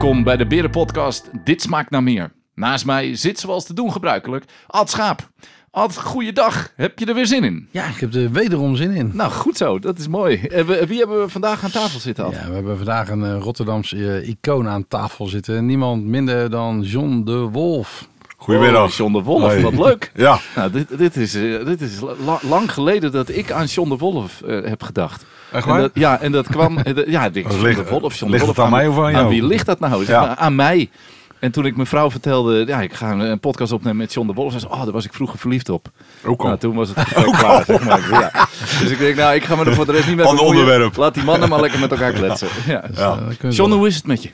Welkom 0.00 0.22
bij 0.24 0.36
de 0.36 0.46
Berenpodcast 0.46 1.30
Dit 1.44 1.62
Smaakt 1.62 1.90
naar 1.90 2.02
Meer. 2.02 2.32
Naast 2.54 2.84
mij 2.86 3.14
zit 3.16 3.38
zoals 3.38 3.66
te 3.66 3.74
doen 3.74 3.92
gebruikelijk 3.92 4.44
Ad 4.66 4.90
Schaap. 4.90 5.30
Ad, 5.70 5.96
goeiedag. 5.98 6.72
Heb 6.76 6.98
je 6.98 7.06
er 7.06 7.14
weer 7.14 7.26
zin 7.26 7.44
in? 7.44 7.68
Ja, 7.70 7.86
ik 7.86 7.96
heb 7.96 8.14
er 8.14 8.30
wederom 8.30 8.76
zin 8.76 8.90
in. 8.90 9.10
Nou, 9.14 9.30
goed 9.32 9.56
zo. 9.56 9.78
Dat 9.78 9.98
is 9.98 10.08
mooi. 10.08 10.40
We- 10.48 10.84
Wie 10.88 10.98
hebben 10.98 11.20
we 11.22 11.28
vandaag 11.28 11.64
aan 11.64 11.70
tafel 11.70 12.00
zitten, 12.00 12.24
Ad? 12.24 12.32
Ja, 12.32 12.48
we 12.48 12.54
hebben 12.54 12.76
vandaag 12.76 13.08
een 13.10 13.24
eh, 13.24 13.36
Rotterdamse 13.40 14.20
eh, 14.20 14.28
icoon 14.28 14.68
aan 14.68 14.88
tafel 14.88 15.26
zitten. 15.26 15.66
Niemand 15.66 16.04
minder 16.04 16.50
dan 16.50 16.80
John 16.82 17.22
de 17.24 17.32
Wolf. 17.38 18.08
Goedemiddag. 18.40 18.82
Oh, 18.84 18.90
John 18.90 19.12
de 19.12 19.22
Wolf, 19.22 19.42
Hoi. 19.42 19.62
wat 19.62 19.74
leuk. 19.86 20.10
Ja, 20.26 20.38
Nou, 20.56 20.70
dit, 20.70 20.98
dit 20.98 21.16
is, 21.16 21.34
eh, 21.34 21.64
dit 21.64 21.80
is 21.80 22.00
la- 22.24 22.38
lang 22.42 22.72
geleden 22.72 23.12
dat 23.12 23.28
ik 23.28 23.52
aan 23.52 23.64
John 23.66 23.88
de 23.88 23.96
Wolf 23.96 24.42
eh, 24.42 24.64
heb 24.64 24.82
gedacht. 24.82 25.24
echt 25.52 25.64
En 25.66 25.70
waar? 25.72 25.80
dat, 25.80 25.90
ja, 25.94 26.20
en 26.20 26.32
dat 26.32 26.46
kwam... 26.48 26.78
ja, 27.06 27.24
ik 27.32 27.50
John 27.50 27.62
ligt- 27.62 27.76
de 27.76 27.84
Wolf, 27.90 28.14
John 28.14 28.30
ligt 28.32 28.44
de 28.46 28.52
Wolf. 28.52 28.56
het 28.56 28.58
aan 28.64 28.70
mij 28.70 28.86
of 28.86 28.98
aan 28.98 29.10
jou? 29.12 29.28
wie 29.28 29.44
ligt 29.46 29.66
dat 29.66 29.80
nou? 29.80 30.06
Ja. 30.06 30.36
Aan 30.36 30.54
mij. 30.54 30.90
En 31.38 31.50
toen 31.50 31.66
ik 31.66 31.74
mijn 31.76 31.86
vrouw 31.86 32.10
vertelde, 32.10 32.64
ja, 32.66 32.80
ik 32.80 32.92
ga 32.94 33.10
een, 33.12 33.40
podcast 33.40 33.72
opnemen 33.72 33.96
met 33.98 34.12
John 34.12 34.26
de 34.26 34.32
Wolf. 34.32 34.50
Zei 34.50 34.60
ze, 34.62 34.68
oh, 34.70 34.82
daar 34.82 34.92
was 34.92 35.04
ik 35.04 35.12
vroeger 35.14 35.38
verliefd 35.38 35.68
op. 35.68 35.88
Ook 36.24 36.40
al. 36.40 36.46
Nou, 36.46 36.58
toen 36.58 36.74
was 36.74 36.88
het 36.88 36.98
gesprek 37.08 37.32
klaar, 37.32 37.64
zeg 37.64 37.84
maar. 37.84 38.08
Ja. 38.10 38.46
Dus 38.80 38.90
ik 38.90 38.98
denk, 38.98 39.16
nou, 39.16 39.34
ik 39.34 39.44
ga 39.44 39.56
me 39.56 39.64
er 39.64 39.74
voor 39.74 39.86
de 39.86 39.92
rest 39.92 40.06
niet 40.06 40.16
mee 40.16 40.24
Ander 40.26 40.44
bemoeien. 40.44 40.62
onderwerp. 40.64 40.96
Laat 40.96 41.14
die 41.14 41.24
mannen 41.24 41.48
maar 41.48 41.60
lekker 41.60 41.80
met 41.80 41.90
elkaar 41.90 42.12
kletsen. 42.12 42.48
Ja. 42.66 42.84
Ja. 42.94 43.18
John, 43.48 43.72
hoe 43.72 43.86
is 43.86 43.94
het 43.96 44.06
met 44.06 44.22
je? 44.22 44.30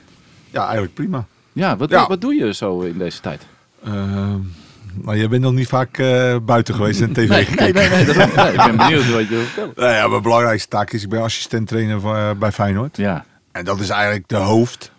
ja, 0.51 0.63
eigenlijk 0.65 0.95
prima. 0.95 1.27
Ja, 1.53 1.77
wat, 1.77 1.91
Ja. 1.91 2.07
wat 2.07 2.21
doe 2.21 2.35
je 2.35 2.55
zo 2.55 2.81
in 2.81 2.99
deze 2.99 3.21
tijd? 3.21 3.43
Ehm 3.87 4.39
nou, 5.03 5.17
je 5.17 5.29
bent 5.29 5.43
nog 5.43 5.53
niet 5.53 5.67
vaak 5.69 5.99
eh, 5.99 6.37
buiten 6.43 6.75
geweest 6.75 7.01
en 7.01 7.13
tv 7.13 7.29
Nee, 7.29 7.45
gekeken. 7.45 7.75
nee, 7.75 7.89
nee, 7.89 8.05
dat, 8.05 8.17
nee, 8.17 8.53
ik 8.55 8.57
ben 8.65 8.77
benieuwd 8.77 9.11
wat 9.11 9.21
je 9.21 9.27
wil 9.29 9.41
vertellen. 9.43 9.73
Nou 9.77 9.93
ja, 9.95 10.09
mijn 10.09 10.23
belangrijkste 10.23 10.69
taak 10.69 10.91
is, 10.93 11.03
ik 11.03 11.09
ben 11.09 11.23
assistent 11.23 11.69
trainer 11.69 12.01
van, 12.01 12.17
eh, 12.17 12.31
bij 12.39 12.53
Feyenoord. 12.53 12.97
Ja, 12.97 13.25
En 13.53 13.65
dat 13.65 13.81
is 13.81 13.89
eigenlijk 13.89 14.29
de 14.29 14.37
hoofd. 14.37 14.93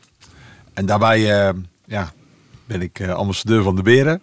En 0.74 0.86
daarbij 0.86 1.48
eh, 1.48 1.54
ja, 1.86 2.12
ben 2.66 2.82
ik 2.82 3.00
eh, 3.00 3.10
ambassadeur 3.14 3.64
van 3.64 3.76
de 3.76 3.82
Beren. 3.82 4.22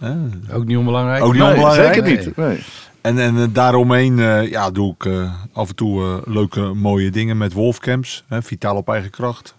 Eh, 0.00 0.10
Ook 0.52 0.64
niet 0.64 0.76
onbelangrijk. 0.76 1.22
Ook 1.24 1.32
niet 1.32 1.42
Nee, 1.42 1.50
onbelangrijk. 1.50 1.94
Zeker 1.94 2.10
niet. 2.26 2.36
Nee. 2.36 2.62
En, 3.00 3.18
en 3.18 3.52
daaromheen 3.52 4.18
eh, 4.18 4.50
ja, 4.50 4.70
doe 4.70 4.94
ik 4.98 5.04
eh, 5.04 5.32
af 5.52 5.68
en 5.68 5.74
toe 5.74 6.22
leuke, 6.24 6.60
mooie 6.60 7.10
dingen 7.10 7.36
met 7.36 7.52
Wolfcamps. 7.52 8.24
Hè, 8.28 8.42
vitaal 8.42 8.76
op 8.76 8.88
eigen 8.88 9.10
kracht. 9.10 9.54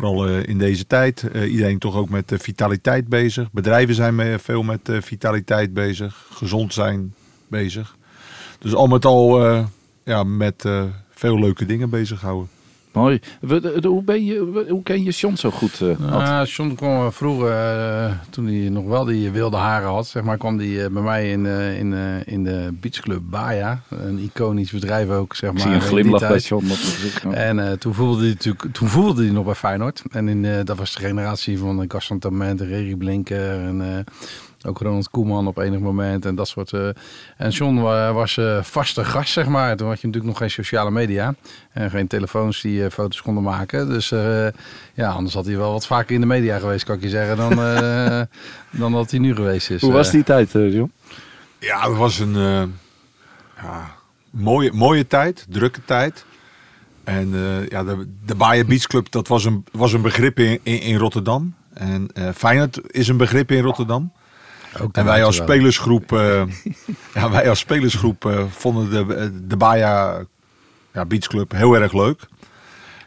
Vooral 0.00 0.28
eh, 0.28 0.42
in 0.48 0.58
deze 0.58 0.86
tijd. 0.86 1.30
Eh, 1.30 1.50
iedereen 1.50 1.78
toch 1.78 1.96
ook 1.96 2.08
met 2.08 2.32
eh, 2.32 2.38
vitaliteit 2.38 3.08
bezig. 3.08 3.52
Bedrijven 3.52 3.94
zijn 3.94 4.40
veel 4.40 4.62
met 4.62 4.90
vitaliteit 5.00 5.74
bezig. 5.74 6.26
Gezond 6.30 6.72
zijn 6.72 7.14
bezig. 7.48 7.96
Dus 8.58 8.74
al 8.74 8.86
met 8.86 9.04
al 9.04 9.40
ja, 10.04 10.24
met 10.24 10.68
veel 11.10 11.38
leuke 11.38 11.66
dingen 11.66 11.90
bezighouden. 11.90 12.48
Mooi. 12.92 13.20
De- 13.40 13.80
de- 13.80 13.88
Hoe, 13.88 14.02
ben 14.02 14.24
je, 14.24 14.64
hoe 14.68 14.82
ken 14.82 15.02
je 15.04 15.10
John 15.10 15.34
zo 15.34 15.50
goed? 15.50 15.80
eh? 15.80 15.98
Nou, 15.98 16.44
John 16.46 16.74
kwam 16.74 17.06
eh, 17.06 17.10
vroeger, 17.10 17.50
eh, 17.50 18.12
toen 18.30 18.46
hij 18.46 18.68
nog 18.68 18.84
wel 18.86 19.04
die 19.04 19.30
wilde 19.30 19.56
haren 19.56 19.88
had, 19.88 20.06
zeg 20.06 20.22
maar, 20.22 20.36
kwam 20.38 20.58
hij 20.58 20.90
bij 20.90 21.02
mij 21.02 21.30
in, 21.30 21.46
eh, 21.46 21.78
in, 21.78 21.92
eh, 21.94 22.32
in 22.32 22.44
de 22.44 22.68
beachclub 22.80 23.20
Baya. 23.24 23.80
Een 23.88 24.18
iconisch 24.18 24.70
bedrijf 24.70 25.08
ook, 25.10 25.34
zeg 25.36 25.50
ik 25.50 25.56
maar. 25.56 25.66
zie 25.66 25.74
een 25.74 25.80
glimlach 25.80 26.20
bij 26.20 26.28
tijd. 26.28 26.46
John 26.46 26.64
op 26.70 26.76
zijn 26.76 26.92
gezicht. 26.94 27.22
Ja. 27.22 27.30
En 27.32 27.66
eh, 27.68 27.72
toen 27.72 27.94
voelde 27.94 28.20
hij 28.20 28.28
natuurlijk, 28.28 28.64
toen 28.72 28.88
voelde 28.88 29.22
hij 29.22 29.32
nog 29.32 29.44
bij 29.44 29.54
Feyenoord. 29.54 30.02
En 30.10 30.28
in, 30.28 30.44
eh, 30.44 30.64
dat 30.64 30.76
was 30.78 30.94
de 30.94 31.00
generatie 31.00 31.58
van 31.58 31.80
uh, 31.80 31.84
Gaston 31.88 32.18
Tament, 32.18 32.60
Reri 32.60 32.96
Blinker 32.96 33.50
en 33.50 33.80
eh, 33.80 34.14
ook 34.66 34.78
Ronald 34.78 35.10
Koeman 35.10 35.46
op 35.46 35.58
enig 35.58 35.78
moment 35.80 36.26
en 36.26 36.34
dat 36.34 36.48
soort. 36.48 36.72
eh. 36.72 36.88
en 37.36 37.50
John 37.50 37.80
wa- 37.80 38.12
was 38.12 38.36
eh, 38.36 38.62
vaste 38.62 39.04
gast, 39.04 39.32
zeg 39.32 39.46
maar. 39.46 39.76
Toen 39.76 39.88
had 39.88 40.00
je 40.00 40.06
natuurlijk 40.06 40.32
nog 40.32 40.42
geen 40.42 40.50
sociale 40.64 40.90
media 40.90 41.34
en 41.72 41.90
geen 41.90 42.06
telefoons 42.06 42.60
die 42.60 42.84
eh, 42.84 42.90
foto's 42.90 43.22
konden 43.22 43.42
maken. 43.42 43.88
Dus 43.88 44.10
eh, 44.12 44.46
ja, 44.94 45.08
anders 45.10 45.34
had 45.34 45.46
hij 45.46 45.56
wel 45.56 45.72
wat 45.72 45.86
vaker 45.86 46.14
in 46.14 46.20
de 46.20 46.26
media 46.26 46.58
geweest, 46.58 46.84
kan 46.84 46.96
ik 46.96 47.02
je 47.02 47.08
zeggen, 47.08 47.36
dan, 47.36 47.52
eh, 47.62 48.20
dan 48.70 48.92
dat 48.92 49.10
hij 49.10 49.20
nu 49.20 49.34
geweest 49.34 49.70
is. 49.70 49.80
Hoe 49.80 49.92
was 49.92 50.10
die 50.10 50.22
tijd, 50.24 50.52
John? 50.52 50.92
Ja, 51.58 51.88
het 51.88 51.96
was 51.96 52.18
een 52.18 52.36
eh, 52.36 52.62
ja, 53.62 53.94
mooie, 54.30 54.72
mooie 54.72 55.06
tijd, 55.06 55.46
drukke 55.48 55.80
tijd. 55.84 56.24
En 57.04 57.34
eh, 57.34 57.68
ja, 57.68 57.84
de, 57.84 58.08
de 58.26 58.34
Bayer 58.34 58.66
Beach 58.66 58.86
Club, 58.86 59.10
dat 59.10 59.28
was 59.28 59.44
een, 59.44 59.64
was 59.72 59.92
een 59.92 60.02
begrip 60.02 60.38
in, 60.38 60.60
in, 60.62 60.80
in 60.80 60.96
Rotterdam. 60.96 61.54
En 61.74 62.08
eh 62.14 62.28
Feyenoord 62.34 62.80
is 62.86 63.08
een 63.08 63.16
begrip 63.16 63.50
in 63.50 63.62
Rotterdam. 63.62 64.12
En 64.92 65.04
wij 65.04 65.24
als 65.24 65.36
spelersgroep, 65.36 66.12
eh, 66.12 66.42
ja, 67.14 67.30
wij 67.30 67.48
als 67.48 67.58
spelersgroep 67.58 68.24
eh, 68.24 68.44
vonden 68.48 68.90
de, 68.90 69.46
de 69.46 69.56
Bayer 69.56 70.26
ja, 70.92 71.04
Beach 71.04 71.26
Club 71.26 71.52
heel 71.52 71.74
erg 71.74 71.92
leuk. 71.92 72.28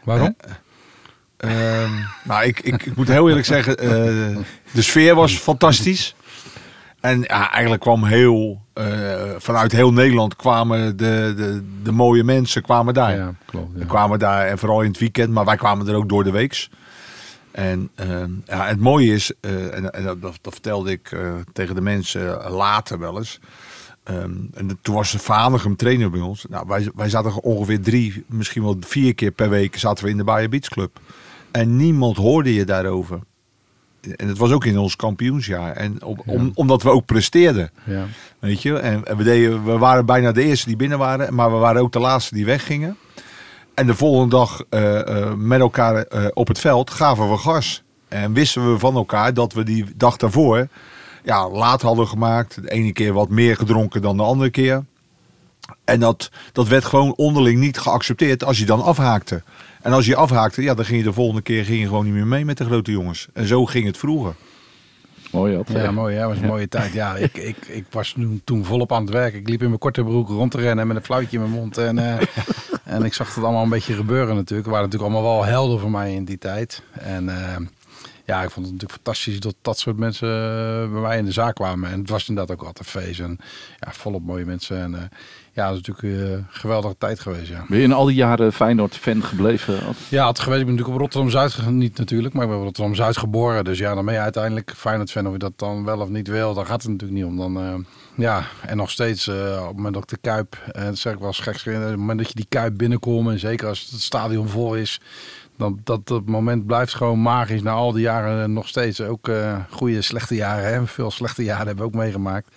Waarom? 0.04 0.36
Ehm, 1.36 1.90
nou, 2.24 2.44
ik, 2.44 2.60
ik, 2.60 2.86
ik 2.86 2.96
moet 2.96 3.08
heel 3.08 3.28
eerlijk 3.28 3.46
zeggen, 3.46 3.78
eh, 3.78 3.88
de 4.72 4.82
sfeer 4.82 5.14
was 5.14 5.38
fantastisch. 5.38 6.14
En 7.00 7.20
ja, 7.20 7.50
eigenlijk 7.50 7.82
kwam 7.82 8.04
heel, 8.04 8.60
eh, 8.72 8.84
vanuit 9.38 9.72
heel 9.72 9.92
Nederland 9.92 10.36
kwamen 10.36 10.96
de, 10.96 11.34
de, 11.36 11.64
de 11.82 11.92
mooie 11.92 12.24
mensen 12.24 12.62
kwamen 12.62 12.94
daar. 12.94 13.16
ja, 13.16 13.34
klopt. 13.46 13.78
ja. 13.78 13.84
Kwamen 13.84 14.18
daar 14.18 14.46
en 14.46 14.58
vooral 14.58 14.80
in 14.80 14.88
het 14.88 14.98
weekend, 14.98 15.30
maar 15.30 15.44
wij 15.44 15.56
kwamen 15.56 15.88
er 15.88 15.94
ook 15.94 16.08
door 16.08 16.24
de 16.24 16.30
weeks. 16.30 16.70
En 17.54 17.90
ehm, 17.94 18.30
ja, 18.46 18.66
het 18.66 18.80
mooie 18.80 19.12
is, 19.12 19.32
eh, 19.40 19.74
en, 19.74 19.92
en 19.92 20.04
dat, 20.04 20.18
dat 20.20 20.52
vertelde 20.52 20.90
ik 20.90 21.12
eh, 21.12 21.34
tegen 21.52 21.74
de 21.74 21.80
mensen 21.80 22.50
later 22.50 22.98
wel 22.98 23.18
eens. 23.18 23.40
Ehm, 24.02 24.32
en 24.54 24.78
toen 24.82 24.94
was 24.94 25.12
de 25.12 25.18
Vanegem 25.18 25.76
trainer 25.76 26.10
bij 26.10 26.20
ons. 26.20 26.46
Nou, 26.48 26.66
wij, 26.68 26.90
wij 26.94 27.08
zaten 27.08 27.42
ongeveer 27.42 27.80
drie, 27.80 28.24
misschien 28.26 28.62
wel 28.62 28.76
vier 28.80 29.14
keer 29.14 29.30
per 29.30 29.48
week 29.48 29.78
zaten 29.78 30.04
we 30.04 30.10
in 30.10 30.16
de 30.16 30.24
Bayer 30.24 30.48
Beach 30.48 30.68
Club. 30.68 31.00
En 31.50 31.76
niemand 31.76 32.16
hoorde 32.16 32.54
je 32.54 32.64
daarover. 32.64 33.20
En 34.16 34.28
het 34.28 34.38
was 34.38 34.50
ook 34.50 34.64
in 34.64 34.78
ons 34.78 34.96
kampioensjaar. 34.96 35.72
En 35.72 36.02
op, 36.02 36.22
om, 36.26 36.50
omdat 36.54 36.82
we 36.82 36.90
ook 36.90 37.06
presteerden. 37.06 37.70
Ja. 37.84 38.06
Weet 38.38 38.62
je, 38.62 38.78
en 38.78 39.04
en 39.04 39.16
we, 39.16 39.22
deden, 39.22 39.64
we 39.64 39.78
waren 39.78 40.06
bijna 40.06 40.32
de 40.32 40.42
eerste 40.42 40.66
die 40.66 40.76
binnen 40.76 40.98
waren, 40.98 41.34
maar 41.34 41.50
we 41.52 41.56
waren 41.56 41.82
ook 41.82 41.92
de 41.92 41.98
laatste 41.98 42.34
die 42.34 42.44
weggingen. 42.44 42.96
En 43.74 43.86
de 43.86 43.94
volgende 43.94 44.36
dag 44.36 44.64
eh, 44.70 45.00
eh, 45.00 45.32
met 45.34 45.60
elkaar 45.60 45.96
eh, 45.96 46.26
op 46.34 46.48
het 46.48 46.58
veld 46.58 46.90
gaven 46.90 47.30
we 47.30 47.36
gas. 47.36 47.82
En 48.08 48.32
wisten 48.32 48.72
we 48.72 48.78
van 48.78 48.94
elkaar 48.94 49.34
dat 49.34 49.52
we 49.52 49.62
die 49.62 49.84
dag 49.96 50.16
daarvoor 50.16 50.68
ja, 51.22 51.50
laat 51.50 51.82
hadden 51.82 52.06
gemaakt. 52.06 52.62
De 52.62 52.70
ene 52.70 52.92
keer 52.92 53.12
wat 53.12 53.28
meer 53.28 53.56
gedronken 53.56 54.02
dan 54.02 54.16
de 54.16 54.22
andere 54.22 54.50
keer. 54.50 54.84
En 55.84 56.00
dat, 56.00 56.30
dat 56.52 56.68
werd 56.68 56.84
gewoon 56.84 57.14
onderling 57.16 57.60
niet 57.60 57.78
geaccepteerd 57.78 58.44
als 58.44 58.58
je 58.58 58.66
dan 58.66 58.82
afhaakte. 58.82 59.42
En 59.82 59.92
als 59.92 60.06
je 60.06 60.16
afhaakte, 60.16 60.62
ja, 60.62 60.74
dan 60.74 60.84
ging 60.84 60.98
je 60.98 61.04
de 61.04 61.12
volgende 61.12 61.42
keer 61.42 61.64
ging 61.64 61.80
je 61.80 61.86
gewoon 61.86 62.04
niet 62.04 62.14
meer 62.14 62.26
mee 62.26 62.44
met 62.44 62.58
de 62.58 62.64
grote 62.64 62.90
jongens. 62.90 63.28
En 63.32 63.46
zo 63.46 63.64
ging 63.66 63.86
het 63.86 63.96
vroeger. 63.96 64.34
Mooi, 65.34 65.56
Ad. 65.56 65.68
Ja, 65.68 65.90
mooi. 65.90 66.14
Ja, 66.14 66.26
was 66.26 66.38
een 66.38 66.46
mooie 66.46 66.68
tijd. 66.68 66.92
Ja, 66.92 67.16
ik, 67.28 67.36
ik, 67.36 67.56
ik 67.66 67.84
was 67.90 68.12
toen, 68.12 68.40
toen 68.44 68.64
volop 68.64 68.92
aan 68.92 69.02
het 69.02 69.12
werk. 69.12 69.34
Ik 69.34 69.48
liep 69.48 69.62
in 69.62 69.68
mijn 69.68 69.78
korte 69.78 70.04
broek 70.04 70.28
rond 70.28 70.50
te 70.50 70.58
rennen 70.58 70.86
met 70.86 70.96
een 70.96 71.04
fluitje 71.04 71.36
in 71.36 71.42
mijn 71.42 71.60
mond. 71.60 71.78
En, 71.78 71.98
eh, 71.98 72.26
en 72.94 73.04
ik 73.04 73.14
zag 73.14 73.34
het 73.34 73.44
allemaal 73.44 73.62
een 73.62 73.68
beetje 73.68 73.94
gebeuren 73.94 74.34
natuurlijk. 74.34 74.68
Waren 74.68 74.84
natuurlijk 74.84 75.12
allemaal 75.12 75.32
wel 75.32 75.44
helden 75.44 75.80
voor 75.80 75.90
mij 75.90 76.14
in 76.14 76.24
die 76.24 76.38
tijd. 76.38 76.82
En 76.92 77.28
eh, 77.28 77.56
ja, 78.26 78.42
ik 78.42 78.50
vond 78.50 78.66
het 78.66 78.74
natuurlijk 78.74 79.02
fantastisch 79.02 79.40
dat 79.40 79.54
dat 79.62 79.78
soort 79.78 79.96
mensen 79.96 80.28
eh, 80.28 80.92
bij 80.92 81.00
mij 81.00 81.18
in 81.18 81.24
de 81.24 81.32
zaak 81.32 81.54
kwamen. 81.54 81.90
En 81.90 82.00
het 82.00 82.10
was 82.10 82.28
inderdaad 82.28 82.56
ook 82.56 82.66
altijd 82.66 82.88
feest. 82.88 83.20
En 83.20 83.38
ja, 83.80 83.92
volop 83.92 84.22
mooie 84.22 84.44
mensen. 84.44 84.78
En 84.78 84.94
eh, 84.94 85.02
ja, 85.52 85.70
het 85.70 85.80
is 85.80 85.86
natuurlijk 85.86 86.24
eh, 86.24 86.32
een 86.32 86.46
geweldige 86.48 86.96
tijd 86.98 87.20
geweest, 87.20 87.48
ja. 87.48 87.64
Ben 87.68 87.78
je 87.78 87.84
in 87.84 87.92
al 87.92 88.04
die 88.04 88.14
jaren 88.14 88.52
Feyenoord-fan 88.52 89.22
gebleven? 89.22 89.78
Ja, 90.08 90.28
het 90.28 90.38
geweest. 90.38 90.60
Ik 90.60 90.66
ben 90.66 90.74
natuurlijk 90.74 91.02
op 91.04 91.12
Rotterdam-Zuid, 91.12 91.70
niet 91.70 91.98
natuurlijk, 91.98 92.34
maar 92.34 92.42
ik 92.42 92.48
ben 92.48 92.58
op 92.58 92.64
Rotterdam-Zuid 92.64 93.16
geboren. 93.16 93.64
Dus 93.64 93.78
ja, 93.78 93.94
dan 93.94 94.04
ben 94.04 94.14
je 94.14 94.20
uiteindelijk 94.20 94.72
Feyenoord-fan. 94.76 95.26
Of 95.26 95.32
je 95.32 95.38
dat 95.38 95.58
dan 95.58 95.84
wel 95.84 96.00
of 96.00 96.08
niet 96.08 96.28
wil, 96.28 96.54
daar 96.54 96.66
gaat 96.66 96.82
het 96.82 96.90
natuurlijk 96.90 97.20
niet 97.20 97.30
om. 97.30 97.36
Dan, 97.36 97.58
eh, 97.58 97.74
ja, 98.14 98.44
en 98.66 98.76
nog 98.76 98.90
steeds 98.90 99.28
eh, 99.28 99.58
op 99.60 99.66
het 99.66 99.76
moment 99.76 99.94
dat 99.94 100.02
ik 100.02 100.08
de 100.08 100.30
Kuip, 100.30 100.56
en 100.72 100.84
dat 100.84 100.98
zeg 100.98 101.12
ik 101.12 101.18
wel 101.18 101.28
eens 101.28 101.38
geks, 101.38 101.66
op 101.66 101.72
het 101.72 101.96
moment 101.96 102.18
dat 102.18 102.28
je 102.28 102.34
die 102.34 102.46
Kuip 102.48 102.76
binnenkomt, 102.76 103.28
en 103.28 103.38
zeker 103.38 103.68
als 103.68 103.88
het 103.90 104.00
stadion 104.00 104.48
vol 104.48 104.74
is, 104.74 105.00
dan 105.56 105.80
dat, 105.84 106.06
dat 106.06 106.26
moment 106.26 106.66
blijft 106.66 106.94
gewoon 106.94 107.20
magisch 107.22 107.62
na 107.62 107.72
al 107.72 107.92
die 107.92 108.02
jaren 108.02 108.52
nog 108.52 108.68
steeds. 108.68 109.00
Ook 109.00 109.28
eh 109.28 109.56
goede, 109.70 110.02
slechte 110.02 110.34
jaren, 110.34 110.72
hè. 110.72 110.86
veel 110.86 111.10
slechte 111.10 111.44
jaren 111.44 111.66
hebben 111.66 111.84
we 111.84 111.90
ook 111.90 112.02
meegemaakt. 112.02 112.48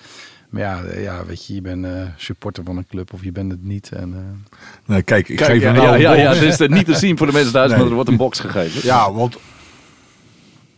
Maar 0.49 0.61
ja, 0.61 0.83
eh, 0.83 1.03
ja, 1.03 1.25
weet 1.25 1.45
je, 1.45 1.53
je 1.53 1.61
bent 1.61 1.85
eh, 1.85 1.91
supporter 2.15 2.63
van 2.63 2.77
een 2.77 2.87
club 2.89 3.13
of 3.13 3.23
je 3.23 3.31
bent 3.31 3.51
het 3.51 3.63
niet. 3.63 3.91
En, 3.91 4.13
eh, 4.13 4.55
Nee, 4.85 5.01
kijk, 5.01 5.29
ik 5.29 5.35
Kijk, 5.35 5.51
geef 5.51 5.61
ja, 5.61 5.73
ja, 5.95 6.13
een 6.13 6.19
ja, 6.19 6.33
het 6.33 6.41
is 6.41 6.59
eh, 6.59 6.69
niet 6.69 6.85
te 6.85 6.95
zien 6.95 7.17
voor 7.17 7.27
de 7.27 7.33
mensen 7.33 7.51
thuis, 7.51 7.69
Nee. 7.69 7.77
maar 7.79 7.87
er 7.87 7.93
wordt 7.93 8.09
een 8.09 8.17
box 8.17 8.39
gegeven. 8.39 8.81
Ja, 8.83 9.13
want 9.13 9.37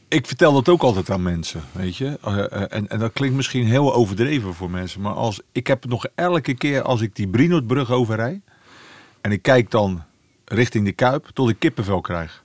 ik 0.10 0.28
vertel 0.28 0.54
dat 0.54 0.70
ook 0.70 0.82
altijd 0.82 1.10
aan 1.10 1.24
mensen, 1.24 1.62
weet 1.72 1.98
je. 1.98 2.18
Eh, 2.22 2.52
eh, 2.52 2.62
en, 2.70 2.88
en 2.88 3.00
dat 3.00 3.14
klinkt 3.14 3.36
misschien 3.36 3.66
heel 3.66 3.94
overdreven 3.94 4.54
voor 4.54 4.70
mensen, 4.70 5.02
maar 5.02 5.14
als 5.14 5.42
ik 5.52 5.68
heb 5.68 5.86
nog 5.86 6.08
elke 6.16 6.54
keer 6.54 6.82
als 6.82 7.02
ik 7.02 7.16
die 7.16 7.28
Brinootbrug 7.28 7.92
overrij 7.92 8.42
en 9.22 9.32
ik 9.32 9.42
kijk 9.42 9.72
dan 9.72 10.04
richting 10.46 10.86
de 10.86 10.92
Kuip 10.92 11.30
tot 11.34 11.50
ik 11.50 11.60
kippenvel 11.60 12.02
krijg. 12.02 12.44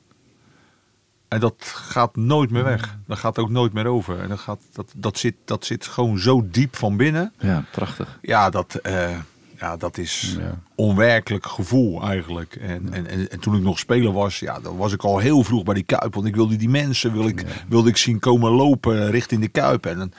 En 1.28 1.40
dat 1.40 1.54
gaat 1.64 2.16
nooit 2.16 2.50
meer 2.50 2.64
weg. 2.64 2.98
Dat 3.06 3.18
gaat 3.18 3.38
ook 3.38 3.50
nooit 3.50 3.72
meer 3.72 3.86
over. 3.86 4.20
En 4.20 4.28
dat, 4.28 4.38
gaat, 4.38 4.60
dat, 4.72 4.92
dat, 4.96 5.18
zit, 5.18 5.34
dat 5.44 5.64
zit 5.64 5.86
gewoon 5.86 6.18
zo 6.18 6.46
diep 6.50 6.76
van 6.76 6.96
binnen. 6.96 7.32
Ja, 7.38 7.64
prachtig. 7.70 8.18
Ja, 8.22 8.50
dat, 8.50 8.74
eh, 8.74 9.18
ja, 9.64 9.76
dat 9.76 9.98
is 9.98 10.36
Ja. 10.38 10.58
onwerkelijk 10.74 11.46
gevoel 11.46 12.02
eigenlijk. 12.02 12.54
En, 12.56 12.92
en, 12.92 13.06
en, 13.06 13.30
en 13.30 13.40
toen 13.40 13.54
ik 13.56 13.62
nog 13.62 13.78
speler 13.78 14.12
was, 14.12 14.38
ja, 14.38 14.60
dan 14.60 14.76
was 14.76 14.92
ik 14.92 15.02
al 15.04 15.18
heel 15.18 15.42
vroeg 15.44 15.62
bij 15.62 15.74
die 15.74 15.82
Kuip. 15.82 16.14
Want 16.14 16.26
ik 16.26 16.34
wilde 16.34 16.56
die 16.56 16.68
mensen 16.68 17.12
wil 17.12 17.26
ik, 17.28 17.44
wilde 17.68 17.88
ik 17.88 17.96
zien 17.96 18.18
komen 18.18 18.50
lopen 18.52 19.10
richting 19.10 19.40
de 19.40 19.48
Kuip. 19.48 19.86
En 19.86 20.12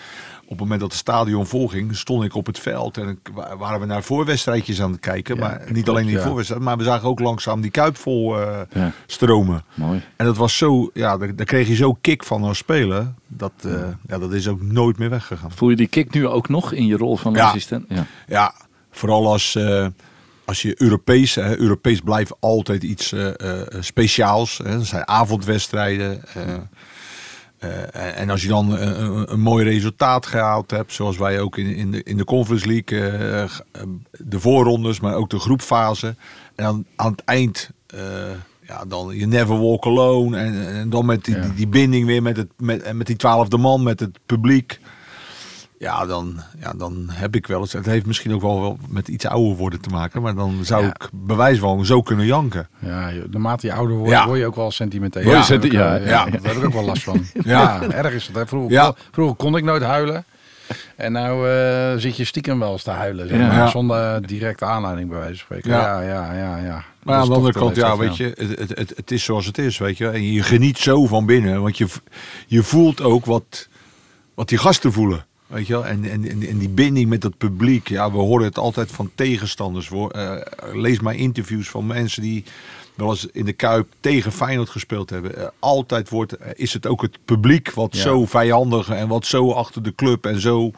op 0.43 0.49
het 0.51 0.59
moment 0.59 0.79
dat 0.79 0.89
het 0.91 0.99
stadion 0.99 1.45
volging, 1.45 1.95
stond 1.95 2.23
ik 2.23 2.35
op 2.35 2.45
het 2.45 2.59
veld. 2.59 2.97
En 2.97 3.19
waren 3.57 3.79
we 3.79 3.85
naar 3.85 4.03
voorwedstrijdjes 4.03 4.81
aan 4.81 4.91
het 4.91 4.99
kijken. 4.99 5.35
Ja, 5.35 5.41
maar 5.41 5.59
niet 5.65 5.73
klopt, 5.73 5.89
alleen 5.89 6.05
die 6.05 6.15
ja. 6.15 6.23
voorwedstrijd, 6.23 6.61
maar 6.61 6.77
we 6.77 6.83
zagen 6.83 7.07
ook 7.07 7.19
langzaam 7.19 7.61
die 7.61 7.71
Kuip 7.71 7.97
vol 7.97 8.39
eh, 8.41 8.59
Ja. 8.73 8.91
stromen. 9.05 9.63
Mooi. 9.73 10.01
En 10.15 10.25
dat 10.25 10.37
was 10.37 10.57
zo, 10.57 10.89
ja, 10.93 11.17
daar, 11.17 11.35
daar 11.35 11.45
kreeg 11.45 11.67
je 11.67 11.75
zo 11.75 11.97
kick 12.01 12.23
van 12.23 12.43
als 12.43 12.57
speler. 12.57 13.13
Dat, 13.27 13.51
eh, 13.61 13.71
ja, 14.07 14.17
dat 14.19 14.33
is 14.33 14.47
ook 14.47 14.61
nooit 14.61 14.97
meer 14.97 15.09
weggegaan. 15.09 15.51
Voel 15.51 15.69
je 15.69 15.75
die 15.75 15.87
kick 15.87 16.13
nu 16.13 16.27
ook 16.27 16.49
nog 16.49 16.71
in 16.71 16.85
je 16.85 16.97
rol 16.97 17.15
van 17.17 17.33
Ja. 17.33 17.45
assistent? 17.47 17.85
Ja. 17.89 18.05
Ja, 18.27 18.53
vooral 18.95 19.31
als, 19.31 19.55
eh, 19.55 19.87
als 20.45 20.61
je 20.61 20.81
Europees, 20.81 21.35
hè, 21.35 21.59
Europees 21.59 21.99
blijft 21.99 22.33
altijd 22.39 22.83
iets 22.83 23.11
eh, 23.11 23.61
eh, 23.61 23.67
speciaals. 23.79 24.57
Hè. 24.63 24.77
Dat 24.77 24.85
zijn 24.85 25.07
avondwedstrijden. 25.07 26.23
en 28.15 28.29
als 28.29 28.41
je 28.41 28.47
dan 28.47 28.71
een, 28.71 29.31
een, 29.31 29.39
mooi 29.39 29.63
resultaat 29.63 30.25
gehaald 30.25 30.71
hebt, 30.71 30.93
zoals 30.93 31.17
wij 31.17 31.39
ook 31.39 31.57
in, 31.57 31.75
in, 31.75 31.91
de, 31.91 32.03
in 32.03 32.17
de 32.17 32.23
Conference 32.23 32.67
League, 32.67 33.49
de 34.11 34.39
voorrondes, 34.39 34.99
maar 34.99 35.15
ook 35.15 35.29
de 35.29 35.39
groepfase. 35.39 36.07
En 36.55 36.63
dan 36.65 36.85
aan 36.95 37.11
het 37.11 37.23
eind, 37.23 37.69
ja, 38.61 38.85
dan 38.87 39.15
je 39.15 39.27
never 39.27 39.59
walk 39.59 39.85
alone. 39.85 40.37
En, 40.37 40.67
en 40.67 40.89
dan 40.89 41.05
met 41.05 41.25
die, 41.25 41.35
Ja. 41.35 41.41
die, 41.41 41.53
die 41.53 41.67
binding 41.67 42.05
weer 42.05 42.21
met, 42.21 42.37
het, 42.37 42.49
met, 42.57 42.93
met 42.93 43.07
die 43.07 43.15
twaalfde 43.15 43.57
man, 43.57 43.83
met 43.83 43.99
het 43.99 44.19
publiek. 44.25 44.79
Ja, 45.77 46.05
dan, 46.05 46.39
ja, 46.59 46.73
dan 46.73 47.05
heb 47.11 47.35
ik 47.35 47.47
wel 47.47 47.59
eens. 47.59 47.73
Het 47.73 47.85
heeft 47.85 48.05
misschien 48.05 48.33
ook 48.33 48.41
wel, 48.41 48.61
wel 48.61 48.77
met 48.89 49.07
iets 49.07 49.25
ouder 49.25 49.55
worden 49.57 49.81
te 49.81 49.89
maken. 49.89 50.21
Maar 50.21 50.35
dan 50.35 50.59
zou 50.61 50.83
Ja. 50.83 50.87
ik 50.89 51.09
bewijs 51.13 51.59
van 51.59 51.85
zo 51.85 52.01
kunnen 52.01 52.25
janken. 52.25 52.67
Ja, 52.79 53.11
naarmate 53.29 53.67
je 53.67 53.73
ouder 53.73 53.95
wordt, 53.95 54.11
Ja. 54.11 54.25
word 54.25 54.39
je 54.39 54.45
ook 54.45 54.55
wel 54.55 54.71
sentimenteel. 54.71 55.43
Senti- 55.43 55.67
ik, 55.67 55.73
ja, 55.73 55.97
eh, 55.97 56.07
ja. 56.07 56.25
Daar 56.25 56.41
heb 56.41 56.55
ik 56.55 56.65
ook 56.65 56.73
wel 56.73 56.83
last 56.85 57.03
van. 57.03 57.25
Ja. 57.43 57.79
ja, 57.81 57.91
erg 57.91 58.13
is 58.13 58.27
het. 58.27 58.35
Hè. 58.35 58.47
Vroeger, 58.47 58.71
Ja. 58.71 58.95
vroeger 59.11 59.35
kon 59.35 59.57
ik 59.57 59.63
nooit 59.63 59.83
huilen. 59.83 60.25
En 60.95 61.11
nou 61.11 61.49
eh, 61.49 61.93
zit 61.97 62.17
je 62.17 62.23
stiekem 62.25 62.59
wel 62.59 62.71
eens 62.71 62.83
te 62.83 62.91
huilen. 62.91 63.27
Zeg 63.27 63.37
Ja. 63.39 63.47
maar, 63.47 63.55
Ja. 63.55 63.67
Zonder 63.67 64.27
directe 64.27 64.65
aanleiding 64.65 65.09
bij 65.09 65.17
wijze 65.19 65.33
van 65.37 65.45
spreken. 65.45 65.69
Ja. 65.71 66.01
Ja, 66.01 66.07
ja, 66.33 66.33
ja. 66.33 66.57
ja, 66.57 66.83
Maar 67.03 67.15
Dat 67.15 67.15
aan 67.15 67.29
de 67.29 67.35
andere 67.35 67.53
de 67.53 67.59
kant, 67.59 67.75
ja, 67.75 67.97
weet 67.97 68.17
je, 68.17 68.33
het, 68.57 68.77
het, 68.77 68.93
het, 68.95 69.11
is 69.11 69.23
zoals 69.23 69.45
het 69.45 69.57
is, 69.57 69.77
weet 69.77 69.97
je. 69.97 70.09
En 70.09 70.31
je 70.33 70.43
geniet 70.43 70.77
zo 70.77 71.05
van 71.05 71.25
binnen, 71.25 71.61
want 71.61 71.77
je, 71.77 71.87
je 72.47 72.63
voelt 72.63 73.01
ook 73.01 73.25
wat, 73.25 73.67
wat 74.35 74.49
die 74.49 74.57
gasten 74.57 74.91
voelen. 74.93 75.25
Weet 75.47 75.67
je 75.67 75.73
wel? 75.73 75.85
En, 75.85 76.03
en, 76.09 76.57
die 76.57 76.69
binding 76.69 77.09
met 77.09 77.23
het 77.23 77.37
publiek. 77.37 77.87
Ja, 77.89 78.11
we 78.11 78.17
horen 78.17 78.45
het 78.45 78.57
altijd 78.57 78.91
van 78.91 79.11
tegenstanders. 79.15 79.89
Eh, 79.89 80.35
lees 80.73 80.99
maar 80.99 81.15
interviews 81.15 81.69
van 81.69 81.85
mensen 81.87 82.21
die 82.21 82.43
wel 82.95 83.09
eens 83.09 83.25
in 83.25 83.45
de 83.45 83.53
Kuip 83.53 83.87
tegen 83.99 84.31
Feyenoord 84.31 84.69
gespeeld 84.69 85.09
hebben. 85.09 85.37
Eh, 85.37 85.47
altijd 85.59 86.09
wordt, 86.09 86.33
eh, 86.33 86.51
is 86.53 86.73
het 86.73 86.87
ook 86.87 87.01
het 87.01 87.17
publiek 87.25 87.71
wat 87.71 87.95
Ja. 87.95 88.01
zo 88.01 88.25
vijandig 88.25 88.89
en 88.89 89.07
wat 89.07 89.25
zo 89.25 89.51
achter 89.51 89.83
de 89.83 89.95
club 89.95 90.25
en 90.25 90.39
zo 90.39 90.71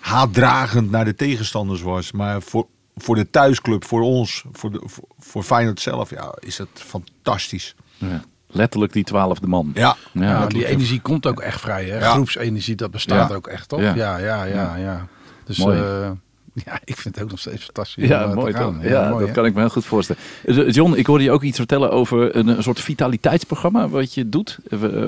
haatdragend 0.00 0.90
naar 0.90 1.04
de 1.04 1.14
tegenstanders 1.14 1.82
was. 1.82 2.12
Maar 2.12 2.42
voor, 2.42 2.66
voor 2.96 3.14
de 3.14 3.30
thuisclub, 3.30 3.84
voor 3.84 4.00
ons, 4.02 4.44
voor, 4.52 4.70
de, 4.70 4.80
voor, 4.84 5.04
voor 5.18 5.42
Feyenoord 5.42 5.80
zelf, 5.80 6.10
ja, 6.10 6.34
is 6.40 6.56
dat 6.56 6.68
fantastisch. 6.74 7.74
Ja. 7.96 8.24
Letterlijk 8.50 8.92
die 8.92 9.04
twaalfde 9.04 9.46
man. 9.46 9.70
Ja, 9.74 9.96
Ja, 10.12 10.46
die 10.46 10.66
energie 10.66 11.00
komt 11.00 11.26
ook 11.26 11.40
echt 11.40 11.60
vrij. 11.60 11.84
Hè? 11.84 11.98
Ja. 11.98 12.10
Groepsenergie, 12.12 12.74
dat 12.74 12.90
bestaat 12.90 13.28
Ja. 13.28 13.34
ook 13.34 13.46
echt, 13.46 13.68
toch? 13.68 13.80
Ja. 13.80 13.94
Ja, 13.94 14.16
ja, 14.18 14.44
ja, 14.44 14.76
ja. 14.76 15.06
Dus 15.44 15.58
Mooi. 15.58 15.78
eh, 15.78 16.10
ja, 16.66 16.80
ik 16.84 16.96
vind 16.96 17.14
het 17.14 17.24
ook 17.24 17.30
nog 17.30 17.38
steeds 17.40 17.64
fantastisch. 17.64 18.08
Ja, 18.08 18.24
om, 18.24 18.30
eh, 18.30 18.36
mooi 18.36 18.52
te 18.52 18.58
toch? 18.58 18.66
gaan. 18.74 18.80
Ja, 18.82 19.08
mooi, 19.08 19.18
dat 19.18 19.28
hè? 19.28 19.34
kan 19.34 19.44
ik 19.44 19.54
me 19.54 19.60
heel 19.60 19.68
goed 19.68 19.84
voorstellen. 19.84 20.22
Eh, 20.44 20.70
John, 20.70 20.94
ik 20.94 21.06
hoorde 21.06 21.24
je 21.24 21.30
ook 21.30 21.42
iets 21.42 21.56
vertellen 21.58 21.90
over 21.90 22.36
een, 22.36 22.48
een 22.48 22.62
soort 22.62 22.80
vitaliteitsprogramma 22.80 23.88
wat 23.88 24.14
je 24.14 24.28
doet. 24.28 24.58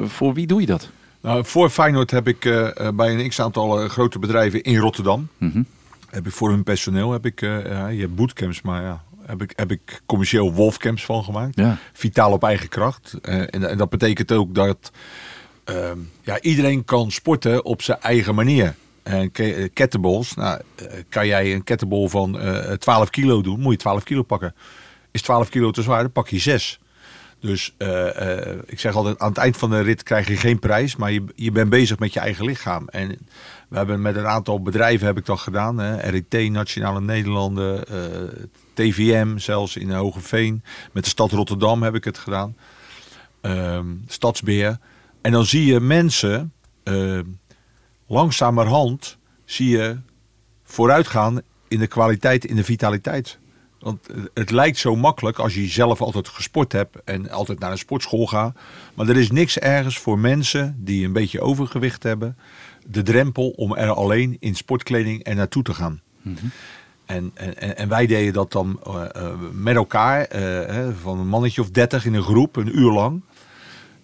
Voor 0.02 0.34
wie 0.34 0.46
doe 0.46 0.60
je 0.60 0.66
dat? 0.66 0.88
Nou, 1.20 1.44
voor 1.44 1.70
Feyenoord 1.70 2.10
heb 2.10 2.28
ik 2.28 2.40
bij 2.94 3.14
een 3.20 3.28
x-aantal 3.28 3.88
grote 3.88 4.18
bedrijven 4.18 4.62
in 4.62 4.76
Rotterdam... 4.78 5.28
Mhm. 5.38 5.62
heb 6.10 6.26
ik 6.26 6.32
voor 6.32 6.50
hun 6.50 6.62
personeel, 6.62 7.12
heb 7.12 7.26
ik, 7.26 7.42
eh, 7.42 7.66
ja, 7.66 7.88
je 7.88 8.00
hebt 8.00 8.14
bootcamps, 8.14 8.62
maar 8.62 8.82
ja, 8.82 9.02
heb 9.28 9.42
ik, 9.42 9.52
heb 9.56 9.70
ik 9.70 10.00
commercieel 10.06 10.52
wolfcamps 10.52 11.04
van 11.04 11.24
gemaakt. 11.24 11.56
Ja. 11.56 11.78
Vitaal 11.92 12.32
op 12.32 12.42
eigen 12.42 12.68
kracht. 12.68 13.14
Eh, 13.22 13.40
en, 13.40 13.68
en 13.68 13.78
dat 13.78 13.88
betekent 13.88 14.32
ook 14.32 14.54
dat 14.54 14.90
ehm, 15.64 15.98
ja, 16.22 16.40
iedereen 16.40 16.84
kan 16.84 17.10
sporten 17.10 17.64
op 17.64 17.82
zijn 17.82 18.00
eigen 18.00 18.34
manier. 18.34 18.74
En 19.02 19.30
eh, 19.32 19.68
kettlebells, 19.72 20.34
nou, 20.34 20.60
eh, 20.74 20.86
kan 21.08 21.26
jij 21.26 21.54
een 21.54 21.64
kettlebell 21.64 22.08
van 22.08 22.40
eh 22.40 22.72
12 22.72 23.10
kilo 23.10 23.42
doen, 23.42 23.60
moet 23.60 23.72
je 23.72 23.78
12 23.78 24.02
kilo 24.02 24.22
pakken. 24.22 24.54
Is 25.10 25.22
12 25.22 25.48
kilo 25.48 25.70
te 25.70 25.82
zwaar, 25.82 26.02
dan 26.02 26.12
pak 26.12 26.28
je 26.28 26.38
6. 26.38 26.80
Dus 27.40 27.74
ik 28.66 28.80
zeg 28.80 28.94
altijd, 28.94 29.18
aan 29.18 29.28
het 29.28 29.38
eind 29.38 29.56
van 29.56 29.70
de 29.70 29.80
rit 29.80 30.02
krijg 30.02 30.28
je 30.28 30.36
geen 30.36 30.58
prijs, 30.58 30.96
maar 30.96 31.12
je, 31.12 31.24
je 31.34 31.52
bent 31.52 31.70
bezig 31.70 31.98
met 31.98 32.12
je 32.12 32.20
eigen 32.20 32.44
lichaam. 32.44 32.88
En 32.88 33.08
we 33.68 33.76
hebben 33.76 34.02
met 34.02 34.16
een 34.16 34.26
aantal 34.26 34.62
bedrijven 34.62 35.06
heb 35.06 35.18
ik 35.18 35.26
dat 35.26 35.38
gedaan. 35.38 35.78
Hè. 35.78 36.10
RIT, 36.10 36.50
Nationale 36.50 37.00
Nederlanden, 37.00 37.84
TVM, 38.82 39.38
zelfs 39.38 39.76
in 39.76 39.90
Hogeveen. 39.90 40.62
Met 40.92 41.04
de 41.04 41.10
stad 41.10 41.32
Rotterdam 41.32 41.82
heb 41.82 41.94
ik 41.94 42.04
het 42.04 42.18
gedaan. 42.18 42.56
Ehm, 43.40 43.86
Stadsbeheer. 44.06 44.78
En 45.20 45.32
dan 45.32 45.46
zie 45.46 45.64
je 45.66 45.80
mensen, 45.80 46.52
eh, 46.82 47.18
langzamerhand 48.06 49.16
zie 49.44 49.68
je 49.68 49.96
vooruitgaan 50.64 51.40
in 51.68 51.78
de 51.78 51.86
kwaliteit, 51.86 52.44
in 52.44 52.56
de 52.56 52.64
vitaliteit. 52.64 53.38
Want 53.80 54.08
het- 54.34 54.50
lijkt 54.50 54.78
zo 54.78 54.96
makkelijk 54.96 55.38
als 55.38 55.54
je 55.54 55.66
zelf 55.68 56.00
altijd 56.00 56.28
gesport 56.28 56.72
hebt 56.72 56.96
en 57.04 57.30
altijd 57.30 57.58
naar 57.58 57.70
een 57.70 57.78
sportschool 57.78 58.26
gaat. 58.26 58.56
Maar 58.94 59.08
er 59.08 59.16
is 59.16 59.30
niks 59.30 59.58
ergens 59.58 59.98
voor 59.98 60.18
mensen 60.18 60.76
die 60.78 61.04
een 61.06 61.12
beetje 61.12 61.40
overgewicht 61.40 62.02
hebben. 62.02 62.36
De 62.86 63.02
drempel 63.02 63.48
om 63.48 63.74
er 63.74 63.90
alleen 63.90 64.36
in 64.40 64.54
sportkleding 64.54 65.26
er 65.26 65.34
naartoe 65.34 65.62
te 65.62 65.74
gaan. 65.74 66.00
En, 67.08 67.30
en, 67.34 67.76
en 67.76 67.88
wij 67.88 68.06
deden 68.06 68.32
dat 68.32 68.52
dan 68.52 68.80
eh, 68.86 69.04
eh, 69.14 69.32
met 69.52 69.76
elkaar, 69.76 70.24
eh, 70.24 70.88
van 71.02 71.18
een 71.18 71.28
mannetje 71.28 71.60
of 71.60 71.70
dertig 71.70 72.04
in 72.04 72.14
een 72.14 72.22
groep, 72.22 72.56
een 72.56 72.78
uur 72.78 72.92
lang. 72.92 73.22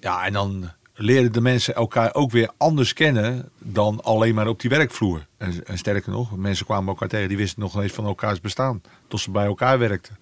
Ja, 0.01 0.25
en 0.25 0.33
dan 0.33 0.71
leerden 0.95 1.33
de 1.33 1.41
mensen 1.41 1.75
elkaar 1.75 2.15
ook 2.15 2.31
weer 2.31 2.51
anders 2.57 2.93
kennen 2.93 3.51
dan 3.59 4.03
alleen 4.03 4.35
maar 4.35 4.49
op 4.49 4.61
die 4.61 4.71
werkvloer. 4.71 5.27
En, 5.37 5.63
sterker 5.75 6.13
nog, 6.13 6.37
mensen 6.37 6.67
kwamen 6.67 6.89
elkaar 6.89 7.09
tegen, 7.09 7.29
die 7.29 7.37
wisten 7.37 7.61
nog 7.61 7.75
niet 7.75 7.83
eens 7.83 7.93
van 7.93 8.07
elkaars 8.07 8.41
bestaan. 8.41 8.83
Tot 9.09 9.21
ze 9.21 9.31
bij 9.31 9.47
elkaar 9.47 9.79
werkten. 9.79 10.19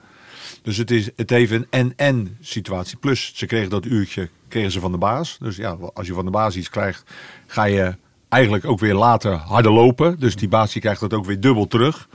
Dus 0.62 0.76
het, 0.76 0.90
is, 0.90 1.10
het 1.16 1.30
heeft 1.30 1.52
een 1.52 1.66
en-en 1.70 2.36
situatie. 2.40 2.96
Plus, 2.96 3.32
ze 3.34 3.46
kregen 3.46 3.70
dat 3.70 3.84
uurtje 3.84 4.28
kregen 4.48 4.70
ze 4.70 4.80
van 4.80 4.92
de 4.92 4.98
baas. 4.98 5.36
Dus 5.40 5.56
ja, 5.56 5.76
als 5.94 6.06
je 6.06 6.14
van 6.14 6.24
de 6.24 6.30
baas 6.30 6.56
iets 6.56 6.70
krijgt, 6.70 7.04
ga 7.46 7.64
je 7.64 7.96
eigenlijk 8.28 8.64
ook 8.64 8.78
weer 8.78 8.94
later 8.94 9.32
harder 9.32 9.72
lopen. 9.72 10.18
Dus 10.18 10.36
die 10.36 10.48
baas 10.48 10.72
die 10.72 10.82
krijgt 10.82 11.00
dat 11.00 11.12
ook 11.12 11.24
weer 11.24 11.40
dubbel 11.40 11.66
terug. 11.66 12.08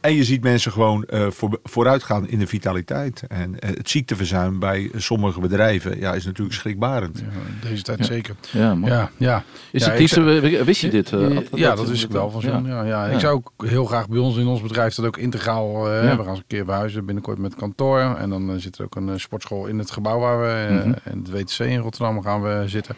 En 0.00 0.14
je 0.14 0.24
ziet 0.24 0.42
mensen 0.42 0.72
gewoon 0.72 1.04
eh, 1.04 1.26
voor, 1.30 1.60
vooruit 1.64 2.02
gaan 2.02 2.28
in 2.28 2.38
de 2.38 2.46
vitaliteit. 2.46 3.22
En 3.28 3.60
eh, 3.60 3.70
het 3.76 3.90
ziekteverzuim 3.90 4.58
bij 4.58 4.90
sommige 4.96 5.40
bedrijven 5.40 5.98
ja, 5.98 6.14
is 6.14 6.24
natuurlijk 6.24 6.56
schrikbarend. 6.56 7.18
Ja, 7.18 7.68
deze 7.68 7.82
tijd 7.82 8.06
zeker. 8.06 8.34
Ja. 8.50 8.76
Ja, 8.84 9.10
ja. 9.16 9.44
Is 9.70 9.84
Ja, 9.84 9.90
het 9.90 10.16
eh, 10.16 10.62
wist 10.62 10.80
je 10.80 10.90
dit? 10.90 11.12
eh, 11.12 11.38
ja, 11.54 11.74
dat 11.74 11.88
wist 11.88 12.04
ik 12.04 12.10
wel 12.10 12.30
van 12.30 12.40
John. 12.40 12.66
Ja. 12.66 12.82
Ja, 12.84 13.06
Ja. 13.06 13.12
Ik 13.14 13.20
zou 13.20 13.34
ook 13.34 13.52
heel 13.68 13.84
graag 13.84 14.08
bij 14.08 14.18
ons 14.18 14.36
in 14.36 14.46
ons 14.46 14.60
bedrijf 14.62 14.94
dat 14.94 15.06
ook 15.06 15.16
integraal. 15.16 15.88
eh, 15.90 16.04
Ja. 16.04 16.16
We 16.16 16.22
gaan 16.22 16.28
eens 16.30 16.38
een 16.38 16.44
keer 16.46 16.64
verhuizen 16.64 17.04
binnenkort 17.04 17.38
met 17.38 17.54
kantoor. 17.54 18.00
En 18.00 18.30
dan 18.30 18.60
zit 18.60 18.78
er 18.78 18.84
ook 18.84 18.96
een 18.96 19.20
sportschool 19.20 19.66
in 19.66 19.78
het 19.78 19.90
gebouw 19.90 20.18
waar 20.18 20.40
we 20.40 20.66
in 21.10 21.18
het 21.18 21.30
WTC 21.30 21.58
in 21.58 21.78
Rotterdam 21.78 22.22
gaan 22.22 22.42
we 22.42 22.62
zitten. 22.66 22.96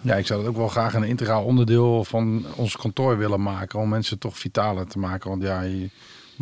Ja, 0.00 0.14
ik 0.14 0.26
zou 0.26 0.40
dat 0.40 0.48
ook 0.48 0.56
wel 0.56 0.68
graag 0.68 0.94
een 0.94 1.04
integraal 1.04 1.44
onderdeel 1.44 2.04
van 2.04 2.44
ons 2.56 2.76
kantoor 2.76 3.18
willen 3.18 3.42
maken. 3.42 3.78
Om 3.78 3.88
mensen 3.88 4.18
toch 4.18 4.38
vitaler 4.38 4.86
te 4.86 4.98
maken. 4.98 5.30
Want 5.30 5.42
ja, 5.42 5.60
je, 5.60 5.88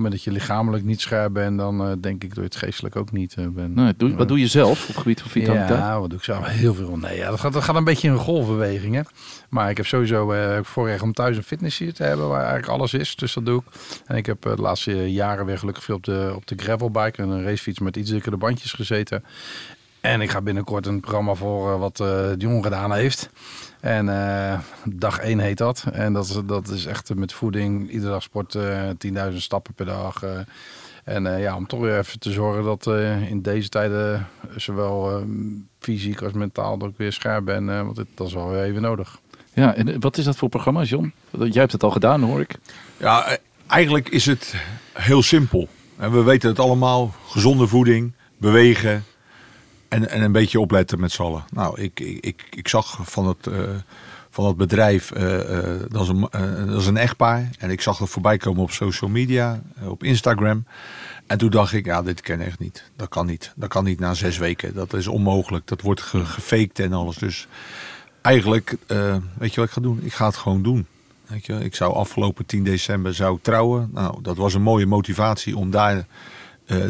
moment 0.02 0.14
dat 0.14 0.24
je 0.24 0.40
lichamelijk 0.40 0.84
niet 0.84 1.00
scherp 1.00 1.32
bent, 1.32 1.58
dan 1.58 1.80
eh, 1.80 1.92
denk 2.00 2.22
ik 2.22 2.28
dat 2.28 2.38
je 2.38 2.42
het 2.42 2.56
geestelijk 2.56 2.96
ook 2.96 3.12
niet 3.12 3.34
eh, 3.34 3.46
bent. 3.46 3.74
Nee, 3.74 3.94
doe, 3.96 4.14
wat 4.14 4.28
doe 4.28 4.38
je 4.38 4.46
zelf 4.46 4.80
op 4.80 4.86
het 4.86 4.96
gebied 4.96 5.20
van 5.20 5.30
vitaliteit? 5.30 5.78
Ja, 5.78 6.00
wat 6.00 6.10
doe 6.10 6.18
ik 6.18 6.24
zelf? 6.24 6.46
Heel 6.46 6.74
veel. 6.74 6.96
Nee, 6.96 7.16
ja, 7.16 7.30
dat, 7.30 7.40
gaat, 7.40 7.52
dat 7.52 7.62
gaat 7.62 7.76
een 7.76 7.84
beetje 7.84 8.08
in 8.08 8.16
golfbeweging. 8.16 8.94
Hè? 8.94 9.00
Maar 9.48 9.70
ik 9.70 9.76
heb 9.76 9.86
sowieso 9.86 10.32
eh 10.32 10.58
voorrecht 10.62 11.02
om 11.02 11.12
thuis 11.12 11.36
een 11.36 11.42
fitnessje 11.42 11.92
te 11.92 12.02
hebben 12.02 12.28
waar 12.28 12.42
eigenlijk 12.42 12.68
alles 12.68 12.94
is. 12.94 13.16
Dus 13.16 13.34
dat 13.34 13.46
doe 13.46 13.60
ik. 13.60 13.80
En 14.06 14.16
ik 14.16 14.26
heb 14.26 14.42
de 14.42 14.56
laatste 14.56 15.12
jaren 15.12 15.46
weer 15.46 15.58
gelukkig 15.58 15.84
veel 15.84 15.96
op 15.96 16.04
de, 16.04 16.32
op 16.36 16.46
de 16.46 16.54
gravelbike 16.56 17.22
en 17.22 17.28
een 17.28 17.44
racefiets 17.44 17.78
met 17.78 17.96
iets 17.96 18.10
dikkere 18.10 18.36
bandjes 18.36 18.72
gezeten. 18.72 19.24
En 20.00 20.20
ik 20.20 20.30
ga 20.30 20.40
binnenkort 20.40 20.86
een 20.86 21.00
programma 21.00 21.34
voor 21.34 21.72
eh, 21.72 21.78
wat 21.78 22.00
eh 22.00 22.06
de 22.06 22.34
jongen 22.38 22.62
gedaan 22.62 22.92
heeft. 22.92 23.30
En 23.80 24.08
eh, 24.08 24.58
dag 24.84 25.18
1 25.18 25.38
heet 25.38 25.58
dat. 25.58 25.84
En 25.92 26.12
dat 26.12 26.24
is, 26.24 26.38
dat 26.46 26.68
is 26.68 26.86
echt 26.86 27.14
met 27.14 27.32
voeding, 27.32 27.90
iedere 27.90 28.10
dag 28.12 28.22
sporten, 28.22 28.96
10.000 29.30 29.36
stappen 29.36 29.74
per 29.74 29.86
dag. 29.86 30.22
eh. 30.22 30.30
en 31.04 31.26
eh, 31.34 31.40
ja, 31.42 31.56
om 31.56 31.66
toch 31.66 31.80
weer 31.80 31.98
even 31.98 32.18
te 32.18 32.32
zorgen 32.32 32.64
dat 32.64 32.86
eh, 32.86 33.30
in 33.30 33.42
deze 33.42 33.68
tijden 33.68 34.26
zowel 34.56 35.10
eh, 35.10 35.22
fysiek 35.78 36.22
als 36.22 36.32
mentaal 36.32 36.78
dat 36.78 36.88
ik 36.88 36.94
weer 36.96 37.12
scherp 37.12 37.44
ben. 37.44 37.68
eh, 37.70 37.82
want 37.82 37.96
dit, 37.96 38.06
dat 38.14 38.26
is 38.26 38.34
wel 38.34 38.48
weer 38.48 38.62
even 38.62 38.82
nodig. 38.82 39.18
Ja, 39.52 39.74
en 39.74 40.00
wat 40.00 40.18
is 40.18 40.24
dat 40.24 40.36
voor 40.36 40.48
programma, 40.48 40.82
John? 40.82 41.12
Jij 41.30 41.60
hebt 41.60 41.72
het 41.72 41.82
al 41.82 41.90
gedaan, 41.90 42.22
hoor 42.22 42.40
ik. 42.40 42.54
Ja, 42.96 43.36
eigenlijk 43.66 44.08
is 44.08 44.26
het 44.26 44.54
heel 44.92 45.22
simpel. 45.22 45.68
En 45.96 46.12
we 46.12 46.22
weten 46.22 46.48
het 46.48 46.58
allemaal. 46.58 47.14
Gezonde 47.26 47.66
voeding, 47.66 48.12
bewegen 48.36 49.04
en, 49.88 50.08
en 50.08 50.22
een 50.22 50.32
beetje 50.32 50.60
opletten 50.60 51.00
met 51.00 51.12
z'n 51.12 51.22
allen. 51.22 51.44
Nou, 51.50 51.80
ik, 51.80 52.00
ik, 52.00 52.24
ik, 52.24 52.46
ik 52.50 52.68
zag 52.68 52.98
van 53.02 53.26
het, 53.26 53.46
eh, 53.46 53.60
van 54.30 54.46
het 54.46 54.56
bedrijf, 54.56 55.10
eh, 55.10 55.58
eh, 55.58 55.80
dat, 55.88 56.02
is 56.02 56.08
een, 56.08 56.28
dat 56.66 56.80
is 56.80 56.86
een 56.86 56.96
echtpaar. 56.96 57.50
En 57.58 57.70
ik 57.70 57.80
zag 57.80 57.98
het 57.98 58.08
voorbij 58.08 58.36
komen 58.36 58.62
op 58.62 58.70
social 58.70 59.10
media, 59.10 59.62
op 59.84 60.02
Instagram. 60.02 60.64
En 61.26 61.38
toen 61.38 61.50
dacht 61.50 61.72
ik, 61.72 61.84
ja, 61.84 62.02
dit 62.02 62.20
ken 62.20 62.40
ik 62.40 62.46
echt 62.46 62.58
niet. 62.58 62.90
Dat 62.96 63.08
kan 63.08 63.26
niet. 63.26 63.52
Dat 63.56 63.68
kan 63.68 63.84
niet 63.84 64.00
na 64.00 64.14
zes 64.14 64.38
weken. 64.38 64.74
Dat 64.74 64.92
is 64.94 65.06
onmogelijk. 65.06 65.66
Dat 65.66 65.80
wordt 65.80 66.02
ge 66.02 66.24
gefaked 66.24 66.78
en 66.78 66.92
alles. 66.92 67.16
Dus 67.16 67.46
eigenlijk, 68.20 68.76
weet 69.38 69.54
je 69.54 69.60
wat 69.60 69.68
ik 69.68 69.74
ga 69.74 69.80
doen? 69.80 70.00
Ik 70.02 70.12
ga 70.12 70.26
het 70.26 70.36
gewoon 70.36 70.62
doen. 70.62 70.86
Weet 71.26 71.46
je, 71.46 71.64
ik 71.64 71.74
zou 71.74 71.94
afgelopen 71.94 72.46
10 72.46 72.64
december 72.64 73.14
zou 73.14 73.38
trouwen. 73.42 73.90
Nou, 73.92 74.22
dat 74.22 74.36
was 74.36 74.54
een 74.54 74.62
mooie 74.62 74.86
motivatie 74.86 75.56
om 75.56 75.70
daar 75.70 76.06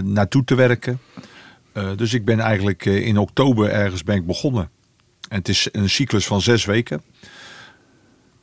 naartoe 0.03 0.45
te 0.45 0.55
werken. 0.55 1.01
Eh, 1.79 1.91
dus 1.97 2.15
ik 2.15 2.25
ben 2.25 2.41
eigenlijk 2.41 2.87
eh, 2.87 3.07
in 3.07 3.19
oktober 3.19 3.71
ergens 3.71 4.03
ben 4.03 4.17
ik 4.17 4.27
begonnen. 4.27 4.71
En 5.29 5.39
het 5.39 5.49
is 5.49 5.69
een 5.73 5.91
cyclus 5.91 6.27
van 6.27 6.41
zes 6.41 6.65
weken. 6.65 7.03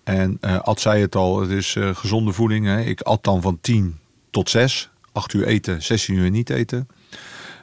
En 0.04 0.38
eh 0.42 0.60
Ad 0.60 0.80
zei 0.80 1.02
het 1.02 1.16
al, 1.16 1.42
het 1.42 1.50
is 1.50 1.78
gezonde 1.94 2.32
voeding. 2.32 2.66
Hè. 2.66 2.82
Ik 2.82 3.02
at 3.02 3.24
dan 3.24 3.42
van 3.42 3.58
10 3.62 4.00
tot 4.30 4.50
6. 4.50 4.90
8 5.12 5.34
uur 5.34 5.46
eten, 5.48 5.84
16 5.84 6.16
uur 6.16 6.30
niet 6.30 6.50
eten. 6.50 6.88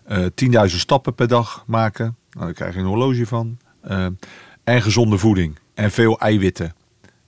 Eh 0.04 0.26
10.000 0.68 0.76
stappen 0.76 1.14
per 1.14 1.28
dag 1.28 1.64
maken. 1.66 2.16
Nou, 2.30 2.44
daar 2.44 2.54
krijg 2.54 2.74
je 2.74 2.80
een 2.80 2.86
horloge 2.86 3.26
van. 3.26 3.58
En 4.64 4.82
gezonde 4.82 5.18
voeding. 5.18 5.58
En 5.74 5.90
veel 5.90 6.18
eiwitten. 6.18 6.74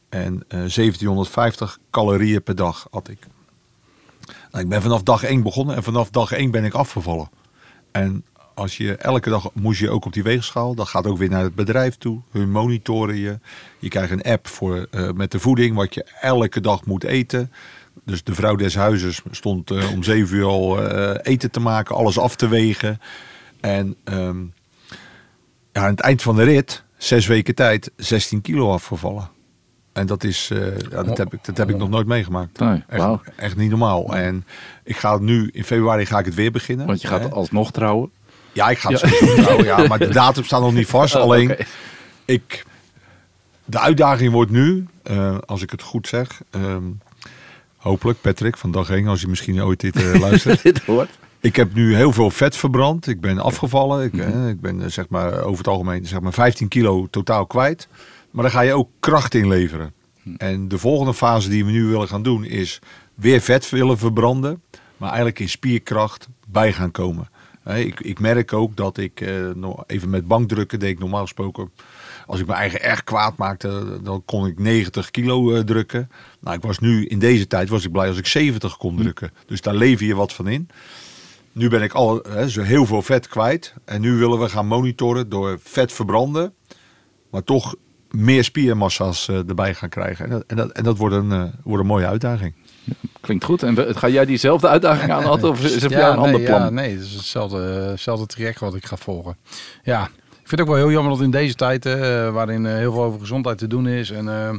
En 0.09 0.45
eh 0.49 0.59
1750 0.59 1.79
calorieën 1.91 2.43
per 2.43 2.55
dag 2.55 2.87
had 2.91 3.09
ik. 3.09 3.19
Nou, 4.51 4.65
ik 4.65 4.71
ben 4.71 4.83
vanaf 4.83 5.03
dag 5.03 5.23
1 5.23 5.43
begonnen 5.43 5.77
en 5.77 5.83
vanaf 5.83 6.11
dag 6.11 6.33
1 6.33 6.51
ben 6.51 6.65
ik 6.65 6.75
afgevallen. 6.75 7.29
En 7.93 8.25
als 8.55 8.77
je 8.77 8.97
elke 8.97 9.31
dag 9.31 9.51
moest 9.53 9.81
je 9.81 9.91
ook 9.91 10.05
op 10.05 10.13
die 10.13 10.23
weegschaal. 10.23 10.75
Dat 10.75 10.89
gaat 10.89 11.07
ook 11.07 11.19
weer 11.19 11.29
naar 11.29 11.43
het 11.43 11.55
bedrijf 11.55 11.97
toe. 11.97 12.21
Hun 12.31 12.51
monitoren 12.51 13.17
je. 13.17 13.39
Je 13.79 13.89
krijgt 13.89 14.11
een 14.11 14.23
app 14.23 14.49
voor, 14.49 14.87
eh, 14.91 15.11
met 15.11 15.31
de 15.31 15.39
voeding 15.39 15.77
wat 15.77 15.95
je 15.95 16.07
elke 16.21 16.61
dag 16.61 16.85
moet 16.85 17.05
eten. 17.05 17.53
Dus 18.05 18.23
de 18.23 18.35
vrouw 18.35 18.57
des 18.57 18.75
huizes 18.75 19.23
stond 19.31 19.71
eh, 19.71 19.93
om 19.93 20.03
7 20.03 20.37
uur 20.37 20.45
al 20.45 20.89
eh, 20.89 21.33
eten 21.33 21.51
te 21.51 21.61
maken, 21.61 21.95
alles 21.95 22.19
af 22.19 22.37
te 22.37 22.49
wegen. 22.49 23.01
En 23.61 23.97
ehm, 24.05 24.41
ja, 25.73 25.83
aan 25.83 25.91
het 25.91 26.01
eind 26.01 26.23
van 26.23 26.37
de 26.37 26.43
rit, 26.43 26.85
zes 26.97 27.27
weken 27.27 27.55
tijd, 27.55 27.91
16 27.97 28.41
kilo 28.41 28.73
afgevallen. 28.73 29.33
En 29.93 30.07
dat 30.07 30.25
is, 30.25 30.51
ja, 30.91 31.03
dat 31.03 31.19
heb 31.19 31.33
ik, 31.33 31.45
dat 31.45 31.57
heb 31.57 31.71
ik 31.71 31.77
nog 31.77 31.89
nooit 31.89 32.07
meegemaakt. 32.07 32.59
Nee, 32.59 32.85
echt, 32.89 33.07
echt 33.37 33.57
niet 33.57 33.71
normaal. 33.71 34.17
En 34.17 34.47
ik 34.85 34.97
ga 34.97 35.19
nu, 35.19 35.51
in 35.53 35.65
februari 35.65 36.07
ga 36.07 36.19
ik 36.19 36.25
het 36.25 36.35
weer 36.35 36.51
beginnen. 36.51 36.87
Want 36.87 37.01
je 37.01 37.09
gaat 37.09 37.21
Hè? 37.23 37.29
alsnog 37.31 37.73
trouwen. 37.73 38.11
Ja, 38.55 38.69
ik 38.69 38.79
ga 38.79 38.91
het 38.91 39.01
Ja. 39.01 39.43
trouwen, 39.43 39.65
ja. 39.65 39.87
Maar 39.87 39.99
de 39.99 40.09
datum 40.23 40.45
staat 40.45 40.61
nog 40.61 40.73
niet 40.73 40.87
vast. 40.87 41.15
Oh, 41.15 41.23
Alleen, 41.23 41.57
ik, 42.25 42.65
de 43.65 43.79
uitdaging 43.79 44.33
wordt 44.33 44.51
nu, 44.51 44.87
eh, 45.03 45.39
als 45.47 45.63
ik 45.63 45.71
het 45.71 45.83
goed 45.83 46.09
zeg, 46.09 46.41
ehm, 46.51 46.83
hopelijk 47.77 48.21
Patrick 48.21 48.57
van 48.57 48.71
dag 48.71 48.91
1, 48.91 49.07
als 49.09 49.21
je 49.21 49.29
misschien 49.29 49.63
ooit 49.63 49.81
dit 49.81 49.97
eh, 49.97 50.21
luistert. 50.27 50.63
Dit 50.63 50.85
hoort. 50.85 51.11
ik 51.41 51.57
heb 51.57 51.75
nu 51.75 51.95
heel 51.97 52.13
veel 52.13 52.31
vet 52.31 52.57
verbrand. 52.57 53.07
Ik 53.07 53.21
ben 53.21 53.39
afgevallen. 53.39 54.05
Ik, 54.05 54.17
eh, 54.17 54.49
ik 54.49 54.61
ben 54.61 54.93
zeg 54.93 55.09
maar 55.09 55.41
over 55.43 55.59
het 55.59 55.69
algemeen 55.69 56.07
zeg 56.07 56.21
maar 56.21 56.33
15 56.33 56.69
kilo 56.69 57.07
totaal 57.11 57.47
kwijt. 57.47 57.89
Maar 58.31 58.43
dan 58.43 58.53
ga 58.53 58.61
je 58.61 58.73
ook 58.75 58.89
kracht 59.01 59.35
inleveren. 59.35 59.93
En 60.37 60.69
de 60.69 60.79
volgende 60.79 61.15
fase 61.15 61.49
die 61.49 61.65
we 61.65 61.71
nu 61.71 61.85
willen 61.87 62.09
gaan 62.09 62.23
doen 62.23 62.45
is 62.45 62.79
weer 63.15 63.41
vet 63.41 63.71
willen 63.71 63.99
verbranden. 63.99 64.63
Maar 64.97 65.09
eigenlijk 65.09 65.39
in 65.39 65.49
spierkracht 65.49 66.29
bij 66.47 66.73
gaan 66.73 66.91
komen. 66.91 67.29
Ik, 67.65 68.01
ik 68.01 68.21
merk 68.21 68.53
ook 68.53 68.77
dat 68.77 68.99
ik 68.99 69.21
eh, 69.21 69.51
nog 69.55 69.85
even 69.87 70.11
met 70.11 70.27
bankdrukken 70.27 70.79
deed 70.79 70.91
ik 70.91 70.99
normaal 70.99 71.23
gesproken. 71.23 71.71
Als 72.27 72.41
ik 72.41 72.47
mijn 72.47 72.59
eigen 72.59 72.83
erg 72.83 73.05
kwaad 73.05 73.37
maakte, 73.37 74.01
dan 74.03 74.23
kon 74.25 74.47
ik 74.47 74.59
90 74.59 75.11
kilo 75.11 75.55
eh, 75.55 75.61
drukken. 75.61 76.11
Nou, 76.41 76.57
ik 76.57 76.63
was 76.63 76.79
nu 76.79 77.07
in 77.07 77.19
deze 77.19 77.47
tijd 77.47 77.69
was 77.69 77.85
ik 77.85 77.93
blij 77.93 78.09
als 78.09 78.19
ik 78.19 78.27
70 78.27 78.77
kon 78.77 78.97
drukken. 78.97 79.33
Dus 79.47 79.61
daar 79.61 79.75
lever 79.75 80.07
je 80.07 80.15
wat 80.15 80.33
van 80.33 80.49
in. 80.49 80.69
Nu 81.53 81.69
ben 81.69 81.83
ik 81.83 81.93
al 81.93 82.25
zo 82.49 82.63
heel 82.63 82.87
veel 82.87 83.03
vet 83.03 83.29
kwijt. 83.29 83.75
En 83.85 84.01
nu 84.01 84.13
willen 84.13 84.39
we 84.39 84.49
gaan 84.49 84.67
monitoren 84.67 85.29
door 85.29 85.59
vet 85.63 85.93
verbranden. 85.93 86.55
Maar 87.31 87.45
toch 87.45 87.75
meer 88.11 88.45
spiermassa's 88.45 89.29
eh, 89.29 89.49
erbij 89.49 89.75
gaan 89.75 89.89
krijgen. 89.89 90.25
En 90.25 90.31
dat, 90.31 90.45
en 90.47 90.57
dat, 90.57 90.73
en 90.73 90.85
dat 90.85 90.97
wordt, 90.97 91.15
een, 91.15 91.53
wordt 91.63 91.83
een 91.83 91.89
mooie 91.89 92.07
uitdaging. 92.07 92.55
Klinkt 93.21 93.45
goed. 93.45 93.63
En 93.63 93.97
ga 93.97 94.09
jij 94.09 94.25
diezelfde 94.25 94.69
uitdaging 94.69 95.13
aan? 95.13 95.43
Of 95.43 95.65
is 95.65 95.75
er 95.75 95.81
voor 95.81 95.91
jou 95.91 96.13
een 96.13 96.23
nee, 96.23 96.33
ander 96.33 96.41
plan? 96.41 96.61
Ja, 96.61 96.71
nee, 96.71 96.91
het 96.91 97.05
is 97.05 97.13
hetzelfde, 97.13 97.59
hetzelfde 97.91 98.27
traject 98.27 98.61
wat 98.61 98.75
ik 98.75 98.87
ga 98.87 98.97
volgen. 98.97 99.37
Ja, 99.83 100.05
ik 100.05 100.49
vind 100.49 100.51
het 100.51 100.61
ook 100.61 100.67
wel 100.67 100.77
heel 100.77 100.91
jammer 100.91 101.13
dat 101.13 101.23
in 101.23 101.31
deze 101.31 101.55
tijd, 101.55 101.87
eh, 101.87 102.31
waarin 102.31 102.67
eh, 102.67 102.75
heel 102.75 102.93
veel 102.93 103.03
over 103.03 103.21
gezondheid 103.21 103.59
te 103.59 103.67
doen 103.67 103.89
is 103.89 104.11
en 104.11 104.29
eh, 104.29 104.51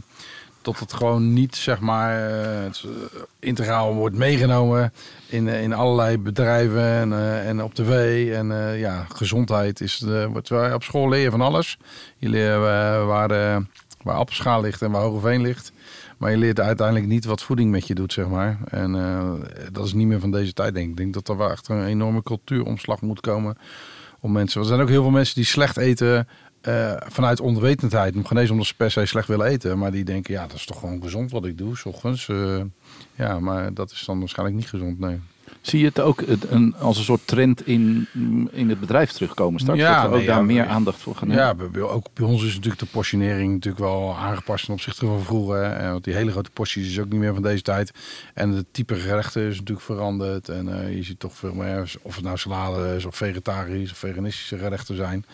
dat 0.65 0.79
het 0.79 0.94
gewoon 0.94 1.34
niet, 1.34 1.55
zeg 1.55 1.79
maar, 1.79 2.29
eh, 2.29 2.63
het, 2.63 2.84
eh, 2.86 3.20
integraal 3.39 3.94
wordt 3.94 4.15
meegenomen 4.15 4.94
in, 5.29 5.48
eh, 5.48 5.62
in 5.62 5.74
allerlei 5.74 6.17
bedrijven 6.17 6.84
en, 6.84 7.13
eh, 7.13 7.48
en 7.48 7.63
op 7.63 7.74
tv. 7.74 8.32
En 8.34 8.51
eh, 8.51 8.79
ja, 8.79 9.05
gezondheid 9.13 9.82
is, 9.82 9.98
de, 9.98 10.29
wat 10.32 10.48
wij 10.48 10.74
op 10.74 10.84
school 10.84 11.10
leren 11.10 11.32
van 11.32 11.41
alles. 11.41 11.77
Je 12.17 12.29
leert 12.29 12.55
eh, 12.55 13.05
waar, 13.05 13.29
waar 14.03 14.15
appelschaal 14.15 14.62
ligt 14.62 14.82
en 14.82 14.91
waar 14.91 15.01
Hogeveen 15.01 15.41
ligt. 15.41 15.72
Maar 16.25 16.34
je 16.34 16.39
leert 16.39 16.60
uiteindelijk 16.60 17.08
niet 17.08 17.25
wat 17.25 17.44
voeding 17.44 17.72
met 17.72 17.88
je 17.88 17.96
doet, 17.96 18.13
zeg 18.13 18.27
maar. 18.27 18.58
En 18.70 18.96
eh, 18.96 19.34
dat 19.72 19.86
is 19.86 19.94
niet 19.94 20.08
meer 20.08 20.20
van 20.20 20.32
deze 20.32 20.53
tijd, 20.53 20.74
denk 20.74 20.86
ik. 20.86 20.91
Ik 20.91 20.98
denk 20.98 21.13
dat 21.13 21.29
er 21.29 21.38
wel 21.38 21.51
echt 21.51 21.67
een 21.67 21.86
enorme 21.86 22.24
cultuuromslag 22.24 23.01
moet 23.01 23.20
komen 23.20 23.58
om 24.20 24.32
mensen. 24.32 24.62
Er 24.62 24.67
zijn 24.67 24.82
ook 24.82 24.89
heel 24.89 25.01
veel 25.01 25.12
mensen 25.12 25.36
die 25.36 25.44
slecht 25.44 25.77
eten 25.77 26.27
eh, 26.62 26.94
vanuit 26.98 27.39
onwetendheid. 27.39 28.15
Geen 28.24 28.38
eens 28.38 28.50
omdat 28.50 28.65
ze 28.65 28.75
per 28.75 28.91
se 28.91 29.05
slecht 29.05 29.27
willen 29.27 29.46
eten. 29.46 29.77
Maar 29.77 29.91
die 29.91 30.03
denken, 30.03 30.34
ja, 30.34 30.48
dat 30.48 30.55
is 30.55 30.65
toch 30.65 30.79
gewoon 30.79 31.01
gezond 31.01 31.32
wat 31.32 31.46
ik 31.46 31.58
doe, 31.58 31.77
s. 31.77 32.29
Eh, 32.29 32.62
ja, 33.15 33.39
maar 33.39 33.74
dat 33.74 33.91
is 33.91 34.03
dan 34.05 34.20
waarschijnlijk 34.20 34.58
niet 34.58 34.70
gezond, 34.70 35.00
nee. 35.00 35.20
Zie 35.66 35.80
je 35.80 35.86
het 35.86 36.00
ook 36.00 36.22
een, 36.50 36.76
als 36.80 36.98
een 36.98 37.04
soort 37.04 37.28
trend 37.28 37.68
in, 37.68 38.08
in 38.52 38.70
het 38.70 38.80
bedrijf 38.80 39.12
terugkomen 39.12 39.60
straks? 39.60 39.80
Ja, 39.80 39.94
dat 39.94 40.02
we 40.02 40.08
ook 40.10 40.18
nee, 40.18 40.26
daar 40.28 40.36
ja, 40.38 40.42
meer 40.44 40.66
aandacht 40.66 41.00
voor 41.02 41.16
gaan 41.16 41.30
hebben? 41.30 41.70
Ja, 41.74 41.80
ook 41.82 42.06
bij 42.14 42.26
ons 42.26 42.44
is 42.44 42.54
natuurlijk 42.54 42.80
de 42.80 42.86
portionering 42.92 43.54
natuurlijk 43.54 43.84
wel 43.84 44.16
aangepast 44.18 44.66
ten 44.66 44.74
opzichte 44.74 45.06
van 45.06 45.22
vroeger. 45.22 45.56
hè. 45.56 45.70
En 45.74 45.92
want 45.92 46.04
die 46.04 46.14
hele 46.14 46.32
grote 46.32 46.50
porties 46.50 46.88
is 46.88 47.00
ook 47.00 47.10
niet 47.10 47.20
meer 47.20 47.34
van 47.34 47.42
deze 47.44 47.62
tijd. 47.62 47.92
En 48.34 48.50
het 48.50 48.66
type 48.72 48.96
gerechten 48.96 49.42
is 49.48 49.58
natuurlijk 49.58 49.86
veranderd. 49.86 50.50
En 50.50 50.82
eh, 50.82 50.96
je 50.96 51.04
ziet 51.04 51.20
toch 51.20 51.34
veel 51.36 51.54
meer, 51.54 51.94
of 52.02 52.16
het 52.16 52.24
nou 52.24 52.38
salade 52.38 52.96
is 52.96 53.06
of 53.06 53.16
vegetarisch 53.16 53.92
of 53.92 53.98
veganistische 53.98 54.58
gerechten 54.58 54.96
zijn. 54.96 55.26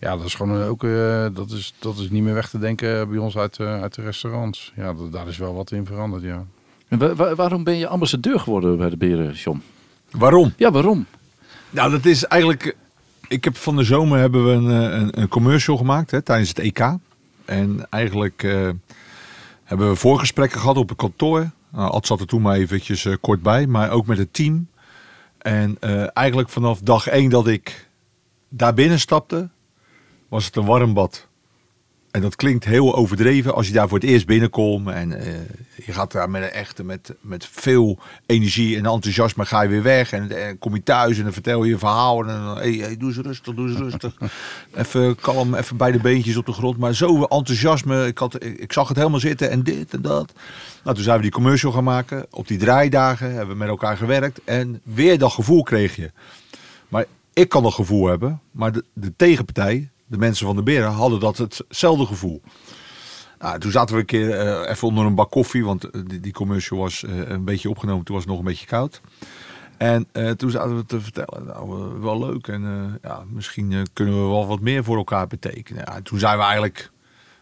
Ja, 0.00 0.16
dat 0.16 0.26
is 0.26 0.34
gewoon 0.34 0.62
ook, 0.62 0.84
eh, 0.84 1.26
dat, 1.32 1.50
is, 1.50 1.74
dat 1.78 1.98
is 1.98 2.10
niet 2.10 2.22
meer 2.22 2.34
weg 2.34 2.48
te 2.48 2.58
denken 2.58 3.08
bij 3.08 3.18
ons 3.18 3.36
uit, 3.36 3.58
eh, 3.58 3.80
uit 3.82 3.94
de 3.94 4.02
restaurants. 4.02 4.72
Ja, 4.76 4.92
dat, 4.94 5.12
daar 5.12 5.28
is 5.28 5.36
wel 5.38 5.54
wat 5.54 5.70
in 5.70 5.86
veranderd, 5.86 6.22
ja. 6.22 6.44
En 6.88 6.98
wa- 6.98 7.14
wa- 7.14 7.34
waarom 7.34 7.64
ben 7.64 7.76
je 7.78 7.86
ambassadeur 7.86 8.40
geworden 8.40 8.76
bij 8.78 8.90
de 8.90 8.96
Beren, 8.96 9.32
John? 9.32 9.62
Waarom? 10.10 10.52
Ja, 10.56 10.70
waarom? 10.70 11.06
Nou, 11.70 11.90
dat 11.90 12.04
is 12.04 12.24
eigenlijk. 12.24 12.76
Ik 13.28 13.44
heb 13.44 13.56
van 13.56 13.76
de 13.76 13.84
zomer 13.84 14.18
hebben 14.18 14.44
we 14.44 14.50
een, 14.50 14.70
eh, 14.70 14.98
een, 14.98 15.20
een 15.20 15.28
commercial 15.28 15.76
gemaakt 15.76 16.10
hè, 16.10 16.22
tijdens 16.22 16.48
het 16.48 16.58
EK. 16.58 16.94
En 17.44 17.86
eigenlijk 17.90 18.42
eh, 18.42 18.68
hebben 19.64 19.88
we 19.88 19.96
voorgesprekken 19.96 20.60
gehad 20.60 20.76
op 20.76 20.88
het 20.88 20.98
kantoor. 20.98 21.50
Nou, 21.72 21.90
Ad 21.90 22.06
zat 22.06 22.20
er 22.20 22.26
toen 22.26 22.42
maar 22.42 22.56
eventjes 22.56 23.04
eh, 23.04 23.14
kort 23.20 23.42
bij, 23.42 23.66
maar 23.66 23.90
ook 23.90 24.06
met 24.06 24.18
het 24.18 24.32
team. 24.32 24.68
En 25.38 25.78
eigenlijk 26.12 26.48
vanaf 26.48 26.80
dag 26.80 27.06
één 27.06 27.30
dat 27.30 27.46
ik 27.46 27.88
daar 28.48 28.74
binnen 28.74 29.00
stapte, 29.00 29.48
was 30.28 30.44
het 30.44 30.56
een 30.56 30.64
warm 30.64 30.94
bad. 30.94 31.26
En 32.10 32.20
dat 32.20 32.36
klinkt 32.36 32.64
heel 32.64 32.94
overdreven 32.94 33.54
als 33.54 33.66
je 33.66 33.72
daar 33.72 33.88
voor 33.88 33.98
het 33.98 34.08
eerst 34.08 34.26
binnenkomt. 34.26 34.88
En 34.88 35.12
eh, 35.12 35.32
je 35.84 35.92
gaat 35.92 36.12
daar 36.12 36.30
met 36.30 36.42
een 36.42 36.50
echte, 36.50 36.84
met, 36.84 37.14
met 37.20 37.48
veel 37.50 37.98
energie 38.26 38.76
en 38.76 38.86
enthousiasme 38.86 39.46
ga 39.46 39.62
je 39.62 39.68
weer 39.68 39.82
weg. 39.82 40.12
En, 40.12 40.46
en 40.46 40.58
kom 40.58 40.74
je 40.74 40.82
thuis 40.82 41.18
en 41.18 41.22
dan 41.22 41.32
vertel 41.32 41.64
je 41.64 41.72
een 41.72 41.78
verhaal. 41.78 42.20
En 42.20 42.26
dan, 42.26 42.56
hey, 42.56 42.72
hey, 42.72 42.96
doe 42.96 43.08
eens 43.08 43.18
rustig, 43.18 43.54
doe 43.54 43.68
eens 43.68 43.78
rustig. 43.78 44.16
even 44.74 45.16
kalm, 45.16 45.54
even 45.54 45.76
beide 45.76 45.98
beentjes 45.98 46.36
op 46.36 46.46
de 46.46 46.52
grond. 46.52 46.78
Maar 46.78 46.94
zo 46.94 47.22
enthousiasme. 47.22 48.06
Ik, 48.06 48.18
had, 48.18 48.44
ik, 48.44 48.58
ik 48.58 48.72
zag 48.72 48.88
het 48.88 48.96
helemaal 48.96 49.20
zitten 49.20 49.50
en 49.50 49.62
dit 49.62 49.94
en 49.94 50.02
dat. 50.02 50.32
Nou, 50.84 50.94
toen 50.94 51.04
zijn 51.04 51.16
we 51.16 51.22
die 51.22 51.30
commercial 51.30 51.72
gaan 51.72 51.84
maken. 51.84 52.26
Op 52.30 52.48
die 52.48 52.58
draaidagen 52.58 53.28
hebben 53.28 53.48
we 53.48 53.58
met 53.58 53.68
elkaar 53.68 53.96
gewerkt. 53.96 54.40
En 54.44 54.80
weer 54.82 55.18
dat 55.18 55.32
gevoel 55.32 55.62
kreeg 55.62 55.96
je. 55.96 56.10
Maar 56.88 57.04
ik 57.32 57.48
kan 57.48 57.62
dat 57.62 57.74
gevoel 57.74 58.06
hebben. 58.06 58.40
Maar 58.50 58.72
de, 58.72 58.84
de 58.92 59.12
tegenpartij, 59.16 59.90
de 60.10 60.18
mensen 60.18 60.46
van 60.46 60.56
de 60.56 60.62
Beren, 60.62 60.90
hadden 60.90 61.20
dat 61.20 61.38
hetzelfde 61.38 62.06
gevoel. 62.06 62.42
Nou, 63.38 63.58
toen 63.58 63.70
zaten 63.70 63.94
we 63.94 64.00
een 64.00 64.06
keer 64.06 64.30
eh, 64.30 64.70
even 64.70 64.88
onder 64.88 65.04
een 65.04 65.14
bak 65.14 65.30
koffie. 65.30 65.64
Want 65.64 65.90
eh, 65.90 66.00
die, 66.06 66.20
die 66.20 66.32
commercial 66.32 66.78
was 66.78 67.04
eh, 67.04 67.28
een 67.28 67.44
beetje 67.44 67.70
opgenomen. 67.70 68.04
Toen 68.04 68.14
was 68.14 68.24
het 68.24 68.32
nog 68.32 68.42
een 68.42 68.48
beetje 68.50 68.66
koud. 68.66 69.00
En 69.76 70.06
toen 70.36 70.50
zaten 70.50 70.76
we 70.76 70.86
te 70.86 71.00
vertellen, 71.00 71.44
nou, 71.46 72.00
wel 72.00 72.18
leuk. 72.18 72.48
En 72.48 72.98
ja, 73.02 73.22
misschien 73.28 73.86
kunnen 73.92 74.14
we 74.14 74.28
wel 74.28 74.46
wat 74.46 74.60
meer 74.60 74.84
voor 74.84 74.96
elkaar 74.96 75.26
betekenen. 75.26 75.84
Ja, 75.86 75.96
en 75.96 76.02
toen 76.02 76.18
zijn 76.18 76.36
we 76.36 76.42
eigenlijk 76.42 76.90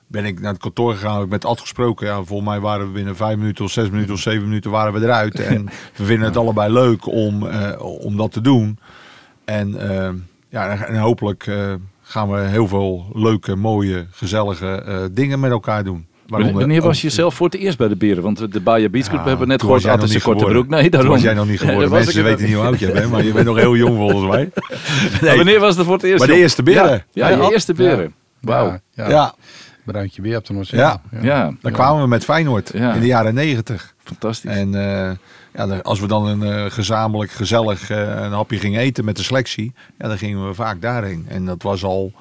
ben 0.07 0.25
ik 0.25 0.41
naar 0.41 0.53
het 0.53 0.61
kantoor 0.61 0.95
gegaan, 0.95 1.15
heb 1.15 1.25
ik 1.25 1.31
met 1.31 1.45
Ad 1.45 1.61
gesproken. 1.61 2.07
Ja, 2.07 2.25
volgens 2.25 2.49
mij 2.49 2.61
waren 2.61 2.87
we 2.87 2.93
binnen 2.93 3.17
vijf 3.17 3.37
minuten 3.37 3.65
of 3.65 3.71
zes 3.71 3.91
minuten 3.91 4.15
of 4.15 4.21
zeven 4.21 4.49
minuten 4.49 4.71
waren 4.71 4.93
we 4.93 5.01
eruit. 5.01 5.41
En 5.55 5.65
we 5.97 6.05
vinden 6.05 6.27
het 6.27 6.37
allebei 6.37 6.73
leuk 6.73 7.07
om, 7.07 7.43
om 7.79 8.17
dat 8.17 8.33
te 8.33 8.41
doen. 8.41 8.79
En, 9.45 9.71
ja, 10.49 10.87
en 10.87 10.99
hopelijk 10.99 11.47
gaan 12.09 12.31
we 12.31 12.41
heel 12.41 12.69
veel 12.69 13.07
leuke, 13.13 13.57
mooie, 13.57 14.07
gezellige 14.11 14.67
eh, 14.67 14.97
dingen 15.13 15.41
met 15.41 15.51
elkaar 15.51 15.85
doen. 15.85 16.07
Wanneer, 16.27 16.53
wanneer 16.53 16.83
was 16.83 17.01
je 17.03 17.09
zelf 17.11 17.35
voor 17.35 17.47
het 17.47 17.55
eerst 17.57 17.79
bij 17.79 17.89
de 17.89 17.97
Beren? 17.97 18.23
Want 18.23 18.53
de 18.53 18.61
Bayer 18.61 18.91
Beach 18.91 19.07
Club 19.07 19.21
Ja, 19.21 19.27
hebben 19.29 19.47
we 19.47 19.53
net 19.53 19.61
gehoord. 19.63 19.87
Altijd 19.87 20.13
niet 20.13 20.23
korte 20.23 20.45
broek. 20.45 20.69
Nee, 20.69 20.81
Toen 20.83 20.91
daarom. 20.91 21.11
was 21.11 21.23
jij 21.23 21.35
nog 21.35 21.49
niet 21.49 21.59
geboren. 21.61 21.81
daar 21.81 21.89
was 21.89 22.05
Mensen 22.05 22.25
weten 22.25 22.45
niet 22.45 22.55
hoe 22.55 22.65
oud 22.65 22.79
jij 22.79 22.93
bent, 22.93 23.11
maar 23.11 23.25
je 23.25 23.33
bent 23.33 23.47
nog 23.47 23.57
heel 23.57 23.77
jong 23.77 23.97
volgens 23.97 24.31
mij. 24.31 24.51
Wanneer 25.37 25.61
was 25.61 25.77
het 25.77 25.85
voor 25.85 25.95
het 25.95 26.03
eerst? 26.03 26.19
Maar 26.19 26.35
de 26.35 26.41
eerste 26.41 26.63
beren. 26.63 26.91
Ja, 27.13 27.29
ja, 27.29 27.37
je 27.37 27.43
Ja. 27.43 27.51
eerste 27.51 27.75
Beren. 27.75 28.15
Wauw. 28.41 28.67
Ja, 28.67 28.81
ja. 29.05 29.09
Ja, 29.09 29.35
Bruintje 29.85 30.23
weer 30.23 30.37
op 30.37 30.47
de 30.47 30.53
Noordzee. 30.53 30.81
Ja. 30.81 31.01
Ja, 31.21 31.53
dan 31.61 31.73
kwamen 31.73 32.03
we 32.03 32.09
met 32.09 32.25
Feyenoord 32.25 32.71
Ja. 32.75 32.93
in 32.95 33.01
de 33.01 33.07
jaren 33.07 33.35
negentig. 33.35 33.95
fantastisch. 34.05 34.51
En 34.51 34.75
eh, 34.75 35.11
ja, 35.55 35.79
als 35.79 36.01
we 36.01 36.07
dan 36.07 36.27
een 36.27 36.43
eh, 36.43 36.71
gezamenlijk 36.71 37.31
gezellig 37.31 37.91
eh, 37.91 37.99
een 37.99 38.33
hapje 38.33 38.59
gingen 38.59 38.81
eten 38.81 39.05
met 39.05 39.17
de 39.17 39.23
selectie, 39.23 39.73
ja, 39.99 40.09
dan 40.09 40.19
gingen 40.19 40.47
we 40.47 40.55
vaak 40.55 40.81
daarheen. 40.81 41.25
En 41.29 41.45
dat 41.45 41.63
was 41.63 41.85
al 41.85 42.13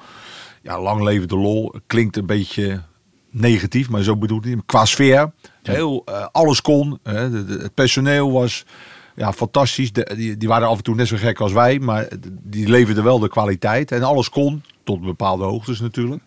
ja, 0.62 0.80
lang 0.80 1.02
leven 1.02 1.28
de 1.28 1.36
lol. 1.36 1.74
Klinkt 1.86 2.16
een 2.16 2.26
beetje 2.26 2.82
negatief, 3.30 3.88
maar 3.88 4.02
zo 4.02 4.16
bedoel 4.16 4.38
ik 4.38 4.44
het 4.44 4.54
niet. 4.54 4.62
Qua 4.66 4.84
sfeer, 4.84 5.32
heel, 5.62 6.02
eh, 6.04 6.26
alles 6.32 6.60
kon. 6.62 6.98
hè. 7.02 7.30
De- 7.30 7.44
de- 7.44 7.62
het 7.62 7.74
personeel 7.74 8.32
was 8.32 8.64
ja, 9.16 9.32
fantastisch. 9.32 9.92
De, 9.92 10.12
die, 10.16 10.36
die 10.36 10.48
waren 10.48 10.68
af 10.68 10.76
en 10.76 10.82
toe 10.82 10.94
net 10.94 11.06
zo 11.08 11.16
gek 11.16 11.40
als 11.40 11.52
wij, 11.52 11.78
maar 11.78 12.08
die 12.42 12.68
leverden 12.68 13.04
wel 13.04 13.18
de 13.18 13.28
kwaliteit. 13.28 13.92
En 13.92 14.02
alles 14.02 14.28
kon, 14.28 14.62
tot 14.84 15.00
bepaalde 15.00 15.44
hoogtes 15.44 15.80
natuurlijk. 15.80 16.22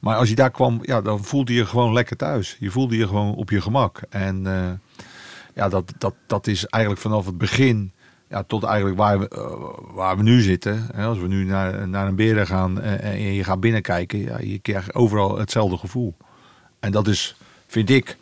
Maar 0.00 0.16
als 0.16 0.28
je 0.28 0.34
daar 0.34 0.50
kwam, 0.50 0.78
ja, 0.82 1.00
dan 1.00 1.24
voelde 1.24 1.52
je 1.52 1.58
je 1.58 1.66
gewoon 1.66 1.92
lekker 1.92 2.16
thuis. 2.16 2.56
Je 2.60 2.70
voelde 2.70 2.96
je 2.96 3.06
gewoon 3.06 3.34
op 3.34 3.50
je 3.50 3.60
gemak. 3.60 4.00
En 4.10 4.46
ja, 5.54 5.68
dat, 5.68 5.92
dat, 5.98 6.14
dat 6.26 6.46
is 6.46 6.66
eigenlijk 6.66 7.02
vanaf 7.02 7.26
het 7.26 7.38
begin 7.38 7.92
ja, 8.28 8.42
tot 8.42 8.64
eigenlijk 8.64 8.96
waar 8.96 9.18
we, 9.18 9.28
eh, 9.28 9.94
waar 9.94 10.16
we 10.16 10.22
nu 10.22 10.40
zitten. 10.40 10.86
Hè, 10.94 11.04
als 11.04 11.18
we 11.18 11.26
nu 11.28 11.44
naar, 11.44 11.88
naar 11.88 12.06
een 12.06 12.14
beren 12.16 12.46
gaan 12.46 12.80
eh, 12.80 13.04
en 13.12 13.32
je 13.32 13.44
gaat 13.44 13.60
binnenkijken, 13.60 14.18
ja, 14.18 14.38
je 14.40 14.58
krijgt 14.58 14.94
overal 14.94 15.38
hetzelfde 15.38 15.76
gevoel. 15.76 16.14
En 16.80 16.90
dat 16.92 17.06
is, 17.08 17.36
vind 17.66 17.90
ik, 17.90 18.16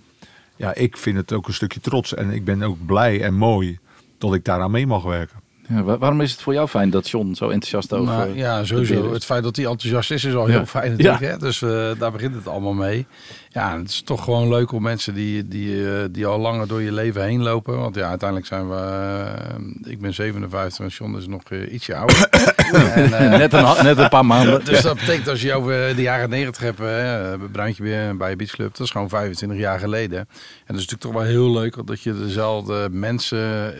ja, 0.56 0.74
ik 0.74 0.96
vind 0.96 1.16
het 1.16 1.32
ook 1.32 1.46
een 1.48 1.54
stukje 1.54 1.80
trots. 1.80 2.14
En 2.14 2.30
ik 2.30 2.44
ben 2.44 2.62
ook 2.62 2.86
blij 2.86 3.22
en 3.22 3.34
mooi 3.34 3.78
dat 4.18 4.34
ik 4.34 4.44
daaraan 4.44 4.70
mee 4.70 4.86
mag 4.86 5.02
werken. 5.02 5.38
Ja, 5.68 5.82
wa- 5.82 5.98
waarom 5.98 6.20
is 6.20 6.30
het 6.32 6.40
voor 6.42 6.52
jou 6.52 6.68
fijn 6.68 6.90
dat 6.90 7.08
John 7.10 7.32
zo 7.34 7.44
enthousiast 7.48 7.92
over 7.92 8.14
Nou, 8.14 8.36
ja, 8.36 8.64
sowieso. 8.64 9.12
Het 9.12 9.24
feit 9.24 9.42
dat 9.42 9.56
hij 9.56 9.64
enthousiast 9.66 10.10
is, 10.10 10.24
is 10.24 10.34
al 10.34 10.46
Ja. 10.48 10.52
heel 10.56 10.66
fijn 10.66 10.90
natuurlijk. 10.90 11.20
Hè? 11.20 11.36
Dus 11.36 11.62
eh, 11.62 11.90
daar 11.98 12.12
begint 12.12 12.34
het 12.34 12.46
allemaal 12.48 12.72
mee. 12.72 13.06
Ja, 13.52 13.78
het 13.78 13.88
is 13.88 14.00
toch 14.00 14.24
gewoon 14.24 14.48
leuk 14.48 14.72
om 14.72 14.82
mensen 14.82 15.14
die, 15.14 15.48
die, 15.48 15.94
eh, 15.94 16.04
die 16.10 16.26
al 16.26 16.38
langer 16.38 16.68
door 16.68 16.82
je 16.82 16.92
leven 16.92 17.22
heen 17.22 17.42
lopen. 17.42 17.78
Want 17.78 17.94
ja, 17.94 18.08
uiteindelijk 18.08 18.48
zijn 18.48 18.68
we... 18.68 18.76
eh, 18.76 19.90
ik 19.92 20.00
ben 20.00 20.14
57 20.14 20.84
en 20.84 20.90
John 20.90 21.16
is 21.16 21.26
nog 21.26 21.42
eh, 21.42 21.72
ietsje 21.72 21.94
ouder. 21.94 22.28
en, 22.94 23.30
net, 23.38 23.52
een, 23.52 23.84
net 23.84 23.98
een 23.98 24.08
paar 24.08 24.26
maanden. 24.26 24.64
dus 24.70 24.82
dat 24.82 24.98
betekent 24.98 25.28
als 25.28 25.42
je 25.42 25.54
over 25.54 25.96
de 25.96 26.02
jaren 26.02 26.30
90 26.30 26.62
hebt, 26.62 26.78
hè, 26.78 27.38
Bruintje 27.38 27.82
weer 27.82 28.16
bij 28.16 28.36
Beach 28.36 28.50
Club, 28.50 28.76
dat 28.76 28.86
is 28.86 28.92
gewoon 28.92 29.08
25 29.08 29.58
jaar 29.58 29.78
geleden. 29.78 30.18
En 30.18 30.26
dat 30.66 30.76
is 30.76 30.86
natuurlijk 30.86 31.00
toch 31.00 31.12
wel 31.12 31.22
heel 31.22 31.50
leuk 31.52 31.86
dat 31.86 32.02
je 32.02 32.18
dezelfde 32.18 32.88
mensen 32.90 33.74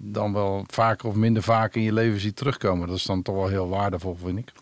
dan 0.00 0.32
wel 0.32 0.64
vaker 0.66 1.08
of 1.08 1.14
minder 1.14 1.42
vaak 1.42 1.74
in 1.74 1.82
je 1.82 1.92
leven 1.92 2.20
ziet 2.20 2.36
terugkomen. 2.36 2.88
Dat 2.88 2.96
is 2.96 3.04
dan 3.04 3.22
toch 3.22 3.34
wel 3.34 3.48
heel 3.48 3.68
waardevol, 3.68 4.16
vind 4.22 4.38
ik. 4.38 4.52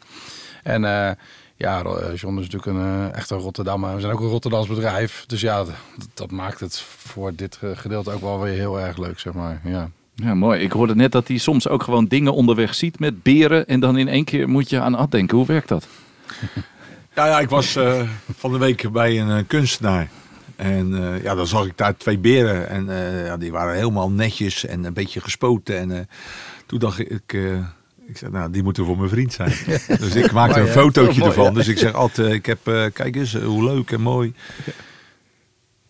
En 0.62 1.16
ja, 1.62 1.82
eh, 1.82 2.16
John 2.16 2.38
is 2.38 2.48
natuurlijk 2.48 2.66
een 2.66 3.10
eh, 3.10 3.16
echte 3.16 3.34
Rotterdammer. 3.34 3.94
We 3.94 4.00
zijn 4.00 4.12
ook 4.12 4.20
een 4.20 4.26
Rotterdams 4.26 4.66
bedrijf. 4.66 5.24
Dus 5.26 5.40
ja, 5.40 5.56
dat, 5.64 5.74
dat 6.14 6.30
maakt 6.30 6.60
het 6.60 6.80
voor 6.80 7.34
dit 7.34 7.58
gedeelte 7.74 8.10
ook 8.10 8.20
wel 8.20 8.40
weer 8.40 8.54
heel 8.54 8.80
erg 8.80 8.96
leuk, 8.96 9.18
zeg 9.18 9.32
maar. 9.32 9.60
Ja. 9.64 9.90
Ja, 10.14 10.34
mooi. 10.34 10.60
Ik 10.60 10.72
hoorde 10.72 10.94
net 10.94 11.12
dat 11.12 11.28
hij 11.28 11.38
soms 11.38 11.68
ook 11.68 11.82
gewoon 11.82 12.06
dingen 12.06 12.34
onderweg 12.34 12.74
ziet 12.74 12.98
met 12.98 13.22
beren. 13.22 13.66
En 13.66 13.80
dan 13.80 13.98
in 13.98 14.08
één 14.08 14.24
keer 14.24 14.48
moet 14.48 14.70
je 14.70 14.80
aan 14.80 14.94
Ad 14.94 15.10
denken. 15.10 15.36
Hoe 15.36 15.46
werkt 15.46 15.68
dat? 15.68 15.86
Ja, 17.14 17.26
ja 17.26 17.40
ik 17.40 17.48
was 17.48 17.76
eh, 17.76 18.02
van 18.36 18.52
de 18.52 18.58
week 18.58 18.92
bij 18.92 19.20
een 19.20 19.46
kunstenaar. 19.46 20.08
En 20.56 20.94
eh, 20.94 21.22
ja, 21.22 21.34
dan 21.34 21.46
zag 21.46 21.66
ik 21.66 21.76
daar 21.76 21.96
twee 21.96 22.18
beren. 22.18 22.68
En 22.68 22.88
eh, 22.88 23.26
ja, 23.26 23.36
die 23.36 23.52
waren 23.52 23.74
helemaal 23.74 24.10
netjes 24.10 24.66
en 24.66 24.84
een 24.84 24.92
beetje 24.92 25.20
gespoten. 25.20 25.78
En 25.78 25.90
eh, 25.90 26.00
toen 26.66 26.78
dacht 26.78 26.98
ik, 26.98 27.32
eh, 27.32 27.66
ik 28.12 28.18
zei, 28.18 28.30
nou, 28.32 28.50
die 28.50 28.62
moeten 28.62 28.84
voor 28.84 28.96
mijn 28.96 29.08
vriend 29.08 29.32
zijn. 29.32 29.52
dus 30.00 30.14
ik 30.14 30.32
maakte 30.32 30.60
een 30.60 30.66
fotootje 30.66 31.18
Mooi, 31.20 31.30
ervan. 31.32 31.54
Dus 31.54 31.68
ik 31.68 31.78
zeg 31.78 31.92
altijd, 31.94 32.32
ik 32.32 32.46
heb, 32.46 32.66
eh, 32.68 32.84
kijk 32.92 33.16
eens, 33.16 33.34
eh, 33.34 33.44
hoe 33.44 33.64
leuk 33.64 33.90
en 33.90 34.00
mooi. 34.00 34.32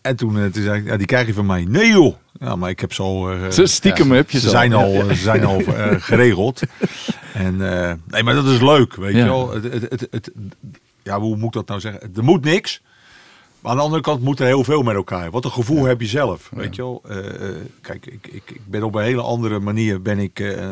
En 0.01 0.15
toen, 0.15 0.37
eh, 0.39 0.45
toen 0.45 0.63
zei 0.63 0.79
ik, 0.79 0.85
ja, 0.85 0.97
die 0.97 1.05
krijg 1.05 1.27
je 1.27 1.33
van 1.33 1.45
mij. 1.45 1.65
Nee 1.67 1.87
joh! 1.91 2.15
Ja, 2.39 2.55
maar 2.55 2.69
ik 2.69 2.79
heb 2.79 2.93
ze 2.93 3.01
al... 3.01 3.31
eh, 3.31 3.49
Zo 3.49 3.65
stiekem 3.65 4.11
heb 4.11 4.29
je 4.29 4.39
ze 4.39 4.49
zijn 4.49 4.73
al, 4.73 4.91
ze 5.07 5.15
zijn 5.15 5.45
al 5.45 5.59
eh, 5.59 5.91
geregeld. 6.09 6.61
En 7.33 7.81
eh, 7.87 7.93
nee, 8.07 8.23
maar 8.23 8.33
dat 8.33 8.45
is 8.45 8.61
leuk, 8.61 8.95
weet 8.95 9.15
je 9.15 9.23
wel. 9.23 9.51
Het, 9.53 9.63
het, 9.63 9.89
het, 9.89 10.07
het- 10.11 10.31
ja, 11.03 11.19
hoe 11.19 11.35
moet 11.35 11.45
ik 11.47 11.53
dat 11.53 11.67
nou 11.67 11.79
zeggen? 11.79 12.01
Er 12.15 12.23
moet 12.23 12.43
niks. 12.43 12.81
Maar 13.59 13.71
aan 13.71 13.77
de 13.77 13.83
andere 13.83 14.01
kant 14.01 14.21
moet 14.21 14.39
er 14.39 14.45
heel 14.45 14.63
veel 14.63 14.83
met 14.83 14.95
elkaar. 14.95 15.31
Wat 15.31 15.45
een 15.45 15.51
gevoel 15.51 15.83
heb 15.83 16.01
je 16.01 16.07
zelf, 16.07 16.49
weet 16.53 16.75
je 16.75 16.81
wel. 16.81 17.01
Eh, 17.07 17.49
eh, 17.49 17.55
kijk, 17.81 18.05
ik, 18.05 18.27
ik, 18.27 18.43
ik 18.45 18.59
ben 18.65 18.83
op 18.83 18.95
een 18.95 19.03
hele 19.03 19.21
andere 19.21 19.59
manier 19.59 20.01
ben 20.01 20.19
ik 20.19 20.39
eh, 20.39 20.69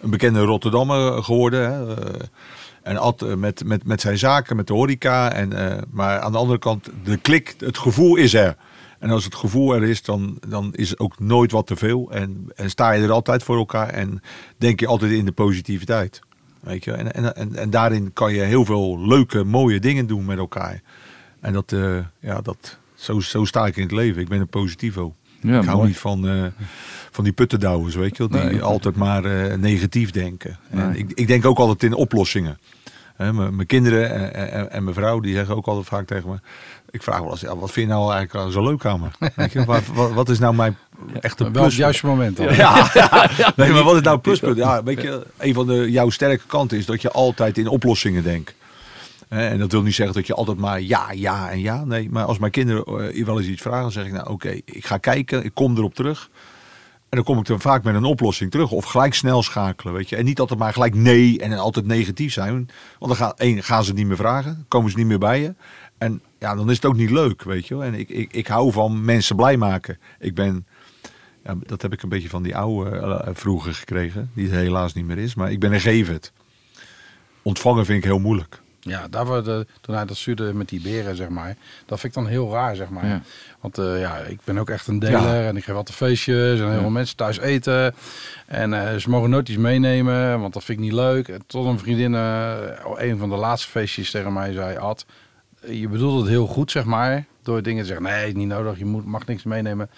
een 0.00 0.10
bekende 0.10 0.40
Rotterdammer 0.40 1.22
geworden. 1.22 1.72
Hè. 1.72 1.96
Eh, 1.96 2.26
en 2.82 2.96
Ad 2.96 3.22
eh, 3.22 3.34
met, 3.34 3.64
met, 3.64 3.84
met 3.84 4.00
zijn 4.00 4.18
zaken, 4.18 4.56
met 4.56 4.66
de 4.66 4.72
horeca. 4.72 5.32
En, 5.32 5.52
eh, 5.52 5.82
maar 5.90 6.18
aan 6.20 6.32
de 6.32 6.38
andere 6.38 6.58
kant, 6.58 6.90
de 7.04 7.16
klik, 7.16 7.54
het 7.58 7.78
gevoel 7.78 8.16
is 8.16 8.34
er. 8.34 8.56
En 8.98 9.10
als 9.10 9.24
het 9.24 9.34
gevoel 9.34 9.74
er 9.74 9.82
is, 9.82 10.02
dan, 10.02 10.38
dan 10.48 10.74
is 10.74 10.90
het 10.90 10.98
ook 10.98 11.18
nooit 11.18 11.50
wat 11.50 11.66
te 11.66 11.76
veel. 11.76 12.10
En, 12.10 12.50
en 12.54 12.70
sta 12.70 12.90
je 12.90 13.02
er 13.02 13.12
altijd 13.12 13.42
voor 13.42 13.56
elkaar. 13.56 13.88
En 13.88 14.22
denk 14.56 14.80
je 14.80 14.86
altijd 14.86 15.12
in 15.12 15.24
de 15.24 15.32
positiviteit. 15.32 16.20
Weet 16.60 16.84
je? 16.84 16.92
En, 16.92 17.14
en, 17.14 17.36
en, 17.36 17.56
en 17.56 17.70
daarin 17.70 18.12
kan 18.12 18.32
je 18.32 18.40
heel 18.40 18.64
veel 18.64 19.06
leuke, 19.06 19.44
mooie 19.44 19.80
dingen 19.80 20.06
doen 20.06 20.24
met 20.24 20.38
elkaar. 20.38 20.82
En 21.40 21.52
dat, 21.52 21.72
eh, 21.72 21.98
ja, 22.20 22.40
dat, 22.40 22.78
zo, 22.94 23.20
zo 23.20 23.44
sta 23.44 23.66
ik 23.66 23.76
in 23.76 23.82
het 23.82 23.92
leven. 23.92 24.22
Ik 24.22 24.28
ben 24.28 24.40
een 24.40 24.48
positivo. 24.48 25.14
Ja, 25.40 25.58
ik 25.58 25.64
hou 25.64 25.76
mooi. 25.76 25.88
niet 25.88 25.98
van, 25.98 26.28
eh, 26.28 26.44
van 27.18 27.26
die 27.26 27.36
puttendouwers, 27.36 27.94
weet 27.94 28.16
je 28.16 28.28
wel. 28.28 28.40
Die 28.40 28.50
Nee. 28.50 28.62
altijd 28.62 28.96
maar 28.96 29.24
eh, 29.24 29.56
negatief 29.56 30.10
denken. 30.10 30.58
En 30.70 30.96
ik, 30.96 31.12
ik 31.14 31.26
denk 31.26 31.44
ook 31.44 31.58
altijd 31.58 31.82
in 31.82 31.94
oplossingen. 31.94 32.58
Mijn 33.16 33.66
kinderen 33.66 34.10
en, 34.34 34.52
en, 34.52 34.70
en 34.70 34.82
mijn 34.84 34.94
vrouw, 34.94 35.20
die 35.20 35.34
zeggen 35.34 35.56
ook 35.56 35.66
altijd 35.66 35.86
vaak 35.86 36.06
tegen 36.06 36.28
me... 36.30 36.36
Ik 36.90 37.02
vraag 37.02 37.20
wel 37.20 37.30
eens, 37.30 37.40
ja, 37.40 37.56
wat 37.56 37.70
vind 37.70 37.88
je 37.88 37.92
nou 37.92 38.12
eigenlijk 38.12 38.52
zo 38.52 38.62
leuk 38.62 38.84
aan 38.84 39.00
me? 39.00 39.06
Weet 39.36 39.52
je, 39.52 39.64
wat, 39.64 39.86
wat, 39.86 40.12
wat 40.12 40.28
is 40.28 40.38
nou 40.38 40.54
mijn 40.54 40.76
echte 41.20 41.42
Wel 41.44 41.52
het 41.52 41.62
plus? 41.62 41.76
juiste 41.76 42.06
moment 42.06 42.36
dan. 42.36 42.54
Ja, 42.54 42.90
ja. 42.94 43.52
Nee, 43.56 43.72
maar 43.72 43.82
wat 43.82 43.94
is 43.96 44.02
nou 44.02 44.18
pluspunt? 44.18 44.56
Ja, 44.56 44.82
weet 44.82 45.02
je, 45.02 45.26
een 45.38 45.54
van 45.54 45.66
de, 45.66 45.90
jouw 45.90 46.10
sterke 46.10 46.46
kanten 46.46 46.78
is 46.78 46.86
dat 46.86 47.02
je 47.02 47.10
altijd 47.10 47.58
in 47.58 47.68
oplossingen 47.68 48.22
denkt. 48.22 48.54
En 49.28 49.58
dat 49.58 49.72
wil 49.72 49.82
niet 49.82 49.94
zeggen 49.94 50.14
dat 50.14 50.26
je 50.26 50.34
altijd 50.34 50.58
maar 50.58 50.80
ja, 50.80 51.06
ja 51.12 51.50
en 51.50 51.60
ja. 51.60 51.84
Nee, 51.84 52.08
maar 52.10 52.24
als 52.24 52.38
mijn 52.38 52.52
kinderen 52.52 52.84
eh, 53.14 53.24
wel 53.24 53.38
eens 53.38 53.48
iets 53.48 53.62
vragen, 53.62 53.82
dan 53.82 53.92
zeg 53.92 54.06
ik 54.06 54.12
nou 54.12 54.28
oké, 54.30 54.48
ik 54.64 54.86
ga 54.86 54.98
kijken, 54.98 55.44
ik 55.44 55.54
kom 55.54 55.76
erop 55.76 55.94
terug. 55.94 56.30
En 57.08 57.16
dan 57.16 57.24
kom 57.24 57.38
ik 57.38 57.48
er 57.48 57.60
vaak 57.60 57.82
met 57.82 57.94
een 57.94 58.04
oplossing 58.04 58.50
terug. 58.50 58.70
Of 58.70 58.84
gelijk 58.84 59.14
snel 59.14 59.42
schakelen, 59.42 59.94
weet 59.94 60.08
je. 60.08 60.16
En 60.16 60.24
niet 60.24 60.40
altijd 60.40 60.58
maar 60.58 60.72
gelijk 60.72 60.94
nee 60.94 61.40
en 61.40 61.52
altijd 61.52 61.86
negatief 61.86 62.32
zijn. 62.32 62.52
Want 62.98 63.12
dan 63.12 63.16
gaan, 63.16 63.32
één, 63.36 63.62
gaan 63.62 63.84
ze 63.84 63.92
niet 63.92 64.06
meer 64.06 64.16
vragen, 64.16 64.64
komen 64.68 64.90
ze 64.90 64.96
niet 64.96 65.06
meer 65.06 65.18
bij 65.18 65.40
je. 65.40 65.54
En 65.98 66.22
ja, 66.38 66.54
dan 66.54 66.70
is 66.70 66.76
het 66.76 66.84
ook 66.84 66.96
niet 66.96 67.10
leuk, 67.10 67.42
weet 67.42 67.66
je. 67.66 67.82
En 67.82 67.94
ik, 67.94 68.08
ik, 68.08 68.32
ik 68.32 68.46
hou 68.46 68.72
van 68.72 69.04
mensen 69.04 69.36
blij 69.36 69.56
maken. 69.56 69.98
Ik 70.18 70.34
ben, 70.34 70.66
ja, 71.44 71.56
dat 71.66 71.82
heb 71.82 71.92
ik 71.92 72.02
een 72.02 72.08
beetje 72.08 72.28
van 72.28 72.42
die 72.42 72.56
oude 72.56 72.96
eh, 72.96 73.30
vroeger 73.32 73.74
gekregen. 73.74 74.30
Die 74.34 74.48
helaas 74.48 74.94
niet 74.94 75.06
meer 75.06 75.18
is. 75.18 75.34
Maar 75.34 75.52
ik 75.52 75.60
ben 75.60 75.72
een 75.72 75.80
gever. 75.80 76.20
Ontvangen 77.42 77.84
vind 77.84 77.98
ik 77.98 78.04
heel 78.04 78.18
moeilijk. 78.18 78.60
Ja, 78.88 79.08
daar 79.08 79.32
we 79.32 79.42
de, 79.42 79.66
toen 79.80 79.94
hij 79.94 80.04
dat 80.04 80.16
stuurde 80.16 80.54
met 80.54 80.68
die 80.68 80.80
beren, 80.80 81.16
zeg 81.16 81.28
maar. 81.28 81.56
Dat 81.86 82.00
vind 82.00 82.16
ik 82.16 82.22
dan 82.22 82.30
heel 82.30 82.52
raar, 82.52 82.76
zeg 82.76 82.88
maar. 82.88 83.06
Ja. 83.06 83.22
Want 83.60 83.78
eh, 83.78 84.00
ja, 84.00 84.16
ik 84.16 84.38
ben 84.44 84.58
ook 84.58 84.70
echt 84.70 84.86
een 84.86 84.98
deler 84.98 85.46
en 85.46 85.56
ik 85.56 85.64
geef 85.64 85.74
altijd 85.74 85.96
feestjes 85.96 86.60
en 86.60 86.70
heel 86.70 86.80
veel 86.80 86.90
mensen 86.90 87.16
thuis 87.16 87.38
eten. 87.38 87.94
En 88.46 88.72
eh, 88.72 88.96
ze 88.96 89.10
mogen 89.10 89.30
nooit 89.30 89.48
iets 89.48 89.58
meenemen, 89.58 90.40
want 90.40 90.52
dat 90.52 90.64
vind 90.64 90.78
ik 90.78 90.84
niet 90.84 90.94
leuk. 90.94 91.28
En 91.28 91.42
tot 91.46 91.66
een 91.66 91.78
vriendin, 91.78 92.14
eh, 92.14 92.56
een 92.96 93.18
van 93.18 93.28
de 93.28 93.36
laatste 93.36 93.68
feestjes 93.68 94.10
tegen 94.10 94.32
mij 94.32 94.52
zei, 94.52 94.76
Ad, 94.76 95.06
je 95.66 95.88
bedoelt 95.88 96.20
het 96.20 96.28
heel 96.28 96.46
goed, 96.46 96.70
zeg 96.70 96.84
maar. 96.84 97.24
Door 97.42 97.62
dingen 97.62 97.82
te 97.82 97.88
zeggen, 97.88 98.06
nee, 98.06 98.36
niet 98.36 98.48
nodig, 98.48 98.78
je 98.78 98.84
moet, 98.84 99.04
mag 99.04 99.26
niks 99.26 99.42
meenemen. 99.42 99.90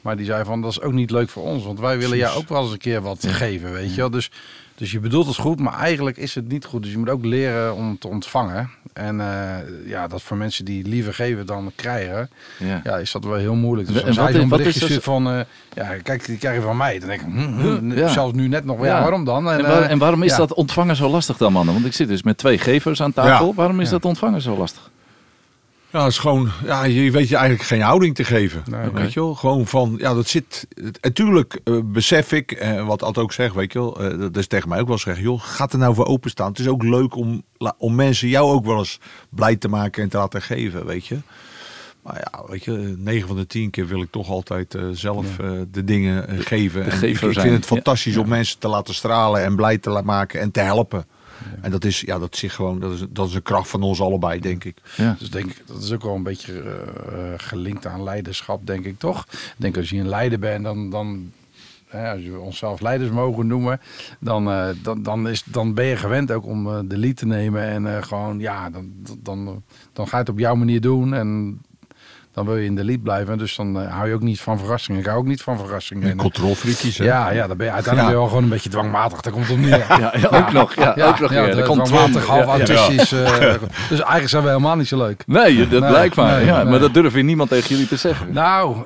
Maar 0.00 0.16
die 0.16 0.26
zei 0.26 0.44
van, 0.44 0.60
dat 0.60 0.70
is 0.70 0.80
ook 0.80 0.92
niet 0.92 1.10
leuk 1.10 1.28
voor 1.28 1.42
ons. 1.42 1.64
Want 1.64 1.80
wij 1.80 1.98
willen 1.98 2.16
jou 2.16 2.38
ook 2.38 2.48
wel 2.48 2.62
eens 2.62 2.72
een 2.72 2.78
keer 2.78 3.00
wat 3.00 3.26
geven, 3.26 3.72
weet 3.72 3.90
je 3.90 4.00
wel. 4.00 4.10
Dus, 4.10 4.30
dus 4.76 4.90
je 4.92 5.00
bedoelt 5.00 5.26
het 5.26 5.36
goed, 5.36 5.60
maar 5.60 5.78
eigenlijk 5.78 6.16
is 6.16 6.34
het 6.34 6.48
niet 6.48 6.64
goed. 6.64 6.82
Dus 6.82 6.92
je 6.92 6.98
moet 6.98 7.10
ook 7.10 7.24
leren 7.24 7.74
om 7.74 7.98
te 7.98 8.08
ontvangen. 8.08 8.70
En 8.92 9.20
eh, 9.20 9.86
ja, 9.86 10.06
dat 10.06 10.22
voor 10.22 10.36
mensen 10.36 10.64
die 10.64 10.84
liever 10.88 11.14
geven 11.14 11.46
dan 11.46 11.72
krijgen, 11.74 12.30
Ja. 12.58 12.80
ja, 12.84 12.96
is 12.96 13.12
dat 13.12 13.24
wel 13.24 13.34
heel 13.34 13.54
moeilijk. 13.54 13.88
Dus 13.88 14.02
En 14.02 14.06
als 14.08 14.16
hij 14.16 14.46
wat 14.46 14.58
berichtje 14.58 14.86
is 14.94 14.96
van, 15.02 15.26
eh, 15.28 15.40
ja, 15.74 15.96
kijk, 16.02 16.24
die 16.26 16.38
krijg 16.38 16.56
je 16.56 16.62
van 16.62 16.76
mij. 16.76 16.98
Dan 16.98 17.08
denk 17.08 17.20
ik, 17.20 17.26
hm, 17.26 17.60
hm, 17.60 17.92
Ja. 17.92 18.08
zelfs 18.08 18.32
nu 18.34 18.48
net 18.48 18.64
nog, 18.64 18.78
ja, 18.80 18.86
Ja. 18.86 19.00
waarom 19.00 19.24
dan? 19.24 19.50
En, 19.50 19.62
waar- 19.62 19.82
eh, 19.82 19.90
en 19.90 19.98
waarom 19.98 20.22
is 20.22 20.36
dat 20.36 20.54
ontvangen 20.54 20.96
zo 20.96 21.08
lastig 21.10 21.36
dan, 21.36 21.52
mannen? 21.52 21.74
Want 21.74 21.86
ik 21.86 21.92
zit 21.92 22.08
dus 22.08 22.22
met 22.22 22.38
twee 22.38 22.58
gevers 22.58 23.02
aan 23.02 23.12
tafel. 23.12 23.54
Waarom 23.54 23.80
is 23.80 23.88
dat 23.88 24.04
ontvangen 24.04 24.40
zo 24.42 24.56
lastig? 24.56 24.90
Ja, 25.94 26.00
het 26.00 26.12
is 26.12 26.18
gewoon, 26.18 26.50
ja, 26.64 26.84
je 26.84 27.10
weet 27.10 27.28
je 27.28 27.36
eigenlijk 27.36 27.68
geen 27.68 27.80
houding 27.80 28.14
te 28.14 28.24
geven. 28.24 28.62
Nee, 28.70 28.90
weet 28.90 29.12
je 29.12 29.20
wel? 29.20 29.34
Gewoon 29.34 29.66
van, 29.66 29.94
ja, 29.98 30.14
dat 30.14 30.28
zit. 30.28 30.66
Natuurlijk 31.00 31.60
eh, 31.64 31.78
besef 31.84 32.32
ik, 32.32 32.52
eh, 32.52 32.86
wat 32.86 33.02
Ad 33.02 33.18
ook 33.18 33.32
zegt, 33.32 33.54
weet 33.54 33.72
je 33.72 33.78
wel, 33.78 34.00
eh, 34.00 34.18
dat 34.18 34.36
is 34.36 34.46
tegen 34.46 34.68
mij 34.68 34.80
ook 34.80 34.88
wel 34.88 34.98
zeggen, 34.98 35.24
joh, 35.24 35.40
gaat 35.42 35.72
er 35.72 35.78
nou 35.78 35.94
voor 35.94 36.06
openstaan? 36.06 36.48
Het 36.48 36.58
is 36.58 36.68
ook 36.68 36.82
leuk 36.82 37.16
om, 37.16 37.42
om 37.78 37.94
mensen 37.94 38.28
jou 38.28 38.52
ook 38.52 38.64
wel 38.64 38.78
eens 38.78 39.00
blij 39.28 39.56
te 39.56 39.68
maken 39.68 40.02
en 40.02 40.08
te 40.08 40.16
laten 40.16 40.42
geven, 40.42 40.86
weet 40.86 41.06
je. 41.06 41.18
Maar 42.02 42.28
ja, 42.32 42.44
weet 42.48 42.64
je, 42.64 42.94
9 42.98 43.28
van 43.28 43.36
de 43.36 43.46
10 43.46 43.70
keer 43.70 43.86
wil 43.86 44.02
ik 44.02 44.10
toch 44.10 44.28
altijd 44.28 44.78
zelf 44.92 45.26
de 45.70 45.84
dingen 45.84 46.28
geven. 46.42 46.80
en 46.80 46.86
ik, 46.86 46.92
gever 46.98 47.30
ik 47.30 47.40
vind 47.40 47.54
het 47.54 47.66
fantastisch 47.66 48.14
Ja. 48.14 48.20
om 48.20 48.28
mensen 48.28 48.58
te 48.58 48.68
laten 48.68 48.94
stralen 48.94 49.44
en 49.44 49.56
blij 49.56 49.78
te 49.78 49.90
laten 49.90 50.06
maken 50.06 50.40
en 50.40 50.50
te 50.50 50.60
helpen. 50.60 51.06
En 51.60 51.70
dat 51.70 51.84
is, 51.84 52.00
ja, 52.00 52.18
dat 52.18 52.42
is 52.42 52.52
gewoon, 52.52 52.80
dat 52.80 52.92
is, 52.92 53.04
dat 53.10 53.28
is 53.28 53.34
een 53.34 53.42
kracht 53.42 53.68
van 53.68 53.82
ons 53.82 54.00
allebei, 54.00 54.40
denk 54.40 54.64
ik. 54.64 54.76
Ja. 54.96 55.16
Dus 55.18 55.30
denk 55.30 55.46
ik, 55.46 55.62
dat 55.66 55.82
is 55.82 55.92
ook 55.92 56.02
wel 56.02 56.14
een 56.14 56.22
beetje 56.22 56.60
eh, 56.60 57.18
gelinkt 57.36 57.86
aan 57.86 58.02
leiderschap, 58.02 58.66
denk 58.66 58.84
ik 58.84 58.98
toch? 58.98 59.26
Ik 59.30 59.54
denk 59.56 59.76
als 59.76 59.90
je 59.90 59.98
een 59.98 60.08
leider 60.08 60.38
bent, 60.38 60.64
dan, 60.64 60.90
dan 60.90 61.32
hè, 61.94 62.12
als 62.12 62.22
je 62.22 62.38
onszelf 62.38 62.80
leiders 62.80 63.10
mogen 63.10 63.46
noemen, 63.46 63.80
dan, 64.18 64.50
eh, 64.50 64.68
dan, 64.82 65.02
dan, 65.02 65.28
is, 65.28 65.42
dan 65.44 65.74
ben 65.74 65.84
je 65.84 65.96
gewend 65.96 66.32
ook 66.32 66.46
om 66.46 66.68
eh, 66.68 66.78
de 66.84 66.98
lead 66.98 67.16
te 67.16 67.26
nemen. 67.26 67.62
En 67.62 67.96
eh, 67.96 68.02
gewoon, 68.02 68.38
ja, 68.38 68.70
dan, 68.70 68.92
dan, 69.18 69.62
dan 69.92 70.08
ga 70.08 70.16
je 70.16 70.22
het 70.22 70.32
op 70.32 70.38
jouw 70.38 70.54
manier 70.54 70.80
doen. 70.80 71.14
En 71.14 71.60
dan 72.34 72.46
wil 72.46 72.56
je 72.56 72.64
in 72.64 72.74
de 72.74 72.84
lead 72.84 73.02
blijven. 73.02 73.38
Dus 73.38 73.56
dan 73.56 73.80
eh, 73.80 73.92
hou 73.94 74.08
je 74.08 74.14
ook 74.14 74.20
niet 74.22 74.40
van 74.40 74.58
verrassingen. 74.58 75.00
Ik 75.00 75.06
hou 75.06 75.18
ook 75.18 75.26
niet 75.26 75.42
van 75.42 75.58
verrassingen. 75.58 76.10
En 76.10 76.16
controlfreakies, 76.16 76.96
ja, 76.96 77.30
ja, 77.30 77.46
dan 77.46 77.56
ben 77.56 77.66
je 77.66 77.72
uiteindelijk 77.72 78.12
Ja. 78.12 78.18
je 78.20 78.20
wel 78.20 78.28
gewoon 78.28 78.42
een 78.42 78.48
beetje 78.48 78.70
dwangmatig. 78.70 79.20
Daar 79.20 79.32
komt 79.32 79.48
het 79.48 79.58
neer. 79.58 79.78
Ja, 79.88 80.12
ja, 80.16 80.28
ook 80.38 80.52
nog. 80.52 80.74
Ja, 80.74 80.94
ook 81.06 81.18
nog. 81.20 81.32
Ja, 81.32 81.46
ja, 81.46 81.62
komt 81.62 81.84
dwangmatig, 81.84 82.26
half 82.26 82.44
Ja, 82.46 82.56
ja. 82.56 82.58
autistisch. 82.58 83.12
eh, 83.12 83.30
dus 83.90 83.98
eigenlijk 84.00 84.28
zijn 84.28 84.42
we 84.42 84.48
helemaal 84.48 84.76
niet 84.76 84.88
zo 84.88 84.96
leuk. 84.96 85.22
Nee, 85.26 85.68
dat 85.68 85.80
Nee, 85.80 85.90
blijkt 85.90 86.16
maar. 86.16 86.36
nee, 86.36 86.44
ja, 86.44 86.56
nee. 86.62 86.70
Maar 86.70 86.80
dat 86.80 86.94
durft 86.94 87.14
weer 87.14 87.24
niemand 87.24 87.48
tegen 87.50 87.68
jullie 87.68 87.86
te 87.88 87.96
zeggen. 87.96 88.32
Nou, 88.32 88.76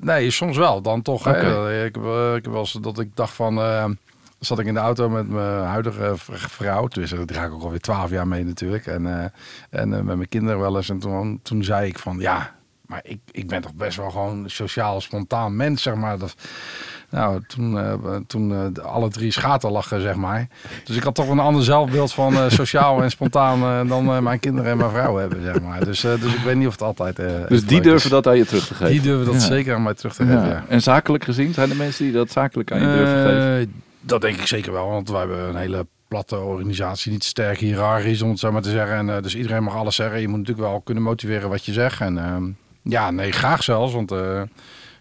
nee, 0.00 0.30
soms 0.30 0.56
wel. 0.56 0.82
Dan 0.82 1.02
toch. 1.02 1.24
hè. 1.24 1.84
Ik, 1.84 1.94
heb, 1.94 2.04
eh, 2.04 2.34
ik 2.34 2.42
heb 2.44 2.52
wel 2.52 2.60
eens 2.60 2.72
dat 2.72 2.98
ik 2.98 3.08
dacht 3.14 3.34
van... 3.34 3.58
eh, 3.58 3.84
zat 4.38 4.58
ik 4.58 4.66
in 4.66 4.74
de 4.74 4.80
auto 4.80 5.08
met 5.08 5.28
mijn 5.28 5.64
huidige 5.64 6.12
vrouw. 6.48 6.88
Dus 6.88 7.10
daar 7.10 7.24
ga 7.32 7.44
ik 7.44 7.52
ook 7.52 7.62
alweer 7.62 7.80
twaalf 7.80 8.10
jaar 8.10 8.28
mee 8.28 8.44
natuurlijk. 8.44 8.86
En, 8.86 9.20
eh, 9.20 9.80
en 9.80 9.88
met 9.88 10.04
mijn 10.04 10.28
kinderen 10.28 10.60
wel 10.60 10.76
eens. 10.76 10.88
En 10.88 10.98
toen, 10.98 11.40
toen 11.42 11.64
zei 11.64 11.88
ik 11.88 11.98
van 11.98 12.16
ja... 12.18 12.56
Maar 12.88 13.00
ik, 13.02 13.18
ik 13.30 13.46
ben 13.48 13.60
toch 13.60 13.74
best 13.74 13.96
wel 13.96 14.10
gewoon 14.10 14.44
sociaal, 14.50 15.00
spontaan 15.00 15.56
mens, 15.56 15.82
zeg 15.82 15.94
maar. 15.94 16.18
Dat, 16.18 16.34
nou, 17.10 17.42
toen, 17.46 17.78
eh, 17.78 17.94
toen 18.26 18.52
eh, 18.52 18.66
de- 18.72 18.82
alle 18.82 19.08
drie 19.08 19.30
schaterlachen, 19.32 20.00
zeg 20.00 20.14
maar. 20.14 20.48
Dus 20.84 20.96
ik 20.96 21.02
had 21.02 21.14
toch 21.14 21.28
een 21.28 21.38
ander 21.38 21.64
zelfbeeld 21.64 22.12
van 22.12 22.34
eh, 22.34 22.44
sociaal 22.48 23.02
en 23.02 23.10
spontaan 23.10 23.88
dan 23.88 24.22
mijn 24.22 24.38
kinderen 24.40 24.70
en 24.70 24.76
mijn 24.76 24.90
vrouw 24.90 25.16
hebben, 25.16 25.42
zeg 25.42 25.60
maar. 25.62 25.84
Dus, 25.84 26.00
dus 26.00 26.34
ik 26.34 26.40
weet 26.44 26.56
niet 26.56 26.66
of 26.66 26.72
het 26.72 26.82
altijd. 26.82 27.16
Dus 27.48 27.66
die 27.66 27.80
durven 27.80 28.04
is. 28.04 28.10
dat 28.10 28.26
aan 28.26 28.36
je 28.36 28.44
terug 28.46 28.66
te 28.66 28.74
geven. 28.74 28.92
Die 28.92 29.00
durven 29.00 29.24
dat 29.26 29.34
Ja. 29.34 29.40
zeker 29.40 29.74
aan 29.74 29.82
mij 29.82 29.94
terug 29.94 30.14
te 30.14 30.22
geven. 30.24 30.40
Ja. 30.40 30.46
Ja. 30.48 30.64
En 30.68 30.82
zakelijk 30.82 31.24
gezien, 31.24 31.54
zijn 31.54 31.70
er 31.70 31.76
mensen 31.76 32.04
die 32.04 32.12
dat 32.12 32.30
zakelijk 32.30 32.72
aan 32.72 32.80
je 32.80 32.86
durven 32.86 33.22
geven? 33.24 33.82
Dat 34.00 34.20
denk 34.20 34.36
ik 34.36 34.46
zeker 34.46 34.72
wel, 34.72 34.88
want 34.88 35.08
wij 35.10 35.18
hebben 35.18 35.48
een 35.48 35.56
hele 35.56 35.86
platte 36.08 36.38
organisatie, 36.38 37.12
niet 37.12 37.24
sterk 37.24 37.58
hiërarchisch 37.58 38.22
om 38.22 38.30
het 38.30 38.38
zo 38.38 38.52
maar 38.52 38.62
te 38.62 38.70
zeggen. 38.70 39.08
En, 39.10 39.22
dus 39.22 39.34
iedereen 39.36 39.62
mag 39.62 39.74
alles 39.76 39.94
zeggen. 39.94 40.20
Je 40.20 40.28
moet 40.28 40.38
natuurlijk 40.38 40.68
wel 40.68 40.80
kunnen 40.80 41.02
motiveren 41.02 41.48
wat 41.48 41.64
je 41.64 41.72
zegt. 41.72 42.00
En 42.00 42.18
ehm, 42.18 42.44
ja, 42.88 43.10
nee, 43.10 43.32
graag 43.32 43.62
zelfs, 43.62 43.92
want 43.92 44.12
eh, 44.12 44.42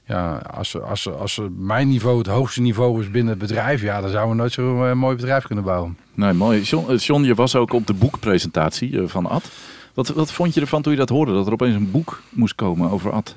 ja, 0.06 0.38
als, 0.38 0.82
als, 0.82 1.10
als 1.10 1.42
mijn 1.58 1.88
niveau 1.88 2.18
het 2.18 2.28
hoogste 2.28 2.62
niveau 2.62 3.02
is 3.02 3.12
binnen 3.12 3.30
het 3.30 3.48
bedrijf, 3.48 3.82
ja, 3.82 4.02
dan 4.02 4.10
zouden 4.10 4.36
we 4.36 4.42
nooit 4.42 4.52
zo'n 4.52 4.86
eh, 4.86 4.94
mooi 4.94 5.16
bedrijf 5.16 5.46
kunnen 5.46 5.64
bouwen. 5.64 5.98
Nee, 6.14 6.34
mooi. 6.34 6.62
John, 6.62 6.92
eh, 6.92 6.98
John, 6.98 7.24
je 7.24 7.36
was 7.36 7.56
ook 7.56 7.74
op 7.74 7.88
de 7.88 7.94
boekpresentatie 7.94 9.02
eh, 9.02 9.08
van 9.08 9.26
Ad. 9.26 9.50
Wat, 9.94 10.08
wat 10.08 10.32
vond 10.32 10.54
je 10.54 10.62
ervan 10.62 10.82
toen 10.82 10.92
je 10.92 10.98
dat 11.00 11.10
hoorde? 11.10 11.34
Dat 11.34 11.48
er 11.48 11.54
opeens 11.54 11.76
een 11.76 11.92
boek 11.92 12.22
moest 12.30 12.56
komen 12.56 12.90
over 12.90 13.12
Ad? 13.12 13.36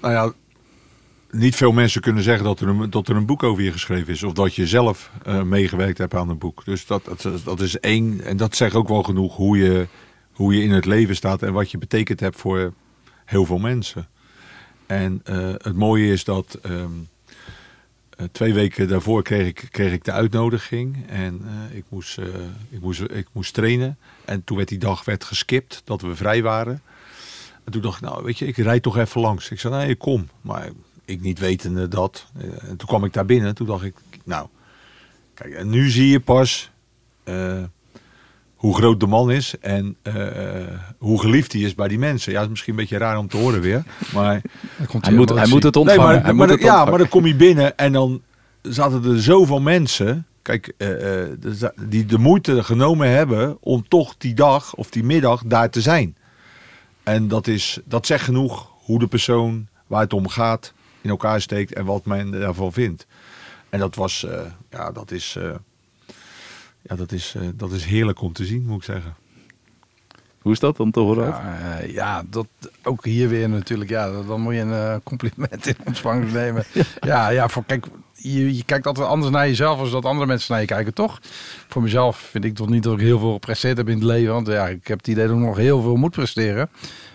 Nou 0.00 0.14
ja, 0.14 0.32
niet 1.30 1.56
veel 1.56 1.72
mensen 1.72 2.00
kunnen 2.00 2.22
zeggen 2.22 2.44
dat 2.44 2.60
er 2.60 2.68
een, 2.68 2.90
dat 2.90 3.08
er 3.08 3.16
een 3.16 3.26
boek 3.26 3.42
over 3.42 3.62
je 3.62 3.72
geschreven 3.72 4.12
is. 4.12 4.22
Of 4.22 4.32
dat 4.32 4.54
je 4.54 4.66
zelf 4.66 5.10
eh, 5.24 5.42
meegewerkt 5.42 5.98
hebt 5.98 6.14
aan 6.14 6.28
een 6.28 6.38
boek. 6.38 6.64
Dus 6.64 6.86
dat, 6.86 7.04
dat, 7.04 7.40
dat 7.44 7.60
is 7.60 7.80
één. 7.80 8.20
En 8.24 8.36
dat 8.36 8.56
zegt 8.56 8.74
ook 8.74 8.88
wel 8.88 9.02
genoeg 9.02 9.36
hoe 9.36 9.58
je, 9.58 9.86
hoe 10.32 10.56
je 10.56 10.62
in 10.62 10.70
het 10.70 10.84
leven 10.84 11.16
staat. 11.16 11.42
En 11.42 11.52
wat 11.52 11.70
je 11.70 11.78
betekend 11.78 12.20
hebt 12.20 12.36
voor 12.36 12.72
heel 13.30 13.44
veel 13.44 13.58
mensen. 13.58 14.08
En 14.86 15.20
eh, 15.24 15.48
het 15.56 15.76
mooie 15.76 16.12
is 16.12 16.24
dat 16.24 16.58
ehm, 16.62 16.90
eh, 18.16 18.26
twee 18.32 18.54
weken 18.54 18.88
daarvoor 18.88 19.22
kreeg 19.22 19.46
ik, 19.46 19.68
kreeg 19.70 19.92
ik 19.92 20.04
de 20.04 20.12
uitnodiging. 20.12 21.08
En 21.08 21.40
eh, 21.44 21.76
ik, 21.76 21.84
moest, 21.88 22.18
ik, 22.70 22.80
moest, 22.80 23.00
ik 23.00 23.26
moest 23.32 23.54
trainen. 23.54 23.98
En 24.24 24.44
toen 24.44 24.56
werd 24.56 24.68
die 24.68 24.78
dag 24.78 25.04
werd 25.04 25.24
geskipt 25.24 25.82
dat 25.84 26.00
we 26.00 26.16
vrij 26.16 26.42
waren. 26.42 26.82
En 27.64 27.72
toen 27.72 27.82
dacht 27.82 28.02
ik, 28.02 28.08
nou 28.08 28.24
weet 28.24 28.38
je, 28.38 28.46
ik 28.46 28.56
rijd 28.56 28.82
toch 28.82 28.96
even 28.96 29.20
langs. 29.20 29.50
Ik 29.50 29.60
zei, 29.60 29.74
nee, 29.74 29.96
kom. 29.96 30.28
Maar 30.40 30.70
ik 31.04 31.20
niet 31.20 31.38
wetende 31.38 31.88
dat. 31.88 32.26
En 32.60 32.76
toen 32.76 32.88
kwam 32.88 33.04
ik 33.04 33.12
daar 33.12 33.26
binnen. 33.26 33.54
Toen 33.54 33.66
dacht 33.66 33.84
ik, 33.84 33.94
nou, 34.24 34.48
kijk, 35.34 35.54
en 35.54 35.68
nu 35.68 35.90
zie 35.90 36.08
je 36.08 36.20
pas 36.20 36.70
hoe 38.60 38.74
groot 38.74 39.00
de 39.00 39.06
man 39.06 39.30
is. 39.30 39.54
En 39.60 39.96
eh, 40.02 40.14
hoe 40.98 41.20
geliefd 41.20 41.52
hij 41.52 41.60
is 41.60 41.74
bij 41.74 41.88
die 41.88 41.98
mensen. 41.98 42.30
Ja, 42.32 42.36
dat 42.36 42.44
is 42.44 42.50
misschien 42.50 42.72
een 42.72 42.80
beetje 42.80 42.98
raar 42.98 43.18
om 43.18 43.28
te 43.28 43.36
horen 43.36 43.60
weer. 43.60 43.82
Maar, 44.14 44.42
Hij 45.00 45.12
moet, 45.12 45.30
hij 45.30 45.46
moet 45.46 45.62
het 45.62 45.76
ontvangen. 45.76 46.04
nee, 46.06 46.14
hij 46.14 46.32
maar, 46.32 46.34
moet 46.34 46.50
het 46.50 46.62
ja, 46.62 46.84
maar 46.84 46.98
dan 46.98 47.08
kom 47.08 47.26
je 47.26 47.34
binnen 47.34 47.76
en 47.76 47.92
dan 47.92 48.22
zaten 48.62 49.04
er 49.04 49.22
zoveel 49.22 49.60
mensen. 49.60 50.26
Kijk, 50.42 50.72
eh, 50.76 51.22
eh, 51.22 51.38
die 51.88 52.04
de 52.06 52.18
moeite 52.18 52.64
genomen 52.64 53.08
hebben 53.08 53.56
om 53.60 53.88
toch 53.88 54.14
die 54.18 54.34
dag 54.34 54.74
of 54.74 54.90
die 54.90 55.04
middag 55.04 55.42
daar 55.46 55.70
te 55.70 55.80
zijn. 55.80 56.16
En 57.02 57.28
dat, 57.28 57.46
is, 57.46 57.78
dat 57.84 58.06
zegt 58.06 58.24
genoeg 58.24 58.68
hoe 58.84 58.98
de 58.98 59.06
persoon 59.06 59.66
waar 59.86 60.00
het 60.00 60.12
om 60.12 60.28
gaat 60.28 60.72
in 61.00 61.10
elkaar 61.10 61.40
steekt 61.40 61.72
en 61.72 61.84
wat 61.84 62.04
men 62.04 62.30
daarvan 62.30 62.72
vindt. 62.72 63.06
En 63.70 63.78
dat 63.78 63.94
was, 63.94 64.24
eh, 64.24 64.40
ja, 64.70 64.90
dat 64.90 65.10
is, 65.10 65.36
eh, 65.38 65.50
ja, 66.82 66.96
dat 66.96 67.12
is, 67.12 67.34
eh, 67.36 67.42
dat 67.54 67.72
is 67.72 67.84
heerlijk 67.84 68.20
om 68.20 68.32
te 68.32 68.44
zien, 68.44 68.64
moet 68.66 68.76
ik 68.76 68.84
zeggen. 68.84 69.14
Hoe 70.40 70.52
is 70.52 70.58
dat 70.58 70.80
om 70.80 70.90
te 70.90 71.00
horen? 71.00 71.26
Ja, 71.26 71.58
eh, 71.78 71.92
ja, 71.92 72.22
dat 72.30 72.46
ook 72.82 73.04
hier 73.04 73.28
weer 73.28 73.48
natuurlijk. 73.48 73.90
Ja, 73.90 74.22
dan 74.22 74.40
moet 74.40 74.54
je 74.54 74.60
een 74.60 74.72
eh, 74.72 74.96
compliment 75.04 75.66
in 75.66 75.76
ontvangst 75.86 76.34
nemen. 76.42 76.64
Ja, 77.00 77.28
ja, 77.28 77.48
voor 77.48 77.64
kijk, 77.64 77.86
je, 78.14 78.56
je 78.56 78.64
kijkt 78.64 78.86
altijd 78.86 79.06
anders 79.06 79.32
naar 79.32 79.46
jezelf 79.46 79.78
als 79.78 79.90
dat 79.90 80.04
andere 80.04 80.26
mensen 80.26 80.52
naar 80.52 80.60
je 80.60 80.66
kijken, 80.66 80.94
toch? 80.94 81.20
Voor 81.68 81.82
mezelf 81.82 82.16
vind 82.16 82.44
ik 82.44 82.54
toch 82.54 82.68
niet 82.68 82.82
dat 82.82 82.92
ik 82.92 83.00
heel 83.00 83.18
veel 83.18 83.32
gepresteerd 83.32 83.76
heb 83.76 83.88
in 83.88 83.94
het 83.94 84.04
leven, 84.04 84.32
want 84.32 84.46
ja, 84.46 84.68
ik 84.68 84.88
heb 84.88 84.98
het 84.98 85.08
idee 85.08 85.26
dat 85.26 85.36
ik 85.36 85.42
nog 85.42 85.56
heel 85.56 85.82
veel 85.82 85.96
moet 85.96 86.10
presteren. 86.10 86.70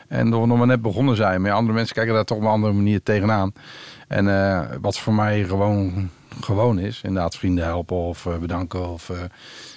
En 0.07 0.29
dat 0.29 0.39
we 0.39 0.47
nog 0.47 0.57
maar 0.57 0.67
net 0.67 0.81
begonnen 0.81 1.15
zijn. 1.15 1.41
Maar 1.41 1.49
ja, 1.49 1.55
andere 1.55 1.73
mensen 1.73 1.95
kijken 1.95 2.13
daar 2.13 2.23
toch 2.23 2.37
op 2.37 2.43
een 2.43 2.49
andere 2.49 2.73
manier 2.73 3.03
tegenaan. 3.03 3.53
En 4.07 4.27
eh, 4.27 4.61
wat 4.81 4.99
voor 4.99 5.13
mij 5.13 5.43
gewoon, 5.43 6.09
gewoon 6.41 6.79
is, 6.79 7.01
inderdaad 7.03 7.35
vrienden 7.35 7.63
helpen 7.63 7.95
of 7.95 8.25
eh, 8.25 8.37
bedanken 8.37 8.89
of... 8.89 9.09
eh, 9.09 9.17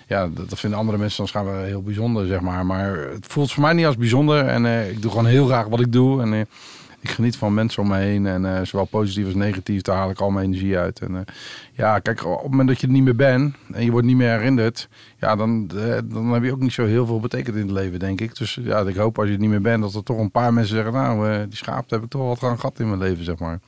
ja, 0.07 0.29
dat, 0.29 0.59
vinden 0.59 0.79
andere 0.79 0.99
mensen 0.99 1.16
dan 1.16 1.29
schijnbaar 1.29 1.64
heel 1.64 1.83
bijzonder, 1.83 2.27
zeg 2.27 2.40
maar. 2.40 2.66
Maar 2.66 2.99
het 2.99 3.27
voelt 3.27 3.53
voor 3.53 3.62
mij 3.62 3.73
niet 3.73 3.87
als 3.87 3.97
bijzonder. 3.97 4.47
En 4.47 4.66
eh, 4.66 4.90
ik 4.90 5.03
doe 5.03 5.11
gewoon 5.11 5.27
heel 5.27 5.47
graag 5.47 5.66
wat 5.66 5.81
ik 5.81 5.92
doe. 5.92 6.23
En 6.23 6.33
ik 7.01 7.11
geniet 7.11 7.37
van 7.37 7.55
mensen 7.55 7.83
om 7.83 7.88
me 7.88 7.97
heen. 7.97 8.27
En 8.27 8.66
zowel 8.66 8.85
positief 8.85 9.25
als 9.25 9.35
negatief, 9.35 9.83
daar 9.83 9.97
haal 9.97 10.11
ik 10.11 10.21
al 10.21 10.31
mijn 10.31 10.47
energie 10.47 10.79
uit. 10.79 11.01
En 11.01 11.25
ja, 11.73 11.99
kijk, 11.99 12.25
op 12.27 12.42
het 12.42 12.51
moment 12.51 12.68
dat 12.68 12.81
je 12.81 12.87
er 12.87 12.92
niet 12.92 13.03
meer 13.03 13.16
bent 13.16 13.55
en 13.73 13.85
je 13.85 13.90
wordt 13.90 14.07
niet 14.07 14.16
meer 14.16 14.31
herinnerd, 14.31 14.88
ja, 15.18 15.37
dan, 15.37 15.66
dan 16.05 16.33
heb 16.33 16.42
je 16.42 16.53
ook 16.53 16.61
niet 16.61 16.73
zo 16.73 16.85
heel 16.85 17.07
veel 17.07 17.21
betekend 17.21 17.57
in 17.57 17.62
het 17.62 17.71
leven, 17.71 17.99
denk 17.99 18.21
ik. 18.21 18.37
Dus 18.37 18.59
ja, 18.62 18.81
ik 18.81 18.97
hoop 18.97 19.18
als 19.18 19.27
je 19.27 19.35
er 19.35 19.40
niet 19.40 19.51
meer 19.51 19.61
bent, 19.61 19.83
dat 19.83 19.94
er 19.94 20.03
toch 20.03 20.18
een 20.18 20.31
paar 20.31 20.53
mensen 20.53 20.75
zeggen, 20.75 20.92
nou, 20.92 21.47
die 21.47 21.57
schaap, 21.57 21.90
heb 21.90 22.03
ik 22.03 22.11
toch 22.11 22.40
wat 22.40 22.51
aan 22.51 22.59
gehad 22.61 22.81
in 22.81 22.88
mijn 22.88 23.01
leven, 23.01 23.25
zeg 23.25 23.38
maar. 23.38 23.61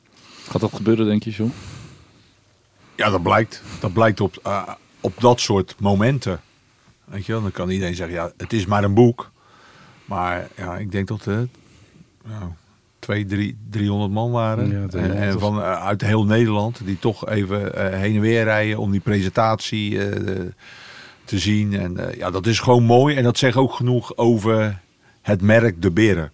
Gaat 0.49 0.61
dat 0.61 0.75
gebeuren, 0.75 1.07
denk 1.07 1.23
je, 1.23 1.31
John? 1.31 1.53
Ja, 3.01 3.11
dat 3.11 3.23
blijkt. 3.23 3.63
Dat 3.81 3.93
blijkt 3.93 4.21
op, 4.21 4.37
eh, 4.43 4.63
op 5.01 5.13
dat 5.21 5.41
soort 5.41 5.75
momenten. 5.79 6.41
Weet 7.05 7.27
je 7.27 7.33
wel, 7.33 7.43
dan 7.43 7.51
kan 7.53 7.71
iedereen 7.71 7.95
zeggen, 7.95 8.15
ja, 8.17 8.33
het 8.37 8.53
is 8.53 8.67
maar 8.67 8.85
een 8.85 8.95
boek. 8.95 9.31
Maar 10.05 10.49
ja, 10.57 10.77
ik 10.77 10.93
denk 10.93 11.09
dat 11.09 11.25
het 11.25 11.49
nou, 12.25 12.43
twee, 12.99 13.27
drie, 13.27 13.57
300 13.71 14.13
man 14.13 14.31
waren. 14.31 14.71
Ja, 14.71 14.81
en, 14.81 14.89
300 14.89 15.21
en 15.21 15.35
of- 15.35 15.41
van 15.41 15.63
eh, 15.63 15.85
uit 15.87 16.01
heel 16.01 16.25
Nederland, 16.25 16.81
die 16.85 16.99
toch 16.99 17.29
even 17.29 17.75
eh, 17.75 17.99
heen 17.99 18.15
en 18.15 18.21
weer 18.21 18.45
rijden 18.45 18.79
om 18.79 18.91
die 18.91 19.01
presentatie 19.01 20.09
eh, 20.09 20.41
te 21.25 21.39
zien. 21.39 21.75
En 21.75 22.09
eh, 22.11 22.17
ja, 22.19 22.31
dat 22.31 22.47
is 22.47 22.59
gewoon 22.61 22.85
mooi. 22.85 23.17
En 23.17 23.23
dat 23.23 23.39
zegt 23.39 23.57
ook 23.57 23.73
genoeg 23.73 24.17
over 24.17 24.81
het 25.23 25.43
merk 25.43 25.83
De 25.83 25.91
Beren. 25.91 26.33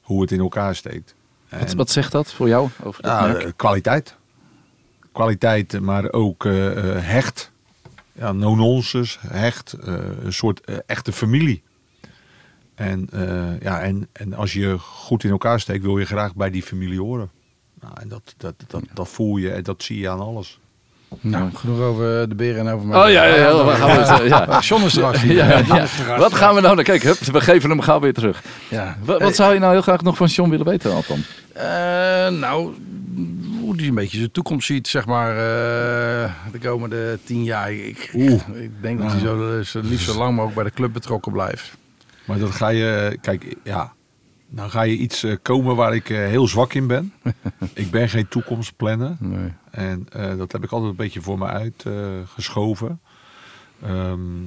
Hoe 0.00 0.20
het 0.20 0.32
in 0.32 0.40
elkaar 0.40 0.74
steekt. 0.74 1.14
Wat, 1.48 1.60
En- 1.70 1.76
wat 1.76 1.90
zegt 1.90 2.12
dat 2.12 2.32
voor 2.32 2.48
jou? 2.48 2.68
Over 2.82 3.02
dat 3.02 3.10
ja, 3.12 3.26
merk? 3.26 3.56
kwaliteit. 3.56 4.16
Kwaliteit, 5.18 5.80
maar 5.80 6.12
ook 6.12 6.44
eh, 6.44 6.96
eh, 6.96 7.04
hecht. 7.04 7.50
Ja, 8.12 8.32
no-nonsense, 8.32 9.18
hecht. 9.28 9.72
eh, 9.72 9.94
een 10.24 10.32
soort 10.32 10.60
echte 10.86 11.12
familie. 11.12 11.62
En, 12.74 13.08
eh, 13.12 13.60
ja, 13.60 13.80
en, 13.80 14.08
en 14.12 14.34
als 14.34 14.52
je 14.52 14.78
goed 14.78 15.24
in 15.24 15.30
elkaar 15.30 15.60
steekt, 15.60 15.82
wil 15.82 15.98
je 15.98 16.04
graag 16.04 16.34
bij 16.34 16.50
die 16.50 16.62
familie 16.62 17.00
horen. 17.00 17.30
Nou, 17.80 17.92
en 18.00 18.08
dat, 18.08 18.34
dat, 18.36 18.54
dat, 18.66 18.82
dat 18.94 19.08
voel 19.08 19.36
je 19.36 19.50
en 19.50 19.62
dat 19.62 19.82
zie 19.82 19.98
je 19.98 20.08
aan 20.08 20.20
alles. 20.20 20.60
Nou, 21.20 21.54
genoeg 21.54 21.80
over 21.80 22.28
de 22.28 22.34
beren 22.34 22.66
en 22.66 22.74
over 22.74 22.86
mij. 22.86 23.04
Oh 23.04 23.10
ja, 23.10 23.24
ja, 23.24 23.34
ja. 23.34 23.74
gaan 23.74 24.22
we 24.22 24.28
ja. 24.28 24.60
John 24.60 24.84
is 24.84 24.90
straks. 24.92 25.22
Ja, 25.22 25.58
ja. 25.58 25.86
Wat 26.18 26.34
gaan 26.34 26.54
we 26.54 26.60
nou? 26.60 26.82
Kijk, 26.82 27.02
hup, 27.02 27.18
we 27.18 27.40
geven 27.40 27.70
hem 27.70 27.80
gauw 27.80 28.00
weer 28.00 28.12
terug. 28.12 28.42
Ja. 28.68 28.96
Wat, 29.04 29.22
wat 29.22 29.34
zou 29.34 29.54
je 29.54 29.60
nou 29.60 29.72
heel 29.72 29.82
graag 29.82 30.02
nog 30.02 30.16
van 30.16 30.26
John 30.26 30.50
willen 30.50 30.66
weten, 30.66 30.92
Alton? 30.92 31.24
Eh, 31.52 32.28
nou, 32.28 32.74
die 33.78 33.88
een 33.88 33.94
beetje 33.94 34.18
zijn 34.18 34.30
toekomst 34.30 34.66
ziet, 34.66 34.88
zeg 34.88 35.06
maar, 35.06 35.30
eh, 35.30 36.32
de 36.52 36.58
komende 36.58 37.18
tien 37.24 37.44
jaar. 37.44 37.72
Ik, 37.72 37.98
ik 38.54 38.70
denk 38.80 38.98
dat 38.98 39.12
hij 39.12 39.20
zo, 39.20 39.62
zo 39.62 39.80
liefst 39.80 40.10
zo 40.10 40.18
lang 40.18 40.30
mogelijk 40.30 40.54
bij 40.54 40.64
de 40.64 40.70
club 40.70 40.92
betrokken 40.92 41.32
blijft. 41.32 41.76
Maar 42.26 42.38
dat 42.38 42.50
ga 42.50 42.68
je, 42.68 43.18
kijk, 43.20 43.56
ja, 43.64 43.92
nou 44.48 44.70
ga 44.70 44.82
je 44.82 44.96
iets 44.96 45.22
eh, 45.22 45.36
komen 45.42 45.76
waar 45.76 45.94
ik 45.94 46.10
eh, 46.10 46.16
heel 46.18 46.46
zwak 46.46 46.72
in 46.74 46.86
ben. 46.86 47.12
ik 47.74 47.90
ben 47.90 48.08
geen 48.08 48.28
toekomstplanner. 48.28 49.16
Nee. 49.18 49.52
En 49.70 50.06
eh, 50.12 50.36
dat 50.36 50.52
heb 50.52 50.64
ik 50.64 50.70
altijd 50.70 50.90
een 50.90 50.96
beetje 50.96 51.20
voor 51.20 51.38
me 51.38 51.46
uitgeschoven. 51.46 52.26
geschoven. 52.26 53.00
Ehm, 53.82 54.44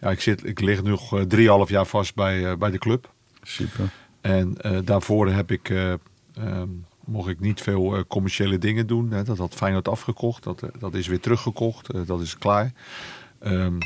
ja, 0.00 0.10
ik, 0.10 0.20
zit, 0.20 0.46
ik 0.46 0.60
lig 0.60 0.82
nog 0.82 1.14
eh, 1.16 1.22
drieënhalf 1.22 1.68
jaar 1.68 1.86
vast 1.86 2.14
bij, 2.14 2.50
eh, 2.50 2.56
bij 2.56 2.70
de 2.70 2.78
club. 2.78 3.12
Super. 3.42 3.90
En 4.20 4.60
eh, 4.60 4.78
daarvoor 4.84 5.28
heb 5.28 5.50
ik, 5.50 5.68
eh, 5.68 5.92
ehm, 6.34 6.68
mocht 7.06 7.28
ik 7.28 7.40
niet 7.40 7.60
veel 7.60 7.96
eh, 7.96 8.02
commerciële 8.08 8.58
dingen 8.58 8.86
doen. 8.86 9.10
Hè. 9.10 9.22
Dat 9.22 9.38
had 9.38 9.54
Feyenoord 9.54 9.88
afgekocht. 9.88 10.42
Dat, 10.42 10.62
eh, 10.62 10.68
dat 10.78 10.94
is 10.94 11.06
weer 11.06 11.20
teruggekocht. 11.20 11.92
Eh, 11.92 12.00
dat 12.06 12.20
is 12.20 12.38
klaar. 12.38 12.72
Ehm, 13.38 13.78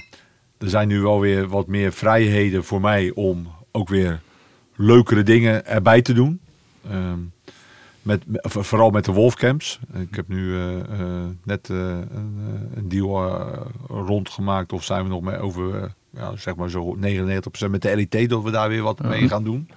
er 0.58 0.68
zijn 0.68 0.88
nu 0.88 1.00
wel 1.00 1.20
weer 1.20 1.48
wat 1.48 1.66
meer 1.66 1.92
vrijheden 1.92 2.64
voor 2.64 2.80
mij 2.80 3.10
om 3.14 3.48
ook 3.70 3.88
weer 3.88 4.20
leukere 4.76 5.22
dingen 5.22 5.66
erbij 5.66 6.02
te 6.02 6.12
doen. 6.12 6.40
Ehm, 6.90 7.18
met, 8.02 8.22
vooral 8.42 8.90
met 8.90 9.04
de 9.04 9.12
Wolfcamps. 9.12 9.80
Ik 9.94 10.14
heb 10.14 10.28
nu 10.28 10.56
net 11.44 11.68
een, 11.68 12.08
een 12.74 12.88
deal 12.88 13.40
rondgemaakt. 13.88 14.72
Of 14.72 14.84
zijn 14.84 15.02
we 15.02 15.08
nog 15.08 15.22
mee 15.22 15.38
over, 15.38 15.94
ja, 16.10 16.36
zeg 16.36 16.56
maar 16.56 16.70
zo 16.70 16.96
99% 16.96 17.70
met 17.70 17.82
de 17.82 17.96
LIT 17.96 18.28
dat 18.28 18.42
we 18.42 18.50
daar 18.50 18.68
weer 18.68 18.82
wat 18.82 19.02
mee 19.02 19.28
gaan 19.28 19.44
doen. 19.44 19.68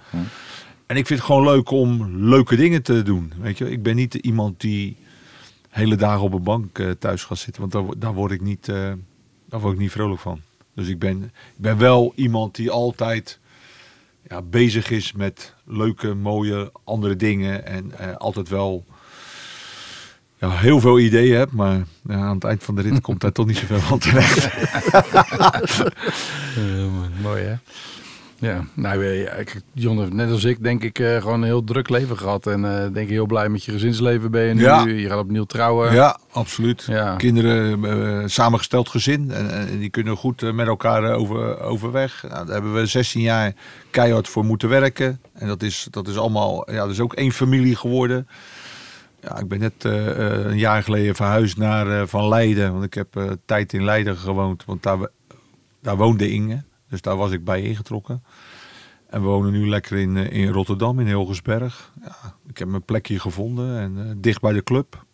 En 0.86 0.96
ik 0.96 1.06
vind 1.06 1.18
het 1.18 1.28
gewoon 1.28 1.44
leuk 1.44 1.70
om 1.70 2.16
leuke 2.28 2.56
dingen 2.56 2.82
te 2.82 3.02
doen. 3.02 3.32
Weet 3.40 3.58
je, 3.58 3.70
ik 3.70 3.82
ben 3.82 3.96
niet 3.96 4.14
iemand 4.14 4.60
die 4.60 4.96
hele 5.68 5.96
dagen 5.96 6.22
op 6.24 6.32
een 6.32 6.42
bank 6.42 6.78
eh, 6.78 6.90
thuis 6.90 7.22
gaat 7.24 7.38
zitten, 7.38 7.60
want 7.60 7.72
daar, 7.72 7.82
wo- 7.84 7.94
daar 7.98 8.14
word 8.14 8.32
ik 8.32 8.40
niet, 8.40 8.68
eh, 8.68 8.92
daar 9.48 9.60
word 9.60 9.74
ik 9.74 9.78
niet 9.80 9.90
vrolijk 9.90 10.20
van. 10.20 10.40
Dus 10.74 10.88
ik 10.88 10.98
ben, 10.98 11.22
ik 11.24 11.62
ben 11.62 11.78
wel 11.78 12.12
iemand 12.16 12.54
die 12.54 12.70
altijd 12.70 13.38
ja, 14.28 14.42
bezig 14.42 14.90
is 14.90 15.12
met 15.12 15.54
leuke, 15.64 16.14
mooie, 16.14 16.72
andere 16.84 17.16
dingen 17.16 17.66
en 17.66 17.98
eh, 17.98 18.16
altijd 18.16 18.48
wel 18.48 18.84
heel 20.38 20.80
veel 20.80 20.98
ideeën 20.98 21.36
heb, 21.38 21.50
maar 21.50 21.82
ja, 22.08 22.14
aan 22.14 22.34
het 22.34 22.44
eind 22.44 22.64
van 22.64 22.74
de 22.74 22.82
rit 22.82 23.00
komt 23.00 23.20
daar 23.20 23.32
toch 23.32 23.46
niet 23.46 23.56
zoveel 23.56 23.80
van 23.80 23.98
terecht. 23.98 24.48
Mooi 27.22 27.42
hè? 27.42 27.54
Ja, 28.44 28.64
nou 28.74 29.04
ja, 29.04 29.30
kijk, 29.30 29.60
John 29.72 29.98
heeft 29.98 30.12
net 30.12 30.30
als 30.30 30.44
ik 30.44 30.62
denk 30.62 30.82
ik 30.82 30.98
eh, 30.98 31.16
gewoon 31.16 31.38
een 31.38 31.46
heel 31.46 31.64
druk 31.64 31.88
leven 31.88 32.18
gehad. 32.18 32.46
En 32.46 32.64
eh 32.64 32.80
denk 32.80 32.96
ik 32.96 33.08
heel 33.08 33.26
blij 33.26 33.48
met 33.48 33.64
je 33.64 33.72
gezinsleven 33.72 34.30
ben 34.30 34.42
je 34.42 34.54
nu. 34.54 34.62
Ja. 34.62 34.86
Je 34.86 35.08
gaat 35.08 35.18
opnieuw 35.18 35.44
trouwen. 35.44 35.92
Ja, 35.92 36.18
absoluut. 36.32 36.82
Ja. 36.82 37.16
Kinderen, 37.16 37.84
eh, 37.84 38.22
samengesteld 38.26 38.88
gezin. 38.88 39.30
En, 39.30 39.50
en 39.50 39.78
die 39.78 39.90
kunnen 39.90 40.16
goed 40.16 40.42
eh, 40.42 40.52
met 40.52 40.66
elkaar 40.66 41.04
eh, 41.04 41.18
over, 41.18 41.60
overweg. 41.60 42.24
Nou, 42.28 42.44
daar 42.44 42.54
hebben 42.54 42.74
we 42.74 42.86
16 42.86 43.20
jaar 43.20 43.52
keihard 43.90 44.28
voor 44.28 44.44
moeten 44.44 44.68
werken. 44.68 45.20
En 45.32 45.46
dat 45.46 45.62
is, 45.62 45.86
dat 45.90 46.08
is 46.08 46.16
allemaal, 46.16 46.70
ja, 46.70 46.78
dat 46.78 46.90
is 46.90 47.00
ook 47.00 47.14
één 47.14 47.32
familie 47.32 47.76
geworden. 47.76 48.26
Ja, 49.24 49.38
ik 49.38 49.48
ben 49.48 49.58
net 49.58 49.84
eh, 49.84 50.10
eh, 50.10 50.44
een 50.44 50.58
jaar 50.58 50.82
geleden 50.82 51.14
verhuisd 51.14 51.56
naar 51.56 52.00
eh, 52.00 52.06
Van 52.06 52.28
Leiden. 52.28 52.72
Want 52.72 52.84
ik 52.84 52.94
heb 52.94 53.16
eh, 53.16 53.30
tijd 53.44 53.72
in 53.72 53.84
Leiden 53.84 54.16
gewoond. 54.16 54.64
Want 54.64 54.82
daar, 54.82 54.98
daar 55.80 55.96
woonde 55.96 56.30
Inge. 56.30 56.62
Dus 56.94 57.02
daar 57.02 57.16
was 57.16 57.30
ik 57.30 57.44
bij 57.44 57.62
ingetrokken. 57.62 58.22
En 59.06 59.20
we 59.20 59.26
wonen 59.26 59.52
nu 59.52 59.68
lekker 59.68 59.98
in, 59.98 60.16
eh, 60.16 60.32
in 60.32 60.48
Rotterdam, 60.48 61.00
in 61.00 61.06
Hilgersberg. 61.06 61.92
Ja, 62.02 62.34
ik 62.48 62.58
heb 62.58 62.68
mijn 62.68 62.84
plekje 62.84 63.20
gevonden 63.20 63.78
en 63.78 63.98
eh, 63.98 64.14
dicht 64.16 64.40
bij 64.40 64.52
de 64.52 64.62
club. 64.62 65.04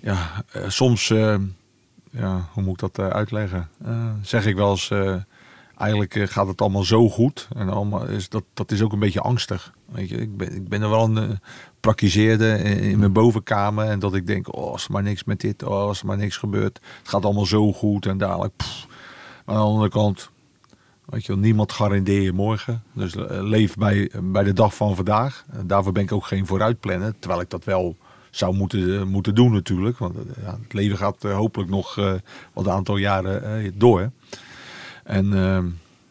Ja, 0.00 0.44
eh, 0.52 0.68
soms, 0.68 1.08
ja, 2.10 2.48
hoe 2.52 2.62
moet 2.62 2.82
ik 2.82 2.92
dat 2.94 3.12
uitleggen? 3.12 3.68
Zeg 4.22 4.46
ik 4.46 4.56
wel 4.56 4.70
eens, 4.70 4.92
eigenlijk 5.76 6.30
gaat 6.30 6.46
het 6.46 6.60
allemaal 6.60 6.84
zo 6.84 7.08
goed. 7.08 7.48
En 7.56 7.68
allemaal 7.68 8.06
is 8.06 8.28
dat, 8.28 8.44
dat 8.54 8.70
is 8.70 8.82
ook 8.82 8.92
een 8.92 8.98
beetje 8.98 9.20
angstig. 9.20 9.72
Weet 9.86 10.08
je, 10.08 10.16
ik 10.16 10.36
ben, 10.36 10.54
ik 10.54 10.68
ben 10.68 10.82
er 10.82 10.90
wel 10.90 11.04
een 11.04 11.38
praktiseerde 11.80 12.58
in, 12.58 12.98
mijn 12.98 13.12
bovenkamer. 13.12 13.84
En 13.84 13.98
dat 13.98 14.14
ik 14.14 14.26
denk, 14.26 14.56
oh, 14.56 14.70
als 14.70 14.84
er 14.84 14.92
maar 14.92 15.02
niks 15.02 15.24
met 15.24 15.40
dit, 15.40 15.62
oh, 15.62 15.70
als 15.70 16.00
er 16.00 16.06
maar 16.06 16.16
niks 16.16 16.36
gebeurt. 16.36 16.80
Het 16.98 17.08
gaat 17.08 17.24
allemaal 17.24 17.46
zo 17.46 17.72
goed 17.72 18.06
en 18.06 18.18
dadelijk. 18.18 18.62
Aan 19.46 19.54
de 19.54 19.60
andere 19.60 19.88
kant, 19.88 20.30
Weet 21.06 21.26
je, 21.26 21.36
niemand 21.36 21.72
garandeer 21.72 22.20
je 22.20 22.32
morgen. 22.32 22.82
Dus 22.92 23.14
eh, 23.14 23.42
leef 23.42 23.74
bij, 23.74 24.10
bij 24.22 24.44
de 24.44 24.52
dag 24.52 24.74
van 24.74 24.96
vandaag. 24.96 25.44
Daarvoor 25.64 25.92
ben 25.92 26.02
ik 26.02 26.12
ook 26.12 26.26
geen 26.26 26.46
vooruitplannen. 26.46 27.16
Terwijl 27.18 27.40
ik 27.40 27.50
dat 27.50 27.64
wel 27.64 27.96
zou 28.30 28.54
moeten, 28.54 28.98
eh, 28.98 29.04
moeten 29.04 29.34
doen 29.34 29.52
natuurlijk. 29.52 29.98
Want 29.98 30.16
eh, 30.16 30.42
ja, 30.42 30.58
het 30.62 30.72
leven 30.72 30.96
gaat 30.96 31.22
hopelijk 31.22 31.70
nog 31.70 32.00
wat 32.52 32.68
aantal 32.68 32.96
jaren 32.96 33.72
door. 33.78 34.10
En 35.04 35.32
ehm, 35.32 35.66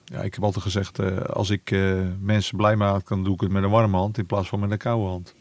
ja, 0.05 0.21
ik 0.21 0.33
heb 0.33 0.43
altijd 0.43 0.63
gezegd, 0.63 0.99
als 1.33 1.49
ik 1.49 1.75
mensen 2.19 2.57
blij 2.57 2.75
maak, 2.75 3.07
dan 3.07 3.23
doe 3.23 3.33
ik 3.33 3.41
het 3.41 3.51
met 3.51 3.63
een 3.63 3.69
warme 3.69 3.97
hand 3.97 4.17
in 4.17 4.25
plaats 4.25 4.47
van 4.47 4.59
met 4.59 4.71
een 4.71 4.77
koude 4.77 5.07
hand. 5.07 5.33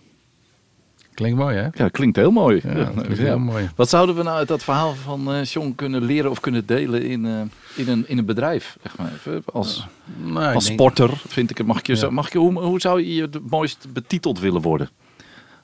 Klinkt 1.15 1.39
mooi 1.39 1.57
hè? 1.57 1.69
Ja, 1.73 1.89
klinkt 1.89 2.17
heel 2.17 2.31
mooi. 2.31 2.61
Ja, 2.65 2.85
klinkt 2.97 3.19
heel 3.19 3.39
mooi. 3.39 3.71
Wat 3.77 3.89
zouden 3.89 4.15
we 4.15 4.23
nou 4.23 4.37
uit 4.37 4.49
dat 4.49 4.63
verhaal 4.65 4.95
van 4.95 5.33
eh 5.35 5.45
John 5.45 5.73
kunnen 5.77 6.03
leren 6.05 6.31
of 6.31 6.41
kunnen 6.41 6.67
delen 6.67 7.03
in, 7.03 7.27
eh, 7.27 7.41
in, 7.75 7.89
een, 7.89 8.05
in 8.09 8.19
een 8.19 8.25
bedrijf? 8.25 8.77
Zeg 8.83 8.97
maar 8.97 9.13
even. 9.13 9.43
Als, 9.53 9.87
Nou, 10.17 10.55
als 10.55 10.65
denk- 10.67 10.79
sporter 10.79 11.11
vind 11.29 11.51
ik 11.51 11.59
het. 11.59 11.67
Mag 11.67 11.79
ik 11.79 11.87
je, 11.87 11.93
Ja. 11.93 11.99
zo, 11.99 12.11
mag 12.11 12.33
je, 12.33 12.39
hoe, 12.39 12.59
hoe 12.61 12.81
zou 12.81 13.01
je 13.03 13.15
je 13.15 13.23
het 13.23 13.51
mooist 13.51 13.87
betiteld 13.93 14.39
willen 14.41 14.61
worden? 14.61 14.89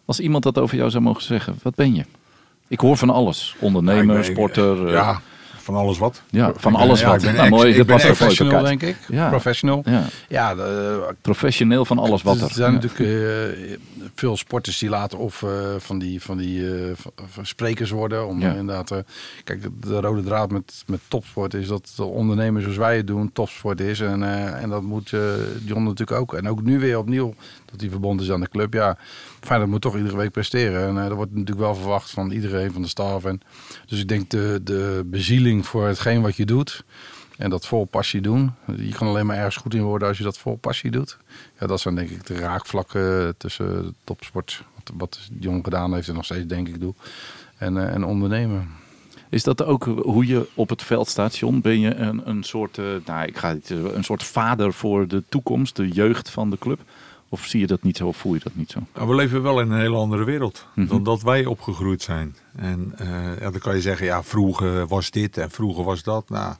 Als 0.04 0.20
iemand 0.20 0.42
dat 0.42 0.58
over 0.58 0.76
jou 0.76 0.90
zou 0.90 1.02
mogen 1.02 1.22
zeggen, 1.22 1.54
wat 1.62 1.74
ben 1.74 1.94
je? 1.94 2.04
Ik 2.68 2.80
hoor 2.80 2.96
van 2.96 3.10
alles. 3.10 3.54
Ondernemer, 3.58 4.14
Ja, 4.14 4.20
ik 4.20 4.26
ben- 4.26 4.34
sporter. 4.34 4.86
eh, 4.86 4.92
ja, 4.92 5.20
van 5.60 5.74
alles 5.74 5.98
wat. 5.98 6.22
ja, 6.30 6.44
van 6.56 6.72
ik 6.72 6.78
ben- 6.78 6.86
alles 6.86 7.00
ja, 7.00 7.06
wat. 7.06 7.16
ik 7.16 7.22
ben 7.22 7.34
nou, 7.34 7.48
mooi, 7.48 7.70
ik 7.74 7.86
ben 7.86 7.98
er 8.00 8.06
Professional 8.06 8.62
denk 8.62 8.82
ik. 8.82 8.96
Ja. 9.08 9.28
Professional. 9.28 9.82
Ja, 9.84 10.04
Ja, 10.28 10.54
de, 10.54 11.14
professioneel 11.20 11.84
van 11.84 11.98
alles 11.98 12.22
wat 12.22 12.36
er 12.36 12.42
er. 12.42 12.50
zijn 12.52 12.72
Ja. 12.72 12.78
natuurlijk 12.80 13.10
eh, 13.60 13.76
veel 14.14 14.36
sporters 14.36 14.78
die 14.78 14.88
laten 14.88 15.18
of 15.18 15.42
eh, 15.42 15.48
van 15.78 15.98
die, 15.98 16.22
van 16.22 16.36
die 16.36 16.74
eh, 16.74 16.90
van- 17.28 17.46
sprekers 17.46 17.90
worden. 17.90 18.26
Om 18.26 18.40
Ja. 18.40 18.50
eh, 18.52 18.56
inderdaad, 18.58 18.90
eh, 18.90 18.98
kijk, 19.44 19.62
de, 19.62 19.70
de 19.80 20.00
rode 20.00 20.22
draad 20.22 20.50
met, 20.50 20.82
met 20.86 21.00
topsport 21.08 21.54
is 21.54 21.68
dat 21.68 21.92
de 21.96 22.04
ondernemers 22.04 22.62
zoals 22.62 22.78
wij 22.78 22.96
het 22.96 23.06
doen, 23.06 23.32
topsport 23.32 23.80
is. 23.80 24.00
En, 24.00 24.22
eh, 24.22 24.62
en 24.62 24.68
dat 24.70 24.82
moet 24.82 25.12
eh 25.12 25.20
John 25.64 25.82
natuurlijk 25.82 26.20
ook. 26.20 26.34
En 26.34 26.48
ook 26.48 26.62
nu 26.62 26.78
weer 26.78 26.98
opnieuw 26.98 27.34
dat 27.70 27.80
hij 27.80 27.90
verbonden 27.90 28.26
is 28.26 28.32
aan 28.32 28.40
de 28.40 28.48
club. 28.48 28.72
Ja, 28.72 28.98
dat 29.40 29.66
moet 29.66 29.80
toch 29.80 29.96
iedere 29.96 30.16
week 30.16 30.30
presteren. 30.30 30.88
En 30.88 30.98
eh 30.98 31.08
dat 31.08 31.16
wordt 31.16 31.32
natuurlijk 31.32 31.58
wel 31.58 31.74
verwacht 31.74 32.10
van 32.10 32.30
iedereen 32.30 32.72
van 32.72 32.82
de 32.82 32.88
staf. 32.88 33.24
En, 33.24 33.40
dus 33.86 34.00
ik 34.00 34.08
denk 34.08 34.30
de, 34.30 34.60
de 34.64 35.02
bezieling 35.06 35.66
voor 35.66 35.86
hetgeen 35.86 36.22
wat 36.22 36.36
je 36.36 36.44
doet. 36.44 36.84
En 37.36 37.50
dat 37.50 37.66
vol 37.66 37.84
passie 37.84 38.20
doen. 38.20 38.52
Je 38.76 38.94
kan 38.94 39.08
alleen 39.08 39.26
maar 39.26 39.36
ergens 39.36 39.56
goed 39.56 39.74
in 39.74 39.82
worden 39.82 40.08
als 40.08 40.18
je 40.18 40.24
dat 40.24 40.38
vol 40.38 40.56
passie 40.56 40.90
doet. 40.90 41.18
Ja, 41.60 41.66
dat 41.66 41.80
zijn 41.80 41.94
denk 41.94 42.10
ik 42.10 42.26
de 42.26 42.34
raakvlakken 42.34 43.34
tussen 43.36 43.94
topsport. 44.04 44.64
Wat, 44.94 45.18
Jong 45.40 45.64
gedaan 45.64 45.94
heeft 45.94 46.08
en 46.08 46.14
nog 46.14 46.24
steeds 46.24 46.46
denk 46.46 46.68
ik 46.68 46.80
doe. 46.80 46.94
En, 47.58 47.76
eh, 47.76 47.94
en 47.94 48.04
ondernemen. 48.04 48.68
Is 49.30 49.42
dat 49.42 49.64
ook 49.64 49.84
hoe 49.84 50.26
je 50.26 50.48
op 50.54 50.68
het 50.68 50.82
veld 50.82 51.08
staat, 51.08 51.36
John? 51.36 51.60
Ben 51.60 51.80
je 51.80 51.94
een, 51.94 52.28
een, 52.28 52.42
soort, 52.42 52.78
eh, 52.78 52.84
nou, 53.04 53.26
ik 53.26 53.36
ga 53.38 53.50
eh, 53.50 53.94
een 53.94 54.04
soort 54.04 54.22
vader 54.22 54.72
voor 54.72 55.08
de 55.08 55.22
toekomst, 55.28 55.76
de 55.76 55.88
jeugd 55.88 56.30
van 56.30 56.50
de 56.50 56.58
club? 56.58 56.80
Of 57.32 57.46
zie 57.46 57.60
je 57.60 57.66
dat 57.66 57.82
niet 57.82 57.96
zo 57.96 58.06
of 58.06 58.16
voel 58.16 58.34
je 58.34 58.40
dat 58.42 58.54
niet 58.54 58.70
zo? 58.70 58.80
Nou, 58.94 59.08
we 59.08 59.14
leven 59.14 59.42
wel 59.42 59.60
in 59.60 59.70
een 59.70 59.80
hele 59.80 59.96
andere 59.96 60.24
wereld 60.24 60.66
Mhm. 60.74 60.88
dan 60.88 61.02
dat 61.02 61.22
wij 61.22 61.46
opgegroeid 61.46 62.02
zijn. 62.02 62.36
En 62.56 62.92
eh, 62.96 63.40
ja, 63.40 63.50
dan 63.50 63.60
kan 63.60 63.74
je 63.74 63.80
zeggen, 63.80 64.06
ja, 64.06 64.22
vroeger 64.22 64.86
was 64.86 65.10
dit 65.10 65.36
en 65.38 65.50
vroeger 65.50 65.84
was 65.84 66.02
dat. 66.02 66.28
Nou, 66.28 66.54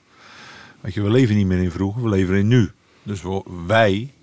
weet 0.81 0.95
je, 0.95 1.03
we 1.03 1.11
leven 1.11 1.37
niet 1.37 1.47
meer 1.47 1.63
in 1.63 1.71
vroeger, 1.71 2.03
we 2.03 2.09
leven 2.09 2.37
in 2.37 2.49
nu. 2.49 2.71
Dus 3.03 3.23
we- 3.23 3.43
wij 3.67 4.15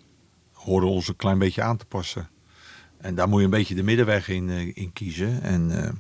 horen 0.54 0.88
ons 0.88 1.08
een 1.08 1.16
klein 1.16 1.40
beetje 1.40 1.62
aan 1.62 1.78
te 1.78 1.86
passen. 1.86 2.30
En 2.98 3.16
daar 3.16 3.28
moet 3.30 3.40
je 3.40 3.46
een 3.46 3.52
beetje 3.52 3.76
de 3.76 3.84
middenweg 3.84 4.30
in, 4.30 4.50
eh, 4.50 4.72
in 4.74 4.94
kiezen. 4.94 5.42
En 5.42 5.84
eh, 5.84 5.92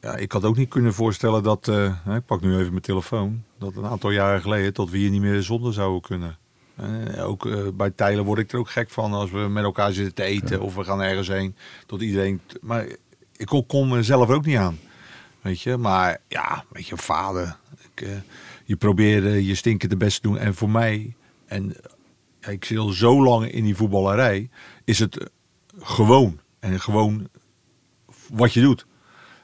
ja, 0.00 0.16
ik 0.16 0.32
had 0.32 0.44
ook 0.44 0.56
niet 0.56 0.68
kunnen 0.68 0.94
voorstellen 0.94 1.42
dat, 1.42 1.68
ik 2.16 2.26
pak 2.26 2.40
nu 2.40 2.56
even 2.56 2.70
mijn 2.70 2.80
telefoon, 2.82 3.42
dat 3.58 3.76
een 3.76 3.86
aantal 3.86 4.10
jaren 4.10 4.40
geleden 4.40 4.74
dat 4.74 4.90
we 4.90 4.98
hier 4.98 5.10
niet 5.10 5.20
meer 5.20 5.42
zonder 5.42 5.72
zouden 5.72 6.00
kunnen. 6.00 6.36
Eh, 6.80 7.28
ook 7.28 7.46
eh, 7.46 7.68
bij 7.74 7.90
Tijlen 7.90 8.24
word 8.24 8.38
ik 8.38 8.52
er 8.52 8.58
ook 8.58 8.70
gek 8.70 8.90
van 8.90 9.12
als 9.12 9.30
we 9.30 9.38
met 9.38 9.64
elkaar 9.64 9.92
zitten 9.92 10.14
te 10.14 10.22
eten 10.22 10.60
of 10.60 10.74
we 10.74 10.84
gaan 10.84 11.00
ergens 11.02 11.28
heen. 11.28 11.56
Tot 11.86 12.02
iedereen. 12.02 12.40
Maar 12.60 12.86
ik 13.36 13.46
kom- 13.66 13.88
mezelf 13.88 14.28
ook 14.30 14.44
niet 14.44 14.56
aan. 14.56 14.78
Weet 15.40 15.60
je, 15.60 15.76
maar 15.76 16.18
ja, 16.28 16.64
weet 16.72 16.86
je, 16.86 16.96
vader. 16.96 17.56
Ik, 17.94 18.00
eh, 18.00 18.10
je 18.64 18.76
probeert 18.76 19.44
je 19.46 19.54
stinkende 19.54 19.96
best 19.96 20.22
te 20.22 20.28
doen. 20.28 20.38
En 20.38 20.54
voor 20.54 20.70
mij, 20.70 21.14
en 21.46 21.76
ja, 22.40 22.48
ik 22.48 22.64
zit 22.64 22.78
al 22.78 22.88
zo 22.88 23.22
lang 23.22 23.50
in 23.50 23.64
die 23.64 23.76
voetballerij, 23.76 24.50
is 24.84 24.98
het 24.98 25.30
gewoon. 25.78 26.40
En 26.58 26.80
gewoon 26.80 27.28
wat 28.32 28.52
je 28.52 28.60
doet. 28.60 28.86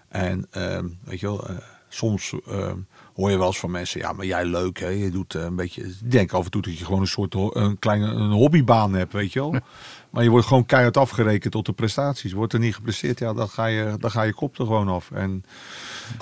En 0.08 0.46
ehm, 0.50 0.88
weet 1.04 1.20
je 1.20 1.26
wel, 1.26 1.46
soms 1.88 2.34
ehm, 2.46 2.78
hoor 3.16 3.30
je 3.30 3.38
wel 3.38 3.46
eens 3.46 3.58
van 3.58 3.70
mensen, 3.70 4.00
ja, 4.00 4.12
maar 4.12 4.26
jij 4.26 4.44
leuk, 4.44 4.78
hè? 4.78 4.88
Je 4.88 5.10
doet 5.10 5.34
eh, 5.34 5.42
een 5.42 5.56
beetje. 5.56 5.82
Ik 5.82 6.10
denk 6.10 6.32
af 6.32 6.44
en 6.44 6.50
toe 6.50 6.62
dat 6.62 6.78
je 6.78 6.84
gewoon 6.84 7.00
een 7.00 7.06
soort 7.06 7.34
een 7.34 7.78
kleine 7.78 8.06
een 8.06 8.30
hobbybaan 8.30 8.94
hebt, 8.94 9.12
weet 9.12 9.32
je 9.32 9.40
wel. 9.40 9.54
Maar 10.10 10.22
je 10.22 10.30
wordt 10.30 10.46
gewoon 10.46 10.66
keihard 10.66 10.96
afgerekend 10.96 11.54
op 11.54 11.64
de 11.64 11.72
prestaties. 11.72 12.32
Wordt 12.32 12.52
er 12.52 12.58
niet 12.58 12.74
gepresteerd, 12.74 13.18
ja, 13.18 13.32
dan 13.32 13.48
ga 13.48 13.66
je, 13.66 13.96
dan 13.98 14.10
ga 14.10 14.22
je 14.22 14.34
kop 14.34 14.58
er 14.58 14.66
gewoon 14.66 14.88
af. 14.88 15.10
En 15.10 15.44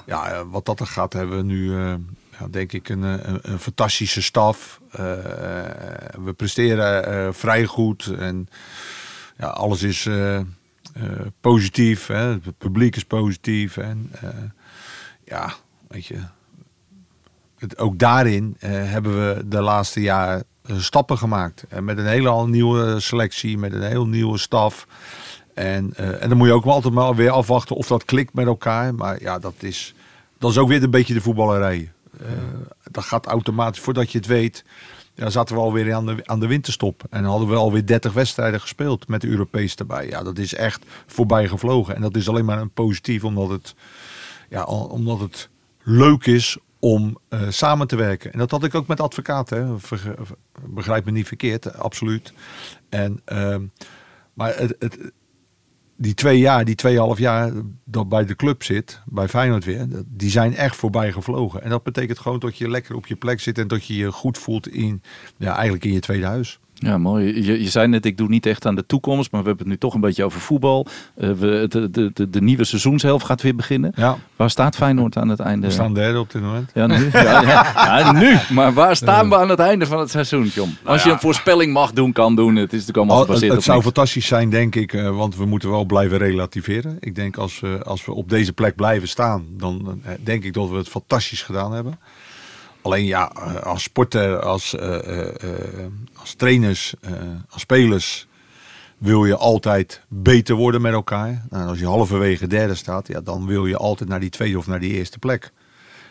ja, 0.06 0.30
eh, 0.30 0.42
wat 0.46 0.64
dat 0.64 0.80
er 0.80 0.86
gaat, 0.86 1.12
hebben 1.12 1.36
we 1.36 1.42
nu, 1.42 1.76
eh, 1.76 1.94
ja, 2.38 2.48
denk 2.50 2.72
ik, 2.72 2.88
een, 2.88 3.02
een, 3.02 3.38
een 3.42 3.58
fantastische 3.58 4.22
staf. 4.22 4.80
We 4.90 6.32
presteren 6.36 7.34
vrij 7.34 7.64
goed 7.64 8.06
en 8.06 8.48
ja, 9.36 9.46
alles 9.46 9.82
is 9.82 10.08
positief. 11.40 12.06
Hè? 12.06 12.26
Het 12.26 12.58
publiek 12.58 12.96
is 12.96 13.04
positief. 13.04 13.76
En 13.76 14.12
ja, 15.24 15.54
weet 15.88 16.06
je, 16.06 16.18
ook 17.76 17.98
daarin 17.98 18.56
eh, 18.58 18.70
hebben 18.70 19.12
we 19.12 19.48
de 19.48 19.60
laatste 19.60 20.00
jaar 20.00 20.42
eh, 20.62 20.76
stappen 20.78 21.18
gemaakt. 21.18 21.64
En 21.68 21.84
met 21.84 21.98
een 21.98 22.06
hele 22.06 22.46
nieuwe 22.46 23.00
selectie, 23.00 23.58
met 23.58 23.72
een 23.72 23.82
heel 23.82 24.06
nieuwe 24.06 24.38
staf. 24.38 24.86
En, 25.54 25.92
eh, 25.96 26.22
en 26.22 26.28
dan 26.28 26.38
moet 26.38 26.46
je 26.46 26.52
ook 26.52 26.64
wel 26.64 26.72
altijd 26.72 26.94
maar 26.94 27.14
weer 27.14 27.30
afwachten 27.30 27.76
of 27.76 27.86
dat 27.86 28.04
klikt 28.04 28.34
met 28.34 28.46
elkaar. 28.46 28.94
Maar 28.94 29.22
ja, 29.22 29.38
dat 29.38 29.54
is, 29.58 29.94
dat 30.38 30.50
is 30.50 30.58
ook 30.58 30.68
weer 30.68 30.82
een 30.82 30.90
beetje 30.90 31.14
de 31.14 31.20
voetballerij. 31.20 31.92
Eh, 32.20 32.28
dat 32.90 33.04
gaat 33.04 33.26
automatisch, 33.26 33.80
voordat 33.80 34.12
je 34.12 34.18
het 34.18 34.26
weet, 34.26 34.64
ja, 35.14 35.30
zaten 35.30 35.54
we 35.54 35.60
alweer 35.60 35.94
aan 35.94 36.06
de, 36.06 36.16
aan 36.22 36.40
de 36.40 36.46
winterstop. 36.46 37.02
En 37.10 37.24
hadden 37.24 37.48
we 37.48 37.54
alweer 37.54 37.86
30 37.86 38.12
wedstrijden 38.12 38.60
gespeeld 38.60 39.08
met 39.08 39.20
de 39.20 39.28
Europees 39.28 39.74
erbij. 39.74 40.08
Ja, 40.08 40.22
dat 40.22 40.38
is 40.38 40.54
echt 40.54 40.84
voorbij 41.06 41.48
gevlogen. 41.48 41.94
En 41.94 42.00
dat 42.00 42.16
is 42.16 42.28
alleen 42.28 42.44
maar 42.44 42.60
een 42.60 42.70
positief, 42.70 43.24
omdat 43.24 43.48
het, 43.48 43.74
ja, 44.48 44.64
omdat 44.64 45.20
het 45.20 45.48
leuk 45.82 46.26
is 46.26 46.58
om 46.84 47.18
eh, 47.28 47.40
samen 47.48 47.86
te 47.86 47.96
werken. 47.96 48.32
En 48.32 48.38
dat 48.38 48.50
had 48.50 48.64
ik 48.64 48.74
ook 48.74 48.86
met 48.86 49.00
advocaten. 49.00 49.80
Begrijp 50.68 51.04
me 51.04 51.10
niet 51.10 51.26
verkeerd, 51.26 51.74
absoluut. 51.74 52.32
En, 52.88 53.20
ehm, 53.24 53.62
maar 54.34 54.56
het, 54.56 55.12
die 55.96 56.14
twee 56.14 56.38
jaar, 56.38 56.64
die 56.64 56.74
tweeënhalf 56.74 57.18
jaar 57.18 57.52
dat 57.84 58.08
bij 58.08 58.24
de 58.24 58.36
club 58.36 58.62
zit, 58.62 59.00
bij 59.06 59.28
Feyenoord 59.28 59.64
weer, 59.64 59.86
die 60.06 60.30
zijn 60.30 60.56
echt 60.56 60.76
voorbij 60.76 61.12
gevlogen. 61.12 61.62
En 61.62 61.70
dat 61.70 61.82
betekent 61.82 62.18
gewoon 62.18 62.38
dat 62.38 62.58
je 62.58 62.70
lekker 62.70 62.94
op 62.94 63.06
je 63.06 63.16
plek 63.16 63.40
zit 63.40 63.58
en 63.58 63.68
dat 63.68 63.86
je 63.86 63.96
je 63.96 64.12
goed 64.12 64.38
voelt 64.38 64.68
in, 64.68 65.02
ja, 65.36 65.54
eigenlijk 65.54 65.84
in 65.84 65.92
je 65.92 66.00
tweede 66.00 66.26
huis. 66.26 66.60
Ja, 66.74 66.98
mooi. 66.98 67.44
Je, 67.44 67.62
je 67.62 67.68
zei 67.70 67.88
net, 67.88 68.04
ik 68.04 68.16
doe 68.16 68.28
niet 68.28 68.46
echt 68.46 68.66
aan 68.66 68.74
de 68.74 68.86
toekomst, 68.86 69.30
maar 69.30 69.40
we 69.42 69.46
hebben 69.48 69.64
het 69.64 69.74
nu 69.74 69.80
toch 69.80 69.94
een 69.94 70.00
beetje 70.00 70.24
over 70.24 70.40
voetbal. 70.40 70.86
Eh, 71.16 71.30
we, 71.30 71.66
de, 71.68 71.90
de, 71.90 72.10
de, 72.14 72.30
de 72.30 72.42
nieuwe 72.42 72.64
seizoenshelft 72.64 73.24
gaat 73.26 73.42
weer 73.42 73.54
beginnen. 73.54 73.92
Ja, 73.96 74.16
Waar 74.36 74.50
staat 74.50 74.76
Feyenoord 74.76 75.16
aan 75.16 75.28
het 75.28 75.40
einde? 75.40 75.66
we 75.66 75.72
staan 75.72 75.94
derde 75.94 76.18
op 76.18 76.32
dit 76.32 76.42
moment. 76.42 76.70
Ja, 76.74 76.86
nu. 76.86 77.08
Ja, 77.12 77.22
ja. 77.42 77.72
Ja, 77.98 78.12
nu. 78.12 78.36
Maar 78.50 78.72
waar 78.72 78.96
staan 78.96 79.28
we 79.28 79.36
aan 79.36 79.48
het 79.48 79.58
einde 79.58 79.86
van 79.86 79.98
het 79.98 80.10
seizoen, 80.10 80.46
John? 80.46 80.76
Als 80.84 81.02
je 81.02 81.10
een 81.10 81.20
voorspelling 81.20 81.72
mag 81.72 81.92
doen, 81.92 82.12
kan 82.12 82.36
doen. 82.36 82.56
Het 82.56 82.72
is 82.72 82.86
natuurlijk 82.86 82.96
allemaal 82.96 83.14
Al- 83.16 83.20
het, 83.22 83.28
gebaseerd 83.28 83.52
het 83.54 83.62
zou 83.64 83.76
niks. 83.76 83.88
fantastisch 83.92 84.26
zijn, 84.26 84.50
denk 84.50 84.74
ik, 84.74 84.92
eh, 84.92 85.16
want 85.16 85.36
we 85.36 85.44
moeten 85.46 85.70
wel 85.70 85.84
blijven 85.84 86.18
relativeren. 86.18 86.96
Ik 87.00 87.14
denk 87.14 87.36
als 87.36 87.60
we, 87.60 87.80
als 87.84 88.04
we 88.04 88.12
op 88.12 88.28
deze 88.28 88.52
plek 88.52 88.74
blijven 88.76 89.08
staan, 89.08 89.44
dan 89.50 90.00
eh, 90.04 90.12
denk 90.22 90.44
ik 90.44 90.52
dat 90.52 90.70
we 90.70 90.76
het 90.76 90.88
fantastisch 90.88 91.42
gedaan 91.42 91.72
hebben. 91.72 91.98
Alleen 92.84 93.04
ja, 93.04 93.32
eh, 93.32 93.54
als 93.54 93.82
sporter, 93.82 94.40
als, 94.40 94.74
eh, 94.74 95.28
eh, 95.28 95.86
als 96.14 96.34
trainers, 96.34 96.94
als 97.50 97.60
spelers 97.60 98.26
wil 98.98 99.24
je 99.24 99.36
altijd 99.36 100.02
beter 100.08 100.54
worden 100.54 100.80
met 100.80 100.92
elkaar. 100.92 101.44
Nou, 101.50 101.68
als 101.68 101.78
je 101.78 101.86
halverwege 101.86 102.46
derde 102.46 102.74
staat, 102.74 103.08
ja, 103.08 103.20
dan 103.20 103.46
wil 103.46 103.66
je 103.66 103.76
altijd 103.76 104.08
naar 104.08 104.20
die 104.20 104.30
tweede 104.30 104.58
of 104.58 104.66
naar 104.66 104.80
die 104.80 104.92
eerste 104.92 105.18
plek. 105.18 105.52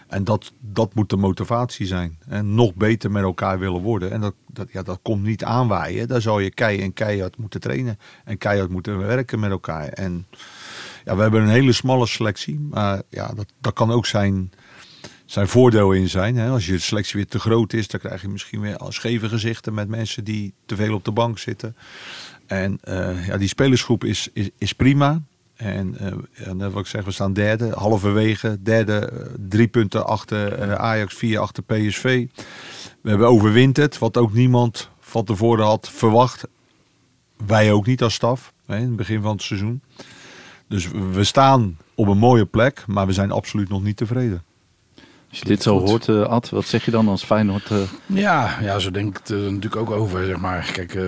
En 0.08 0.24
dat, 0.24 0.52
dat 0.60 0.94
moet 0.94 1.10
de 1.10 1.18
motivatie 1.18 1.86
zijn. 1.86 2.18
En 2.28 2.56
nog 2.56 2.74
beter 2.76 3.12
met 3.12 3.24
elkaar 3.24 3.60
willen 3.60 3.82
worden. 3.82 4.12
En 4.12 4.22
dat, 4.22 4.34
dat, 4.48 4.68
ja, 4.72 4.84
dat 4.84 5.00
komt 5.02 5.24
niet 5.24 5.44
aanwaaien. 5.44 6.08
Daar 6.08 6.22
zou 6.22 6.44
je 6.44 6.52
kei 6.52 6.82
en 6.82 6.94
keihard 6.94 7.38
moeten 7.38 7.60
trainen. 7.60 8.00
En 8.26 8.38
keihard 8.38 8.70
moeten 8.70 8.98
werken 8.98 9.40
met 9.40 9.52
elkaar. 9.52 9.88
En 9.88 10.28
ja, 11.06 11.16
we 11.16 11.22
hebben 11.22 11.42
een 11.42 11.48
hele 11.48 11.72
smalle 11.72 12.08
selectie. 12.08 12.60
Maar 12.60 13.02
ja, 13.10 13.28
dat, 13.28 13.46
dat 13.62 13.74
kan 13.74 13.92
ook 13.92 14.06
zijn, 14.06 14.52
zijn 15.34 15.48
voordeel 15.48 15.91
in 15.91 16.10
zijn. 16.10 16.36
Hè. 16.36 16.50
Als 16.50 16.65
je 16.65 16.78
selectie 16.78 17.15
weer 17.15 17.28
te 17.28 17.39
groot 17.39 17.74
is, 17.74 17.88
dan 17.88 18.00
krijg 18.00 18.22
je 18.22 18.28
misschien 18.28 18.62
weer 18.62 18.78
scheve 18.89 19.30
gezichten 19.30 19.74
met 19.74 19.88
mensen 19.88 20.24
die 20.24 20.54
te 20.65 20.76
veel 20.76 20.93
op 20.93 21.06
de 21.06 21.12
bank 21.12 21.39
zitten. 21.39 21.76
En 22.46 22.78
eh, 22.82 23.28
ja, 23.28 23.38
die 23.38 23.48
spelersgroep 23.48 24.04
is, 24.04 24.30
is, 24.58 24.74
prima. 24.74 25.22
En 25.56 25.98
wat 26.58 26.80
ik 26.80 26.88
zeg, 26.88 27.06
we 27.06 27.12
staan 27.12 27.34
derde, 27.34 27.72
halverwege. 27.76 28.58
Derde, 28.62 29.00
eh, 29.00 29.26
drie 29.48 29.67
punten 29.67 30.06
achter 30.06 30.78
Ajax, 30.78 31.15
vier 31.15 31.39
achter 31.39 31.63
PSV. 31.63 32.28
We 33.02 33.10
hebben 33.10 33.28
overwinterd, 33.28 33.98
wat 33.98 34.17
ook 34.17 34.34
niemand 34.34 34.89
van 35.00 35.26
tevoren 35.26 35.65
had 35.65 35.89
verwacht. 35.89 36.43
Wij 37.46 37.72
ook 37.72 37.86
niet 37.86 38.04
als 38.04 38.13
staf, 38.13 38.54
hè, 38.65 38.78
in 38.78 38.84
het 38.88 38.96
begin 38.96 39.22
van 39.22 39.32
het 39.32 39.41
seizoen. 39.41 39.82
Dus 40.67 40.88
we 41.12 41.24
staan 41.24 41.78
op 41.96 42.08
een 42.08 42.17
mooie 42.17 42.46
plek, 42.46 42.84
maar 42.88 43.08
we 43.08 43.13
zijn 43.13 43.32
absoluut 43.32 43.69
nog 43.69 43.84
niet 43.84 43.98
tevreden. 43.98 44.43
Als 45.34 45.41
je 45.41 45.48
dit 45.48 45.63
zo 45.63 45.80
Goed. 45.80 45.89
hoort, 45.89 46.08
eh, 46.08 46.22
Ad, 46.30 46.50
wat 46.50 46.65
zeg 46.65 46.86
je 46.86 46.91
dan 46.91 47.08
als 47.08 47.24
Feyenoord? 47.24 47.72
eh, 47.72 47.78
Ja, 48.06 48.58
ja, 48.62 48.80
zo 48.80 48.91
denk 48.91 49.08
ik 49.17 49.28
het 49.28 49.30
natuurlijk 49.52 49.76
ook 49.76 49.91
over, 49.91 50.26
zeg 50.26 50.38
maar. 50.38 50.69
Kijk, 50.74 50.96
eh, 50.96 51.02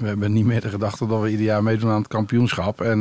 we, 0.00 0.06
hebben 0.06 0.32
niet 0.32 0.44
meer 0.44 0.60
de 0.60 0.68
gedachte 0.68 1.06
dat 1.06 1.20
we 1.20 1.30
ieder 1.30 1.44
jaar 1.46 1.62
meedoen 1.62 1.90
aan 1.90 1.98
het 1.98 2.08
kampioenschap. 2.08 2.80
En 2.80 3.00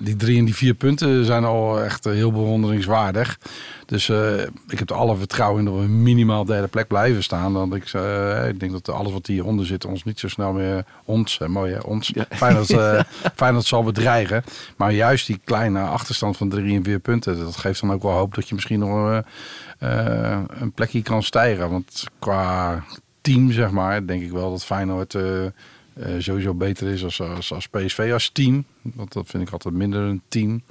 die 0.00 0.16
drie 0.16 0.38
en 0.38 0.44
die 0.44 0.54
vier 0.54 0.74
punten 0.74 1.24
zijn 1.24 1.44
al 1.44 1.82
echt 1.82 2.04
heel 2.04 2.32
bewonderingswaardig. 2.32 3.38
Dus 3.88 4.08
eh, 4.08 4.42
ik 4.68 4.78
heb 4.78 4.90
er 4.90 4.96
alle 4.96 5.16
vertrouwen 5.16 5.58
in 5.58 5.64
dat 5.64 5.80
we 5.80 5.88
minimaal 5.88 6.44
derde 6.44 6.66
plek 6.66 6.86
blijven 6.86 7.22
staan. 7.22 7.52
Want 7.52 7.74
ik, 7.74 7.92
eh, 7.92 8.48
ik 8.48 8.60
denk 8.60 8.72
dat 8.72 8.88
alles 8.88 9.12
wat 9.12 9.26
hieronder 9.26 9.66
zit 9.66 9.84
ons 9.84 10.04
niet 10.04 10.18
zo 10.18 10.28
snel 10.28 10.52
meer, 10.52 10.84
ons, 11.04 11.38
eh, 11.38 11.48
mooi 11.48 11.72
hè, 11.72 11.78
ons, 11.78 12.10
Ja. 12.14 12.26
Feyenoord, 12.30 13.04
Feyenoord 13.34 13.64
zal 13.64 13.82
bedreigen. 13.82 14.44
Maar 14.76 14.92
juist 14.92 15.26
die 15.26 15.40
kleine 15.44 15.80
achterstand 15.80 16.36
van 16.36 16.48
drie 16.48 16.76
en 16.76 16.84
vier 16.84 16.98
punten, 16.98 17.38
dat 17.38 17.56
geeft 17.56 17.80
dan 17.80 17.92
ook 17.92 18.02
wel 18.02 18.12
hoop 18.12 18.34
dat 18.34 18.48
je 18.48 18.54
misschien 18.54 18.78
nog 18.78 19.22
een 19.78 20.72
plekje 20.74 21.02
kan 21.02 21.22
stijgen. 21.22 21.70
Want 21.70 22.04
qua 22.18 22.84
team, 23.20 23.52
zeg 23.52 23.70
maar, 23.70 24.06
denk 24.06 24.22
ik 24.22 24.30
wel 24.30 24.50
dat 24.50 24.64
Feyenoord 24.64 25.16
sowieso 26.18 26.54
beter 26.54 26.88
is 26.88 27.04
als, 27.04 27.20
als, 27.20 27.52
als 27.52 27.68
PSV 27.68 28.10
als 28.12 28.30
team. 28.32 28.64
Want 28.82 29.12
dat 29.12 29.26
vind 29.26 29.42
ik 29.46 29.52
altijd 29.52 29.74
minder 29.74 30.00
een 30.00 30.22
team. 30.28 30.62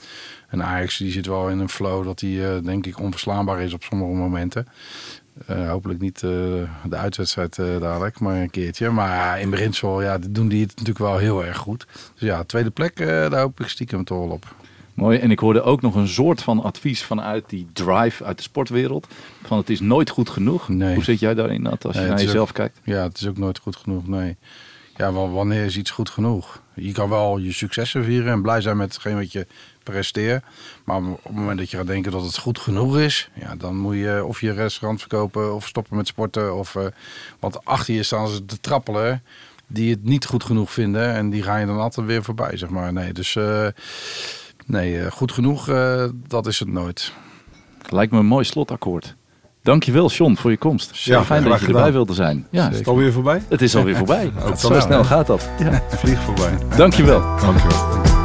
En 0.50 0.64
Ajax 0.64 0.98
die 0.98 1.12
zit 1.12 1.26
wel 1.26 1.50
in 1.50 1.60
een 1.60 1.70
flow 1.70 2.06
dat 2.06 2.20
die 2.20 2.48
eh, 2.48 2.64
denk 2.64 2.86
ik 2.86 3.00
onverslaanbaar 3.00 3.62
is 3.62 3.74
op 3.74 3.84
sommige 3.84 4.12
momenten. 4.12 4.68
Eh, 5.46 5.70
hopelijk 5.70 6.00
niet 6.00 6.16
eh, 6.24 6.30
de 6.84 6.96
uitwedstrijd 6.96 7.58
eh, 7.60 7.66
dadelijk, 7.80 8.20
maar 8.20 8.42
een 8.42 8.50
keertje. 8.50 8.90
Maar 8.90 9.40
in 9.42 9.50
beginsel 9.50 10.02
ja, 10.02 10.18
doen 10.30 10.48
die 10.48 10.62
het 10.62 10.70
natuurlijk 10.70 10.98
wel 11.00 11.18
heel 11.18 11.46
erg 11.46 11.58
goed. 11.58 11.86
Dus 12.14 12.22
ja, 12.30 12.44
tweede 12.44 12.70
plek, 12.70 13.00
eh, 13.00 13.08
daar 13.08 13.42
hoop 13.42 13.60
ik 13.60 13.68
stiekem 13.68 14.04
toch 14.04 14.18
wel 14.20 14.30
op. 14.30 14.56
Mooi. 14.94 15.18
En 15.18 15.32
ik 15.32 15.40
hoorde 15.40 15.62
ook 15.62 15.82
nog 15.82 15.96
een 15.96 16.08
soort 16.08 16.42
van 16.44 16.64
advies 16.64 17.04
vanuit 17.04 17.50
die 17.50 17.68
drive 17.74 18.24
uit 18.24 18.38
de 18.38 18.44
sportwereld. 18.44 19.08
Van 19.44 19.58
het 19.58 19.70
is 19.70 19.80
nooit 19.80 20.10
goed 20.10 20.30
genoeg. 20.30 20.70
Nee. 20.70 20.94
Hoe 20.96 21.04
zit 21.04 21.20
jij 21.20 21.34
daarin, 21.34 21.68
Ad, 21.68 21.86
als 21.86 21.96
je 21.96 22.02
Nee, 22.02 22.10
naar 22.10 22.22
jezelf 22.22 22.50
ook- 22.50 22.56
kijkt? 22.56 22.80
Ja, 22.84 23.04
het 23.04 23.18
is 23.18 23.28
ook 23.28 23.38
nooit 23.38 23.58
goed 23.58 23.76
genoeg, 23.76 24.08
nee. 24.08 24.38
Ja, 24.98 25.12
wanneer 25.12 25.66
is 25.66 25.78
iets 25.78 25.92
goed 25.92 26.10
genoeg? 26.10 26.62
Je 26.74 26.92
kan 26.92 27.10
wel 27.10 27.38
je 27.38 27.52
successen 27.52 28.04
vieren 28.04 28.32
en 28.32 28.42
blij 28.42 28.62
zijn 28.62 28.78
met 28.78 28.94
hetgeen 28.94 29.16
wat 29.16 29.32
je 29.32 29.48
presteert. 29.84 30.44
Maar 30.84 30.98
op 31.04 31.24
het 31.24 31.34
moment 31.34 31.58
dat 31.58 31.72
je 31.72 31.78
gaat 31.78 31.88
denken 31.88 32.12
dat 32.12 32.24
het 32.24 32.38
goed 32.38 32.60
genoeg 32.60 32.98
is... 32.98 33.30
Ja, 33.34 33.56
dan 33.56 33.78
moet 33.78 33.96
je 33.96 34.26
of 34.26 34.42
je 34.42 34.52
restaurant 34.52 35.00
verkopen 35.00 35.56
of 35.56 35.68
stoppen 35.68 35.98
met 35.98 36.08
sporten. 36.08 36.56
Of, 36.56 36.76
eh, 36.76 36.86
want 37.40 37.66
achter 37.66 37.94
je 37.94 38.04
staan 38.04 38.28
ze 38.28 38.46
te 38.46 38.60
trappelen 38.60 39.24
die 39.68 39.92
het 39.92 40.04
niet 40.04 40.26
goed 40.26 40.44
genoeg 40.44 40.72
vinden. 40.72 41.14
En 41.14 41.30
die 41.30 41.44
ga 41.44 41.58
je 41.58 41.66
dan 41.66 41.80
altijd 41.80 42.08
weer 42.08 42.24
voorbij, 42.24 42.58
zeg 42.58 42.70
maar. 42.70 42.94
Nee, 42.94 43.14
dus 43.14 43.36
eh, 43.36 43.68
nee, 44.66 45.02
eh, 45.02 45.12
goed 45.12 45.32
genoeg, 45.32 45.66
dat 46.28 46.48
is 46.48 46.60
het 46.60 46.70
nooit. 46.70 47.14
Lijkt 47.90 48.12
me 48.12 48.20
een 48.20 48.26
mooi 48.26 48.46
slotakkoord. 48.46 49.17
Dankjewel, 49.68 50.10
John, 50.10 50.36
voor 50.36 50.52
je 50.52 50.58
komst. 50.58 50.92
Ja, 51.06 51.24
Fijn 51.24 51.44
dat 51.44 51.60
je 51.60 51.66
erbij 51.66 51.76
gedaan. 51.80 51.92
wilde 51.92 52.14
zijn. 52.14 52.48
Ja, 52.50 52.70
Is 52.70 52.78
het 52.78 52.88
alweer 52.88 53.12
voorbij? 53.12 53.42
het 53.50 53.62
is 53.62 53.76
alweer 53.76 53.96
voorbij. 54.06 54.32
Zo 54.58 54.80
snel, 54.80 55.04
gaat 55.04 55.28
dat. 55.28 55.50
Ja. 55.60 55.82
Vlieg 55.90 56.20
voorbij. 56.22 56.58
Dankjewel. 56.78 57.22
Dankjewel. 57.42 58.17